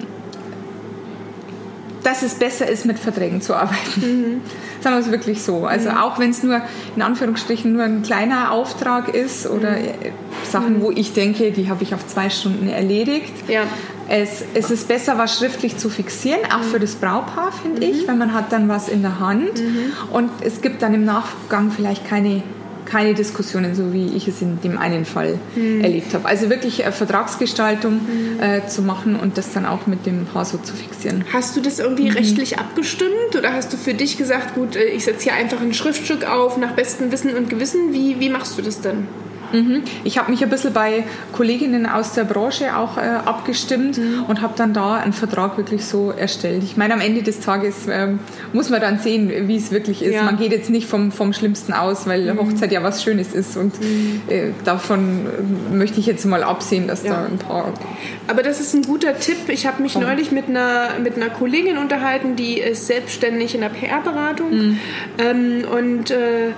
dass 2.03 2.23
es 2.23 2.35
besser 2.35 2.67
ist, 2.67 2.85
mit 2.85 2.99
Verträgen 2.99 3.41
zu 3.41 3.55
arbeiten. 3.55 4.01
Mhm. 4.01 4.41
Sagen 4.81 4.95
wir 4.95 5.01
es 5.01 5.11
wirklich 5.11 5.41
so. 5.43 5.65
Also 5.65 5.91
mhm. 5.91 5.97
auch 5.97 6.19
wenn 6.19 6.31
es 6.31 6.43
nur 6.43 6.61
in 6.95 7.01
Anführungsstrichen 7.01 7.73
nur 7.73 7.83
ein 7.83 8.01
kleiner 8.01 8.51
Auftrag 8.51 9.13
ist 9.13 9.47
oder 9.47 9.71
mhm. 9.71 9.87
Sachen, 10.49 10.79
mhm. 10.79 10.81
wo 10.81 10.91
ich 10.91 11.13
denke, 11.13 11.51
die 11.51 11.69
habe 11.69 11.83
ich 11.83 11.93
auf 11.93 12.05
zwei 12.07 12.29
Stunden 12.29 12.67
erledigt. 12.67 13.33
Ja. 13.47 13.63
Es, 14.09 14.43
es 14.53 14.71
ist 14.71 14.87
besser, 14.87 15.17
was 15.17 15.37
schriftlich 15.37 15.77
zu 15.77 15.89
fixieren, 15.89 16.41
auch 16.53 16.63
für 16.63 16.79
das 16.79 16.95
Braupaar, 16.95 17.51
finde 17.51 17.85
ich, 17.85 18.07
weil 18.07 18.15
man 18.15 18.33
hat 18.33 18.51
dann 18.51 18.67
was 18.67 18.89
in 18.89 19.03
der 19.03 19.19
Hand 19.19 19.61
und 20.11 20.29
es 20.41 20.61
gibt 20.61 20.81
dann 20.81 20.93
im 20.93 21.05
Nachgang 21.05 21.71
vielleicht 21.71 22.05
keine 22.05 22.43
keine 22.91 23.13
Diskussionen, 23.13 23.73
so 23.73 23.93
wie 23.93 24.07
ich 24.15 24.27
es 24.27 24.41
in 24.41 24.59
dem 24.61 24.77
einen 24.77 25.05
Fall 25.05 25.39
mhm. 25.55 25.81
erlebt 25.81 26.13
habe. 26.13 26.27
Also 26.27 26.49
wirklich 26.49 26.85
äh, 26.85 26.91
Vertragsgestaltung 26.91 27.93
mhm. 27.93 28.39
äh, 28.41 28.67
zu 28.67 28.81
machen 28.81 29.15
und 29.15 29.37
das 29.37 29.53
dann 29.53 29.65
auch 29.65 29.87
mit 29.87 30.05
dem 30.05 30.25
Paar 30.25 30.45
so 30.45 30.57
zu 30.57 30.73
fixieren. 30.75 31.23
Hast 31.31 31.55
du 31.55 31.61
das 31.61 31.79
irgendwie 31.79 32.09
mhm. 32.09 32.17
rechtlich 32.17 32.59
abgestimmt 32.59 33.35
oder 33.37 33.53
hast 33.53 33.71
du 33.71 33.77
für 33.77 33.93
dich 33.93 34.17
gesagt, 34.17 34.55
gut, 34.55 34.75
äh, 34.75 34.83
ich 34.85 35.05
setze 35.05 35.23
hier 35.23 35.33
einfach 35.33 35.61
ein 35.61 35.73
Schriftstück 35.73 36.25
auf 36.25 36.57
nach 36.57 36.73
bestem 36.73 37.11
Wissen 37.11 37.35
und 37.35 37.49
Gewissen? 37.49 37.93
Wie, 37.93 38.19
wie 38.19 38.29
machst 38.29 38.57
du 38.57 38.61
das 38.61 38.81
denn? 38.81 39.07
Mhm. 39.53 39.83
Ich 40.03 40.17
habe 40.17 40.31
mich 40.31 40.43
ein 40.43 40.49
bisschen 40.49 40.73
bei 40.73 41.03
Kolleginnen 41.33 41.85
aus 41.85 42.13
der 42.13 42.23
Branche 42.23 42.75
auch 42.75 42.97
äh, 42.97 43.01
abgestimmt 43.01 43.97
mhm. 43.97 44.23
und 44.27 44.41
habe 44.41 44.53
dann 44.55 44.73
da 44.73 44.95
einen 44.95 45.13
Vertrag 45.13 45.57
wirklich 45.57 45.85
so 45.85 46.11
erstellt. 46.11 46.63
Ich 46.63 46.77
meine, 46.77 46.93
am 46.93 47.01
Ende 47.01 47.23
des 47.23 47.39
Tages 47.39 47.87
äh, 47.87 48.09
muss 48.53 48.69
man 48.69 48.81
dann 48.81 48.99
sehen, 48.99 49.47
wie 49.47 49.55
es 49.55 49.71
wirklich 49.71 50.01
ist. 50.01 50.13
Ja. 50.13 50.23
Man 50.23 50.37
geht 50.37 50.51
jetzt 50.51 50.69
nicht 50.69 50.87
vom, 50.87 51.11
vom 51.11 51.33
Schlimmsten 51.33 51.73
aus, 51.73 52.07
weil 52.07 52.33
mhm. 52.33 52.39
Hochzeit 52.39 52.71
ja 52.71 52.83
was 52.83 53.03
Schönes 53.03 53.33
ist 53.33 53.57
und 53.57 53.79
mhm. 53.81 54.21
äh, 54.27 54.49
davon 54.63 55.25
äh, 55.71 55.75
möchte 55.75 55.99
ich 55.99 56.05
jetzt 56.05 56.25
mal 56.25 56.43
absehen, 56.43 56.87
dass 56.87 57.03
ja. 57.03 57.13
da 57.13 57.25
ein 57.25 57.37
paar... 57.37 57.73
Aber 58.27 58.43
das 58.43 58.59
ist 58.59 58.73
ein 58.73 58.83
guter 58.83 59.17
Tipp. 59.19 59.37
Ich 59.47 59.65
habe 59.65 59.81
mich 59.81 59.95
neulich 59.97 60.31
mit 60.31 60.47
einer, 60.47 60.99
mit 61.01 61.15
einer 61.15 61.29
Kollegin 61.29 61.77
unterhalten, 61.77 62.35
die 62.35 62.59
ist 62.59 62.87
selbstständig 62.87 63.55
in 63.55 63.61
der 63.61 63.69
PR-Beratung 63.69 64.51
mhm. 64.51 64.79
ähm, 65.17 65.63
und 65.71 66.11
äh, 66.11 66.51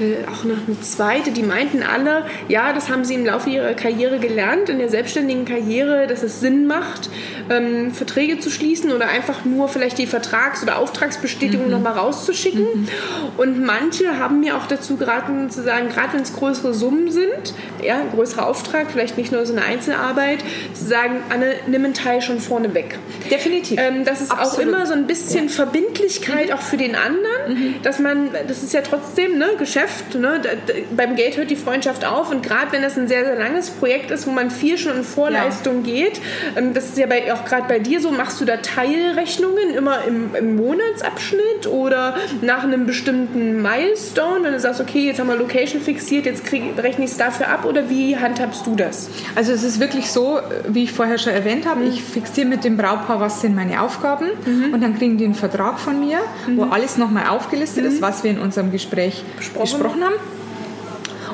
äh, 0.00 0.24
auch 0.26 0.44
noch 0.44 0.56
eine 0.66 0.80
zweite, 0.80 1.30
die 1.30 1.42
meinten 1.42 1.82
alle, 1.82 2.24
ja, 2.48 2.72
das 2.72 2.88
haben 2.88 3.04
sie 3.04 3.14
im 3.14 3.26
Laufe 3.26 3.50
ihrer 3.50 3.74
Karriere 3.74 4.18
gelernt, 4.18 4.68
in 4.68 4.78
der 4.78 4.88
selbstständigen 4.88 5.44
Karriere, 5.44 6.06
dass 6.06 6.22
es 6.22 6.40
Sinn 6.40 6.66
macht, 6.66 7.10
ähm, 7.48 7.92
Verträge 7.92 8.38
zu 8.38 8.50
schließen 8.50 8.92
oder 8.92 9.08
einfach 9.08 9.44
nur 9.44 9.68
vielleicht 9.68 9.98
die 9.98 10.06
Vertrags- 10.06 10.62
oder 10.62 10.78
Auftragsbestätigung 10.78 11.66
mhm. 11.66 11.72
nochmal 11.72 11.94
rauszuschicken. 11.94 12.62
Mhm. 12.62 12.88
Und 13.36 13.64
manche 13.64 14.18
haben 14.18 14.40
mir 14.40 14.56
auch 14.56 14.66
dazu 14.66 14.96
geraten 14.96 15.50
zu 15.50 15.62
sagen, 15.62 15.88
gerade 15.88 16.14
wenn 16.14 16.22
es 16.22 16.32
größere 16.32 16.74
Summen 16.74 17.10
sind, 17.10 17.54
ja, 17.82 18.00
größerer 18.14 18.46
Auftrag, 18.46 18.90
vielleicht 18.90 19.16
nicht 19.18 19.32
nur 19.32 19.44
so 19.46 19.52
eine 19.52 19.62
Einzelarbeit, 19.62 20.38
zu 20.74 20.84
sagen, 20.84 21.22
Anne, 21.28 21.54
nimm 21.66 21.84
einen 21.84 21.94
Teil 21.94 22.22
schon 22.22 22.40
vorne 22.40 22.74
weg. 22.74 22.98
Definitiv. 23.30 23.78
Ähm, 23.80 24.04
das 24.04 24.20
ist 24.20 24.30
Absolut. 24.32 24.54
auch 24.54 24.58
immer 24.60 24.86
so 24.86 24.94
ein 24.94 25.06
bisschen 25.06 25.46
ja. 25.46 25.50
Verbindlichkeit 25.50 26.48
mhm. 26.48 26.54
auch 26.54 26.60
für 26.62 26.76
den 26.76 26.94
anderen, 26.94 27.54
mhm. 27.54 27.74
dass 27.82 27.98
man, 27.98 28.30
das 28.48 28.62
ist 28.62 28.72
ja 28.72 28.82
trotzdem 28.82 29.38
ne, 29.38 29.48
Geschäft, 29.58 29.89
Geschäft. 29.90 30.14
Ne? 30.14 30.40
Da, 30.42 30.50
da, 30.66 30.78
beim 30.94 31.16
Geld 31.16 31.36
hört 31.36 31.50
die 31.50 31.56
Freundschaft 31.56 32.04
auf 32.04 32.30
und 32.30 32.42
gerade 32.42 32.72
wenn 32.72 32.82
das 32.82 32.96
ein 32.96 33.08
sehr, 33.08 33.24
sehr 33.24 33.36
langes 33.36 33.70
Projekt 33.70 34.10
ist, 34.10 34.26
wo 34.26 34.30
man 34.30 34.50
viel 34.50 34.78
schon 34.78 34.96
in 34.96 35.04
Vorleistung 35.04 35.84
ja. 35.84 35.94
geht, 35.94 36.20
ähm, 36.56 36.74
das 36.74 36.86
ist 36.86 36.98
ja 36.98 37.06
bei, 37.06 37.32
auch 37.32 37.44
gerade 37.44 37.66
bei 37.68 37.78
dir 37.78 38.00
so, 38.00 38.10
machst 38.10 38.40
du 38.40 38.44
da 38.44 38.58
Teilrechnungen 38.58 39.70
immer 39.70 40.04
im, 40.06 40.34
im, 40.34 40.56
Monatsabschnitt 40.56 41.66
oder 41.68 42.16
nach 42.42 42.64
einem 42.64 42.86
bestimmten 42.86 43.62
Milestone, 43.62 44.44
wenn 44.44 44.52
du 44.52 44.60
sagst, 44.60 44.80
okay, 44.80 45.06
jetzt 45.06 45.20
haben 45.20 45.28
wir 45.28 45.36
Location 45.36 45.80
fixiert, 45.80 46.26
jetzt 46.26 46.44
krieg, 46.44 46.62
rechne 46.78 47.04
ich 47.04 47.12
es 47.12 47.16
dafür 47.16 47.48
ab 47.48 47.64
oder 47.64 47.88
wie 47.88 48.16
handhabst 48.16 48.66
du 48.66 48.74
das? 48.74 49.08
Also 49.34 49.52
es 49.52 49.62
ist 49.62 49.80
wirklich 49.80 50.10
so, 50.10 50.40
wie 50.68 50.84
ich 50.84 50.92
vorher 50.92 51.18
schon 51.18 51.32
erwähnt 51.32 51.66
habe, 51.66 51.80
mhm. 51.80 51.90
ich 51.90 52.02
fixiere 52.02 52.48
mit 52.48 52.64
dem 52.64 52.76
Brautpaar, 52.76 53.20
was 53.20 53.40
sind 53.40 53.54
meine 53.54 53.82
Aufgaben 53.82 54.26
mhm. 54.44 54.74
und 54.74 54.82
dann 54.82 54.96
kriegen 54.96 55.18
die 55.18 55.24
einen 55.24 55.34
Vertrag 55.34 55.78
von 55.78 56.00
mir, 56.00 56.18
mhm. 56.46 56.56
wo 56.56 56.64
alles 56.64 56.96
nochmal 56.96 57.28
aufgelistet 57.28 57.84
ist, 57.84 58.00
mhm. 58.00 58.02
was 58.02 58.24
wir 58.24 58.30
in 58.30 58.38
unserem 58.38 58.70
Gespräch 58.70 59.22
besprochen 59.36 59.79
besprochen 59.80 60.04
haben. 60.04 60.14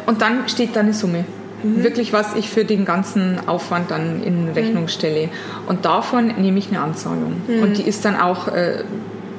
Und 0.07 0.23
dann 0.23 0.49
steht 0.49 0.77
da 0.77 0.81
eine 0.81 0.93
Summe. 0.93 1.25
Mhm. 1.63 1.83
Wirklich, 1.83 2.13
was 2.13 2.35
ich 2.35 2.49
für 2.49 2.65
den 2.65 2.85
ganzen 2.85 3.49
Aufwand 3.49 3.91
dann 3.91 4.23
in 4.23 4.51
Rechnung 4.51 4.85
mhm. 4.85 4.89
stelle. 4.89 5.29
Und 5.67 5.85
davon 5.85 6.29
nehme 6.39 6.59
ich 6.59 6.69
eine 6.69 6.81
Anzahlung. 6.81 7.43
Mhm. 7.47 7.63
Und 7.63 7.79
die 7.79 7.83
ist 7.83 8.05
dann 8.05 8.17
auch 8.17 8.49
äh, 8.49 8.85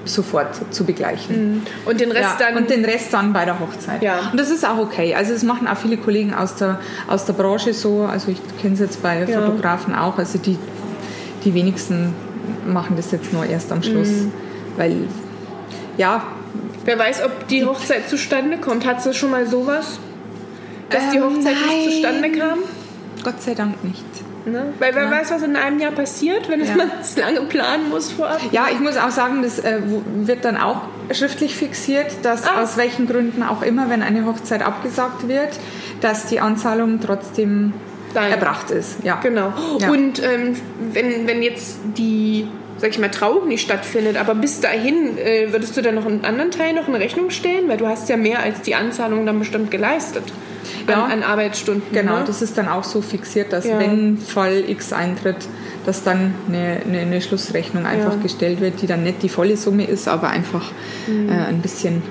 sofort 0.04 0.74
zu 0.74 0.84
begleichen. 0.84 1.56
Mhm. 1.56 1.62
Und 1.86 2.00
den 2.02 2.12
Rest 2.12 2.40
ja, 2.40 2.48
dann? 2.48 2.58
Und 2.58 2.70
den 2.70 2.84
Rest 2.84 3.14
dann 3.14 3.34
bei 3.34 3.46
der 3.46 3.60
Hochzeit. 3.60 4.02
Ja. 4.02 4.30
Und 4.32 4.40
das 4.40 4.50
ist 4.50 4.68
auch 4.68 4.78
okay. 4.78 5.16
Also 5.16 5.34
das 5.34 5.44
machen 5.44 5.68
auch 5.68 5.78
viele 5.78 5.98
Kollegen 5.98 6.34
aus 6.34 6.56
der, 6.56 6.80
aus 7.08 7.26
der 7.26 7.34
Branche 7.34 7.74
so. 7.74 8.04
Also 8.04 8.32
ich 8.32 8.40
kenne 8.62 8.74
es 8.74 8.80
jetzt 8.80 9.02
bei 9.02 9.24
ja. 9.24 9.42
Fotografen 9.42 9.96
auch. 9.96 10.18
Also 10.18 10.38
die, 10.38 10.58
die 11.46 11.54
wenigsten 11.54 12.14
machen 12.66 12.96
das 12.98 13.12
jetzt 13.12 13.32
nur 13.32 13.46
erst 13.46 13.72
am 13.72 13.84
Schluss. 13.84 14.10
Mhm. 14.10 14.32
Weil, 14.76 14.96
ja, 15.98 16.24
Wer 16.88 16.98
weiß, 16.98 17.22
ob 17.24 17.48
die 17.50 17.66
Hochzeit 17.66 18.10
zustande 18.10 18.58
kommt. 18.58 18.86
Hat 18.86 19.04
sie 19.04 19.14
schon 19.14 19.30
mal 19.30 19.46
sowas? 19.46 20.00
dass 20.90 21.04
ähm, 21.04 21.12
die 21.12 21.22
Hochzeit 21.22 21.56
nein. 21.56 21.78
nicht 21.78 21.92
zustande 21.92 22.32
kam? 22.32 22.60
Gott 23.24 23.42
sei 23.42 23.54
Dank 23.54 23.84
nicht. 23.84 24.04
Ne? 24.46 24.74
Weil 24.80 24.96
wer 24.96 25.04
ja. 25.04 25.12
weiß, 25.12 25.32
was 25.32 25.44
in 25.44 25.58
einem 25.58 25.80
Jahr 25.80 25.92
passiert, 25.92 26.48
wenn 26.48 26.64
ja. 26.64 26.76
man 26.76 26.90
es 27.02 27.18
lange 27.18 27.42
planen 27.42 27.90
muss 27.90 28.14
vorab. 28.14 28.40
Ja, 28.52 28.68
ich 28.72 28.80
muss 28.80 28.96
auch 28.96 29.10
sagen, 29.10 29.42
das 29.42 29.60
äh, 29.60 29.82
wird 29.84 30.46
dann 30.46 30.56
auch 30.56 30.84
schriftlich 31.12 31.56
fixiert, 31.56 32.14
dass 32.24 32.48
ah. 32.48 32.62
aus 32.62 32.78
welchen 32.78 33.08
Gründen 33.08 33.44
auch 33.44 33.62
immer, 33.62 33.90
wenn 33.90 34.02
eine 34.02 34.26
Hochzeit 34.26 34.62
abgesagt 34.62 35.28
wird, 35.28 35.50
dass 36.00 36.28
die 36.28 36.40
Anzahlung 36.40 37.02
trotzdem 37.02 37.74
Dein. 38.14 38.32
erbracht 38.32 38.72
ist. 38.72 39.04
Ja. 39.04 39.20
Genau. 39.22 39.52
Ja. 39.80 39.90
Und 39.90 40.24
ähm, 40.24 40.56
wenn, 40.94 41.28
wenn 41.28 41.42
jetzt 41.44 41.80
die 41.98 42.48
sag 42.78 42.90
ich 42.90 43.00
mal, 43.00 43.10
Trauung 43.10 43.48
nicht 43.48 43.62
stattfindet. 43.62 44.18
Aber 44.18 44.36
bis 44.36 44.60
dahin 44.60 45.18
äh, 45.18 45.52
würdest 45.52 45.76
du 45.78 45.82
dann 45.82 45.96
noch 45.96 46.06
einen 46.06 46.26
anderen 46.26 46.52
Teil 46.52 46.74
noch 46.74 46.88
in 46.88 46.96
Rechnung 46.96 47.30
stellen? 47.30 47.68
Weil 47.68 47.78
du 47.78 47.88
hast 47.88 48.10
ja 48.10 48.18
mehr 48.18 48.40
als 48.42 48.62
die 48.62 48.76
Anzahlung 48.76 49.26
dann 49.26 49.40
bestimmt 49.40 49.72
geleistet 49.72 50.24
ja. 50.88 51.06
an, 51.06 51.12
an 51.12 51.24
Arbeitsstunden. 51.24 51.92
Genau, 51.92 52.20
ne? 52.20 52.24
das 52.26 52.42
ist 52.42 52.58
dann 52.58 52.68
auch 52.68 52.84
so 52.84 53.02
fixiert, 53.02 53.54
dass 53.54 53.66
ja. 53.66 53.80
wenn 53.80 54.18
Fall 54.18 54.64
X 54.68 54.94
eintritt, 54.94 55.48
dass 55.88 56.04
dann 56.04 56.36
eine, 56.50 56.82
eine, 56.86 57.00
eine 57.00 57.22
Schlussrechnung 57.22 57.86
einfach 57.86 58.16
ja. 58.16 58.22
gestellt 58.22 58.60
wird, 58.60 58.82
die 58.82 58.88
dann 58.88 59.04
nicht 59.04 59.24
die 59.24 59.30
volle 59.30 59.56
Summe 59.56 59.86
ist, 59.86 60.10
aber 60.10 60.30
einfach 60.30 60.72
mhm. 61.08 61.30
äh, 61.30 61.32
ein 61.32 61.62
bisschen 61.62 62.04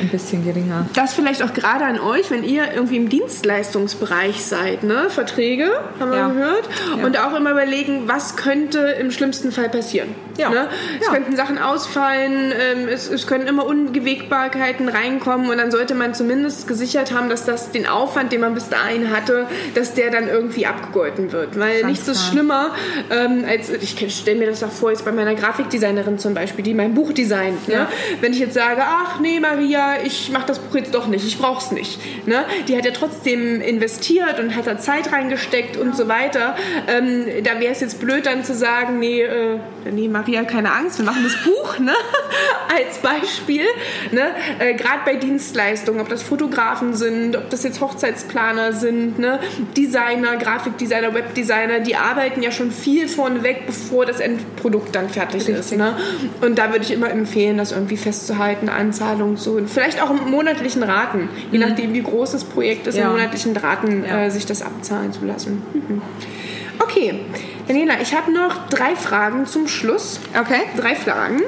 ein 0.00 0.08
bisschen 0.08 0.44
geringer. 0.44 0.86
Das 0.94 1.14
vielleicht 1.14 1.42
auch 1.42 1.52
gerade 1.52 1.84
an 1.84 2.00
euch, 2.00 2.30
wenn 2.30 2.42
ihr 2.42 2.72
irgendwie 2.74 2.96
im 2.96 3.08
Dienstleistungsbereich 3.08 4.44
seid, 4.44 4.82
ne? 4.82 5.10
Verträge, 5.10 5.68
haben 6.00 6.10
wir 6.10 6.18
ja. 6.18 6.28
gehört. 6.28 6.68
Ja. 6.96 7.04
Und 7.04 7.18
auch 7.18 7.36
immer 7.36 7.52
überlegen, 7.52 8.04
was 8.06 8.36
könnte 8.36 8.78
im 8.78 9.10
schlimmsten 9.10 9.52
Fall 9.52 9.68
passieren. 9.68 10.08
Ja. 10.38 10.50
Ne? 10.50 10.68
Es 11.00 11.06
ja. 11.06 11.12
könnten 11.12 11.36
Sachen 11.36 11.58
ausfallen, 11.58 12.52
ähm, 12.52 12.88
es, 12.88 13.08
es 13.08 13.26
können 13.26 13.46
immer 13.46 13.66
Unwägbarkeiten 13.66 14.88
reinkommen 14.88 15.50
und 15.50 15.58
dann 15.58 15.70
sollte 15.70 15.94
man 15.94 16.14
zumindest 16.14 16.68
gesichert 16.68 17.12
haben, 17.12 17.28
dass 17.28 17.44
das 17.44 17.72
den 17.72 17.86
Aufwand, 17.86 18.32
den 18.32 18.40
man 18.40 18.54
bis 18.54 18.68
dahin 18.68 19.10
hatte, 19.10 19.46
dass 19.74 19.94
der 19.94 20.10
dann 20.10 20.28
irgendwie 20.28 20.66
abgegolten 20.66 21.32
wird. 21.32 21.58
Weil 21.58 21.80
Ganz 21.80 21.90
nichts 21.90 22.08
ist 22.08 22.28
schlimmer, 22.28 22.74
ähm, 23.10 23.44
als 23.46 23.70
ich 23.70 23.96
stelle 24.16 24.38
mir 24.38 24.46
das 24.46 24.62
auch 24.62 24.70
vor, 24.70 24.90
jetzt 24.90 25.04
bei 25.04 25.12
meiner 25.12 25.34
Grafikdesignerin 25.34 26.18
zum 26.18 26.34
Beispiel, 26.34 26.64
die 26.64 26.74
mein 26.74 26.94
Buch 26.94 27.12
designt. 27.12 27.68
Ne? 27.68 27.86
Wenn 28.20 28.32
ich 28.32 28.38
jetzt 28.38 28.54
sage, 28.54 28.82
ach 28.84 29.20
nee, 29.20 29.40
Maria, 29.40 30.02
ich 30.04 30.30
mache 30.30 30.46
das 30.46 30.58
Buch 30.58 30.76
jetzt 30.76 30.94
doch 30.94 31.06
nicht, 31.08 31.26
ich 31.26 31.38
brauche 31.38 31.64
es 31.64 31.72
nicht. 31.72 32.26
Ne? 32.26 32.44
Die 32.68 32.76
hat 32.76 32.84
ja 32.84 32.92
trotzdem 32.92 33.60
investiert 33.60 34.38
und 34.40 34.54
hat 34.54 34.66
da 34.66 34.78
Zeit 34.78 35.12
reingesteckt 35.12 35.76
und 35.76 35.96
so 35.96 36.08
weiter. 36.08 36.56
Ähm, 36.86 37.26
da 37.42 37.60
wäre 37.60 37.72
es 37.72 37.80
jetzt 37.80 38.00
blöd 38.00 38.26
dann 38.26 38.44
zu 38.44 38.54
sagen, 38.54 38.98
nee, 38.98 39.22
äh, 39.22 39.58
nee, 39.90 40.08
Maria, 40.08 40.27
Maria, 40.28 40.44
keine 40.44 40.72
Angst, 40.72 40.98
wir 40.98 41.06
machen 41.06 41.24
das 41.24 41.36
Buch 41.42 41.78
ne? 41.78 41.94
als 42.76 42.98
Beispiel. 42.98 43.64
Ne? 44.12 44.30
Äh, 44.58 44.74
Gerade 44.74 45.00
bei 45.06 45.16
Dienstleistungen, 45.16 46.00
ob 46.00 46.08
das 46.08 46.22
Fotografen 46.22 46.94
sind, 46.94 47.36
ob 47.36 47.48
das 47.48 47.62
jetzt 47.62 47.80
Hochzeitsplaner 47.80 48.74
sind, 48.74 49.18
ne? 49.18 49.40
Designer, 49.76 50.36
Grafikdesigner, 50.36 51.14
Webdesigner, 51.14 51.80
die 51.80 51.96
arbeiten 51.96 52.42
ja 52.42 52.50
schon 52.50 52.70
viel 52.70 53.08
vorneweg, 53.08 53.66
bevor 53.66 54.04
das 54.04 54.20
Endprodukt 54.20 54.94
dann 54.94 55.08
fertig 55.08 55.48
Richtig. 55.48 55.56
ist. 55.56 55.76
Ne? 55.76 55.96
Und 56.42 56.58
da 56.58 56.70
würde 56.70 56.84
ich 56.84 56.90
immer 56.90 57.10
empfehlen, 57.10 57.56
das 57.56 57.72
irgendwie 57.72 57.96
festzuhalten, 57.96 58.68
Anzahlungen 58.68 59.36
zu, 59.36 59.60
vielleicht 59.66 60.02
auch 60.02 60.10
im 60.10 60.30
monatlichen 60.30 60.82
Raten, 60.82 61.30
je 61.50 61.58
mhm. 61.58 61.68
nachdem 61.68 61.94
wie 61.94 62.02
groß 62.02 62.32
das 62.32 62.44
Projekt 62.44 62.86
ist, 62.86 62.98
ja. 62.98 63.06
in 63.06 63.12
monatlichen 63.12 63.56
Raten 63.56 64.04
ja. 64.04 64.24
äh, 64.24 64.30
sich 64.30 64.44
das 64.44 64.62
abzahlen 64.62 65.12
zu 65.12 65.24
lassen. 65.24 65.62
Mhm. 65.72 66.02
Okay, 66.80 67.20
Daniela, 67.68 68.00
ich 68.00 68.14
habe 68.14 68.32
noch 68.32 68.66
drei 68.68 68.96
Fragen 68.96 69.44
zum 69.44 69.68
Schluss. 69.68 70.20
Okay. 70.38 70.62
Drei 70.76 70.94
Fragen. 70.94 71.42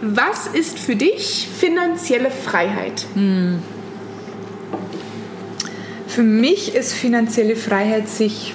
Was 0.00 0.46
ist 0.46 0.78
für 0.78 0.96
dich 0.96 1.48
finanzielle 1.54 2.30
Freiheit? 2.30 3.06
Hm. 3.14 3.58
Für 6.08 6.22
mich 6.22 6.74
ist 6.74 6.94
finanzielle 6.94 7.56
Freiheit, 7.56 8.08
sich 8.08 8.54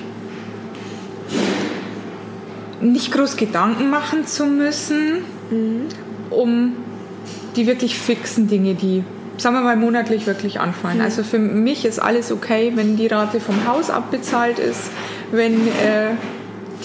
nicht 2.81 3.11
groß 3.11 3.37
Gedanken 3.37 3.89
machen 3.89 4.25
zu 4.25 4.45
müssen, 4.45 5.23
mhm. 5.49 5.87
um 6.31 6.73
die 7.55 7.67
wirklich 7.67 7.97
fixen 7.97 8.47
Dinge, 8.47 8.73
die, 8.73 9.03
sagen 9.37 9.55
wir 9.55 9.61
mal, 9.61 9.77
monatlich 9.77 10.27
wirklich 10.27 10.59
anfallen. 10.59 10.97
Mhm. 10.97 11.03
Also 11.03 11.23
für 11.23 11.39
mich 11.39 11.85
ist 11.85 11.99
alles 11.99 12.31
okay, 12.31 12.73
wenn 12.75 12.97
die 12.97 13.07
Rate 13.07 13.39
vom 13.39 13.67
Haus 13.67 13.89
abbezahlt 13.89 14.59
ist, 14.59 14.89
wenn 15.31 15.67
äh, 15.67 16.15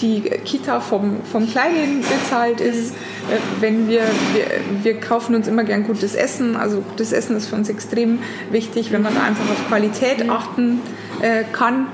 die 0.01 0.21
Kita 0.21 0.79
vom, 0.79 1.21
vom 1.31 1.49
Kleinen 1.49 2.01
bezahlt 2.01 2.59
ist, 2.59 2.91
äh, 2.91 3.37
wenn 3.59 3.87
wir, 3.87 4.01
wir, 4.33 4.83
wir 4.83 4.99
kaufen 4.99 5.35
uns 5.35 5.47
immer 5.47 5.63
gern 5.63 5.83
gutes 5.83 6.15
Essen, 6.15 6.55
also 6.55 6.81
gutes 6.81 7.11
Essen 7.11 7.35
ist 7.35 7.47
für 7.47 7.55
uns 7.55 7.69
extrem 7.69 8.19
wichtig, 8.49 8.91
wenn 8.91 9.01
man 9.01 9.13
da 9.13 9.23
einfach 9.23 9.49
auf 9.49 9.67
Qualität 9.67 10.29
achten 10.29 10.81
äh, 11.21 11.43
kann. 11.51 11.87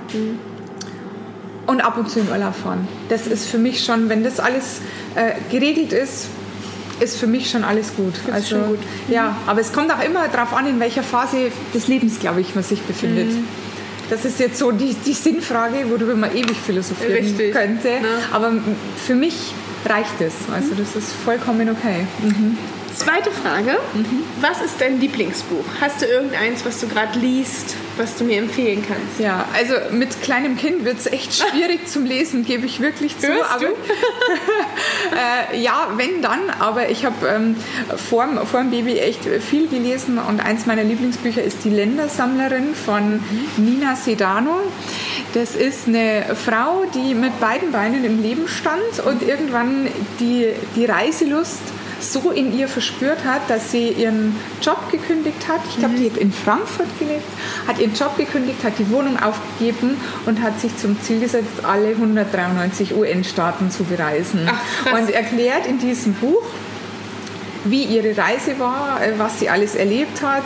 Und 1.66 1.82
ab 1.82 1.98
und 1.98 2.10
zu 2.10 2.22
in 2.22 2.30
Urlaub 2.30 2.56
fahren. 2.56 2.88
Das 3.10 3.28
ist 3.28 3.46
für 3.46 3.58
mich 3.58 3.84
schon, 3.84 4.08
wenn 4.08 4.24
das 4.24 4.40
alles 4.40 4.80
äh, 5.16 5.34
geregelt 5.52 5.92
ist, 5.92 6.28
ist 7.02 7.18
für 7.18 7.28
mich 7.28 7.50
schon 7.50 7.64
alles 7.64 7.94
gut. 7.96 8.14
also, 8.32 8.58
gut. 8.60 8.80
Ja, 9.10 9.36
aber 9.46 9.62
es 9.62 9.74
kommt 9.74 9.92
auch 9.92 10.04
immer 10.04 10.28
darauf 10.30 10.54
an, 10.54 10.66
in 10.66 10.80
welcher 10.80 11.04
Phase 11.04 11.52
des 11.74 11.88
Lebens, 11.88 12.20
glaube 12.20 12.42
ich, 12.42 12.56
man 12.56 12.64
sich 12.64 12.82
befindet. 12.82 13.28
Mhm. 13.28 13.48
Das 14.10 14.24
ist 14.26 14.40
jetzt 14.40 14.58
so 14.58 14.72
die, 14.72 14.94
die 14.94 15.14
Sinnfrage, 15.14 15.90
worüber 15.90 16.16
man 16.16 16.36
ewig 16.36 16.58
philosophieren 16.58 17.26
Richtig. 17.26 17.54
könnte. 17.54 17.90
Ja. 17.90 18.20
Aber 18.32 18.54
für 19.06 19.16
mich 19.16 19.54
reicht 19.86 20.22
es. 20.22 20.34
Also 20.54 20.76
das 20.76 20.96
ist 20.96 21.12
vollkommen 21.14 21.70
okay. 21.70 22.08
Mhm. 22.24 22.58
Zweite 22.98 23.30
Frage. 23.30 23.78
Mhm. 23.94 24.24
Was 24.42 24.60
ist 24.60 24.82
dein 24.82 25.00
Lieblingsbuch? 25.00 25.64
Hast 25.80 26.02
du 26.02 26.08
irgendeins, 26.08 26.66
was 26.66 26.80
du 26.80 26.88
gerade 26.88 27.20
liest, 27.20 27.76
was 27.96 28.16
du 28.16 28.24
mir 28.24 28.40
empfehlen 28.40 28.84
kannst? 28.88 29.20
Ja, 29.20 29.46
also 29.56 29.76
mit 29.92 30.20
kleinem 30.24 30.58
Kind 30.58 30.84
wird 30.84 30.98
es 30.98 31.06
echt 31.06 31.32
schwierig 31.52 31.88
zum 31.88 32.06
Lesen, 32.06 32.44
gebe 32.44 32.66
ich 32.66 32.80
wirklich 32.80 33.20
zu. 33.20 33.28
Hörst 33.28 33.52
aber, 33.52 33.66
du? 33.66 33.72
äh, 35.54 35.62
ja, 35.62 35.90
wenn 35.96 36.24
dann. 36.24 36.50
Aber 36.58 36.90
ich 36.90 37.06
habe 37.06 37.28
ähm, 37.28 37.56
vor, 38.10 38.28
vor 38.48 38.62
dem 38.62 38.72
Baby 38.72 38.98
echt 38.98 39.26
viel 39.26 39.68
gelesen 39.68 40.18
und 40.18 40.40
eins 40.40 40.66
meiner 40.66 40.84
Lieblingsbücher 40.84 41.44
ist 41.44 41.64
Die 41.66 41.70
Ländersammlerin 41.70 42.74
von 42.74 43.18
mhm. 43.18 43.48
Nina 43.58 43.96
Sedano. 43.96 44.60
Das 45.36 45.56
ist 45.56 45.88
eine 45.88 46.36
Frau, 46.36 46.86
die 46.96 47.14
mit 47.14 47.40
beiden 47.40 47.72
Beinen 47.72 48.04
im 48.04 48.24
Leben 48.24 48.48
stand 48.48 49.06
und 49.06 49.22
irgendwann 49.22 49.88
die, 50.20 50.48
die 50.76 50.86
Reiselust 50.86 51.62
so 52.00 52.32
in 52.32 52.58
ihr 52.58 52.68
verspürt 52.68 53.24
hat, 53.26 53.50
dass 53.50 53.72
sie 53.72 53.90
ihren 53.90 54.36
Job 54.62 54.92
gekündigt 54.92 55.48
hat. 55.48 55.62
Ich 55.70 55.78
glaube, 55.78 55.96
mhm. 55.96 56.00
die 56.00 56.10
hat 56.12 56.18
in 56.18 56.32
Frankfurt 56.32 56.88
gelebt, 57.00 57.28
hat 57.68 57.80
ihren 57.80 57.94
Job 57.94 58.18
gekündigt, 58.18 58.64
hat 58.64 58.74
die 58.80 58.90
Wohnung 58.92 59.18
aufgegeben 59.20 59.98
und 60.26 60.42
hat 60.42 60.60
sich 60.60 60.76
zum 60.78 61.02
Ziel 61.02 61.20
gesetzt, 61.20 61.64
alle 61.64 61.90
193 61.90 62.96
UN-Staaten 62.96 63.72
zu 63.72 63.84
bereisen. 63.84 64.48
Ach, 64.48 64.94
und 64.94 65.10
erklärt 65.10 65.66
in 65.68 65.80
diesem 65.80 66.14
Buch, 66.14 66.44
wie 67.66 67.84
ihre 67.84 68.18
Reise 68.18 68.60
war, 68.60 69.02
äh, 69.02 69.14
was 69.18 69.40
sie 69.40 69.50
alles 69.50 69.76
erlebt 69.76 70.22
hat. 70.22 70.44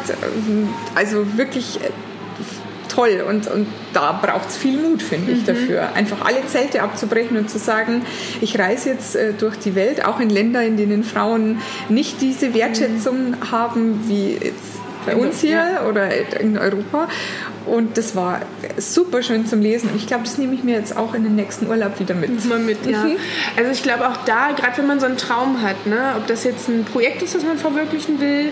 Also 0.95 1.37
wirklich 1.37 1.79
äh, 1.81 1.89
toll 2.91 3.23
und, 3.27 3.47
und 3.47 3.67
da 3.93 4.11
braucht 4.11 4.49
es 4.49 4.57
viel 4.57 4.77
Mut, 4.77 5.01
finde 5.01 5.31
ich, 5.31 5.41
mhm. 5.41 5.45
dafür. 5.45 5.93
Einfach 5.93 6.25
alle 6.25 6.45
Zelte 6.47 6.81
abzubrechen 6.81 7.37
und 7.37 7.49
zu 7.49 7.57
sagen, 7.57 8.03
ich 8.41 8.59
reise 8.59 8.89
jetzt 8.89 9.15
äh, 9.15 9.33
durch 9.33 9.57
die 9.57 9.75
Welt, 9.75 10.05
auch 10.05 10.19
in 10.19 10.29
Länder, 10.29 10.63
in 10.63 10.77
denen 10.77 11.03
Frauen 11.03 11.59
nicht 11.89 12.21
diese 12.21 12.53
Wertschätzung 12.53 13.31
mhm. 13.31 13.51
haben 13.51 14.07
wie 14.07 14.33
jetzt 14.33 14.70
bei 15.05 15.15
uns 15.15 15.41
hier 15.41 15.51
ja. 15.51 15.85
oder 15.87 16.09
in 16.39 16.57
Europa. 16.57 17.07
Und 17.65 17.97
das 17.97 18.15
war 18.15 18.41
super 18.77 19.21
schön 19.21 19.45
zum 19.45 19.61
Lesen. 19.61 19.89
Und 19.91 19.95
ich 19.95 20.07
glaube, 20.07 20.23
das 20.23 20.37
nehme 20.37 20.55
ich 20.55 20.63
mir 20.63 20.75
jetzt 20.75 20.97
auch 20.97 21.13
in 21.13 21.23
den 21.23 21.35
nächsten 21.35 21.67
Urlaub 21.67 21.99
wieder 21.99 22.15
mit. 22.15 22.45
Mal 22.45 22.59
mit, 22.59 22.85
ja. 22.85 23.03
Mhm. 23.03 23.17
Also 23.55 23.71
ich 23.71 23.83
glaube 23.83 24.07
auch 24.07 24.17
da, 24.25 24.51
gerade 24.51 24.77
wenn 24.77 24.87
man 24.87 24.99
so 24.99 25.05
einen 25.05 25.17
Traum 25.17 25.61
hat, 25.61 25.85
ne, 25.85 26.13
ob 26.17 26.25
das 26.27 26.43
jetzt 26.43 26.69
ein 26.69 26.85
Projekt 26.85 27.21
ist, 27.21 27.35
das 27.35 27.43
man 27.43 27.57
verwirklichen 27.57 28.19
will, 28.19 28.49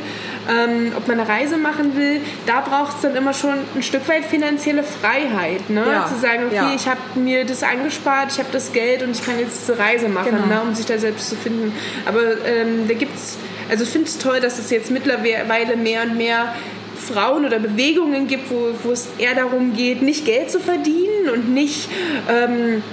ähm, 0.48 0.92
ob 0.96 1.08
man 1.08 1.20
eine 1.20 1.28
Reise 1.28 1.58
machen 1.58 1.96
will, 1.96 2.22
da 2.46 2.62
braucht 2.62 2.98
es 2.98 3.02
dann 3.02 3.16
immer 3.16 3.34
schon 3.34 3.56
ein 3.76 3.84
Stück 3.84 4.08
weit 4.08 4.26
finanzielle 4.26 4.84
Freiheit. 4.84 5.70
Ne? 5.70 5.84
Ja. 5.92 6.06
Zu 6.06 6.20
sagen, 6.20 6.46
okay, 6.48 6.56
ja. 6.56 6.74
ich 6.76 6.88
habe 6.88 7.00
mir 7.16 7.46
das 7.46 7.64
angespart, 7.64 8.32
ich 8.34 8.40
habe 8.40 8.50
das 8.52 8.72
Geld 8.74 9.02
und 9.02 9.12
ich 9.12 9.26
kann 9.26 9.40
jetzt 9.40 9.70
eine 9.70 9.80
Reise 9.80 10.08
machen, 10.08 10.32
genau. 10.32 10.46
ne, 10.46 10.62
um 10.62 10.76
sich 10.76 10.86
da 10.86 11.00
selbst 11.00 11.30
zu 11.30 11.36
finden. 11.36 11.74
Aber 12.06 12.22
ähm, 12.46 12.88
da 12.88 12.94
gibt 12.94 13.16
es 13.16 13.38
also 13.70 13.84
ich 13.84 13.90
finde 13.90 14.08
es 14.08 14.18
toll, 14.18 14.40
dass 14.40 14.60
es 14.60 14.70
jetzt 14.70 14.92
mittlerweile 14.92 15.78
mehr 15.78 16.04
und 16.04 16.18
mehr 16.18 16.54
Frauen 17.00 17.46
oder 17.46 17.60
Bewegungen 17.60 18.28
gibt, 18.28 18.52
wo, 18.52 18.72
wo 18.84 18.92
es 18.92 19.08
eher 19.18 19.36
darum 19.36 19.74
geht, 19.74 20.02
nicht 20.02 20.26
Geld 20.26 20.52
zu 20.52 20.60
verdienen 20.60 21.30
und 21.34 21.54
nicht, 21.54 21.90
ähm, 22.30 22.84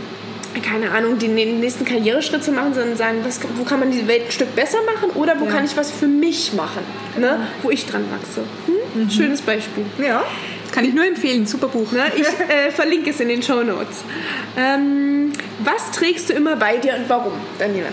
keine 0.63 0.91
Ahnung, 0.93 1.19
den, 1.19 1.35
nächsten 1.35 1.85
Karriereschritt 1.85 2.43
zu 2.43 2.53
machen, 2.53 2.75
sondern 2.75 2.97
sagen, 2.97 3.19
was, 3.25 3.41
wo 3.57 3.65
kann 3.65 3.81
man 3.81 3.91
die 3.91 4.07
Welt 4.07 4.27
ein 4.27 4.33
Stück 4.33 4.55
besser 4.55 4.79
machen 4.87 5.11
oder 5.15 5.39
wo 5.41 5.45
ja. 5.45 5.51
kann 5.51 5.65
ich 5.65 5.77
was 5.77 5.91
für 5.91 6.07
mich 6.07 6.53
machen, 6.55 6.83
ne? 7.19 7.41
Wo 7.63 7.71
ich 7.71 7.87
dran 7.87 8.05
wachse. 8.11 8.43
Hm? 8.67 9.03
Mhm. 9.03 9.11
Schönes 9.11 9.43
Beispiel. 9.43 9.85
Ja. 10.03 10.25
Kann 10.73 10.85
ich 10.85 10.95
nur 10.95 11.07
empfehlen, 11.07 11.47
super 11.47 11.69
Buch. 11.69 11.93
Ne? 11.93 12.05
Ich 12.17 12.27
äh, 12.49 12.71
verlinke 12.71 13.11
es 13.11 13.21
in 13.21 13.29
den 13.29 13.43
Show 13.43 13.63
Notes. 13.63 14.05
Ähm, 14.57 15.33
was 15.61 15.91
trägst 15.91 16.31
du 16.31 16.35
immer 16.35 16.57
bei 16.57 16.77
dir 16.77 16.95
und 16.95 17.09
warum, 17.09 17.33
Daniela? 17.59 17.89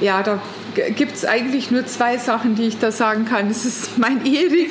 Ja, 0.00 0.22
da 0.22 0.40
gibt 0.94 1.16
es 1.16 1.24
eigentlich 1.24 1.70
nur 1.70 1.86
zwei 1.86 2.18
Sachen, 2.18 2.54
die 2.54 2.68
ich 2.68 2.78
da 2.78 2.92
sagen 2.92 3.24
kann. 3.24 3.50
Es 3.50 3.64
ist 3.64 3.98
mein 3.98 4.24
Ehering 4.24 4.70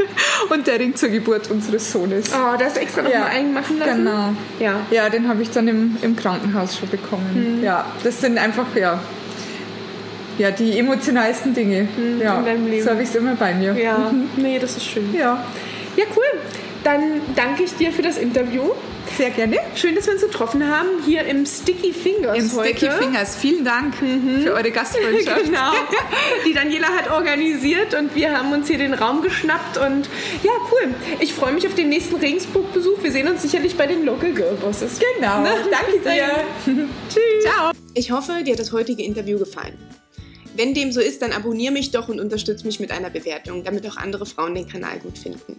und 0.50 0.66
der 0.66 0.78
Ring 0.78 0.94
zur 0.94 1.08
Geburt 1.08 1.50
unseres 1.50 1.90
Sohnes. 1.90 2.30
Oh, 2.32 2.56
das 2.58 2.76
extra 2.76 3.02
noch 3.02 3.10
ja. 3.10 3.20
mal 3.20 3.28
einmachen 3.28 3.78
lassen? 3.78 4.04
Genau. 4.04 4.34
Ja, 4.60 4.80
ja 4.90 5.08
den 5.08 5.28
habe 5.28 5.42
ich 5.42 5.50
dann 5.50 5.66
im, 5.68 5.96
im 6.02 6.16
Krankenhaus 6.16 6.78
schon 6.78 6.88
bekommen. 6.88 7.28
Hm. 7.32 7.64
Ja, 7.64 7.86
das 8.04 8.20
sind 8.20 8.38
einfach, 8.38 8.66
ja, 8.76 9.00
ja, 10.38 10.52
die 10.52 10.78
emotionalsten 10.78 11.52
Dinge. 11.52 11.88
Hm, 11.96 12.20
ja, 12.20 12.38
in 12.38 12.44
deinem 12.44 12.66
Leben. 12.66 12.84
So 12.84 12.90
habe 12.90 13.02
ich 13.02 13.08
es 13.08 13.14
immer 13.16 13.34
bei 13.34 13.54
mir. 13.54 13.74
Ja, 13.74 14.10
mhm. 14.12 14.28
nee, 14.36 14.58
das 14.58 14.76
ist 14.76 14.86
schön. 14.86 15.12
Ja. 15.12 15.44
Ja, 15.96 16.04
cool. 16.16 16.40
Dann 16.84 17.20
danke 17.34 17.64
ich 17.64 17.74
dir 17.74 17.90
für 17.90 18.02
das 18.02 18.18
Interview. 18.18 18.70
Sehr 19.18 19.30
gerne. 19.30 19.58
Schön, 19.74 19.96
dass 19.96 20.06
wir 20.06 20.12
uns 20.12 20.22
getroffen 20.22 20.64
haben 20.64 21.02
hier 21.04 21.24
im 21.24 21.44
Sticky 21.44 21.92
Fingers 21.92 22.38
Im 22.38 22.52
heute. 22.52 22.68
Sticky 22.68 22.92
Fingers. 22.92 23.34
Vielen 23.34 23.64
Dank 23.64 24.00
mhm. 24.00 24.42
für 24.42 24.52
eure 24.52 24.70
Gastfreundschaft. 24.70 25.44
genau. 25.44 25.72
Die 26.46 26.52
Daniela 26.52 26.86
hat 26.86 27.10
organisiert 27.10 27.94
und 27.94 28.14
wir 28.14 28.30
haben 28.38 28.52
uns 28.52 28.68
hier 28.68 28.78
den 28.78 28.94
Raum 28.94 29.20
geschnappt 29.20 29.76
und 29.76 30.08
ja, 30.44 30.52
cool. 30.70 30.94
Ich 31.18 31.34
freue 31.34 31.52
mich 31.52 31.66
auf 31.66 31.74
den 31.74 31.88
nächsten 31.88 32.14
Regensburg-Besuch. 32.14 33.02
Wir 33.02 33.10
sehen 33.10 33.26
uns 33.26 33.42
sicherlich 33.42 33.76
bei 33.76 33.88
den 33.88 34.04
Local 34.04 34.32
Girl 34.32 34.54
Bosses. 34.54 35.00
Genau. 35.16 35.42
Ne? 35.42 35.50
Danke 35.68 35.98
dir. 35.98 36.28
Tschüss. 37.08 37.42
Ciao. 37.42 37.72
Ich 37.94 38.12
hoffe, 38.12 38.44
dir 38.44 38.52
hat 38.52 38.60
das 38.60 38.70
heutige 38.70 39.02
Interview 39.02 39.40
gefallen. 39.40 39.76
Wenn 40.54 40.74
dem 40.74 40.92
so 40.92 41.00
ist, 41.00 41.22
dann 41.22 41.32
abonniere 41.32 41.72
mich 41.72 41.90
doch 41.90 42.08
und 42.08 42.20
unterstütze 42.20 42.64
mich 42.64 42.78
mit 42.78 42.92
einer 42.92 43.10
Bewertung, 43.10 43.64
damit 43.64 43.84
auch 43.88 43.96
andere 43.96 44.26
Frauen 44.26 44.54
den 44.54 44.68
Kanal 44.68 45.00
gut 45.00 45.18
finden. 45.18 45.58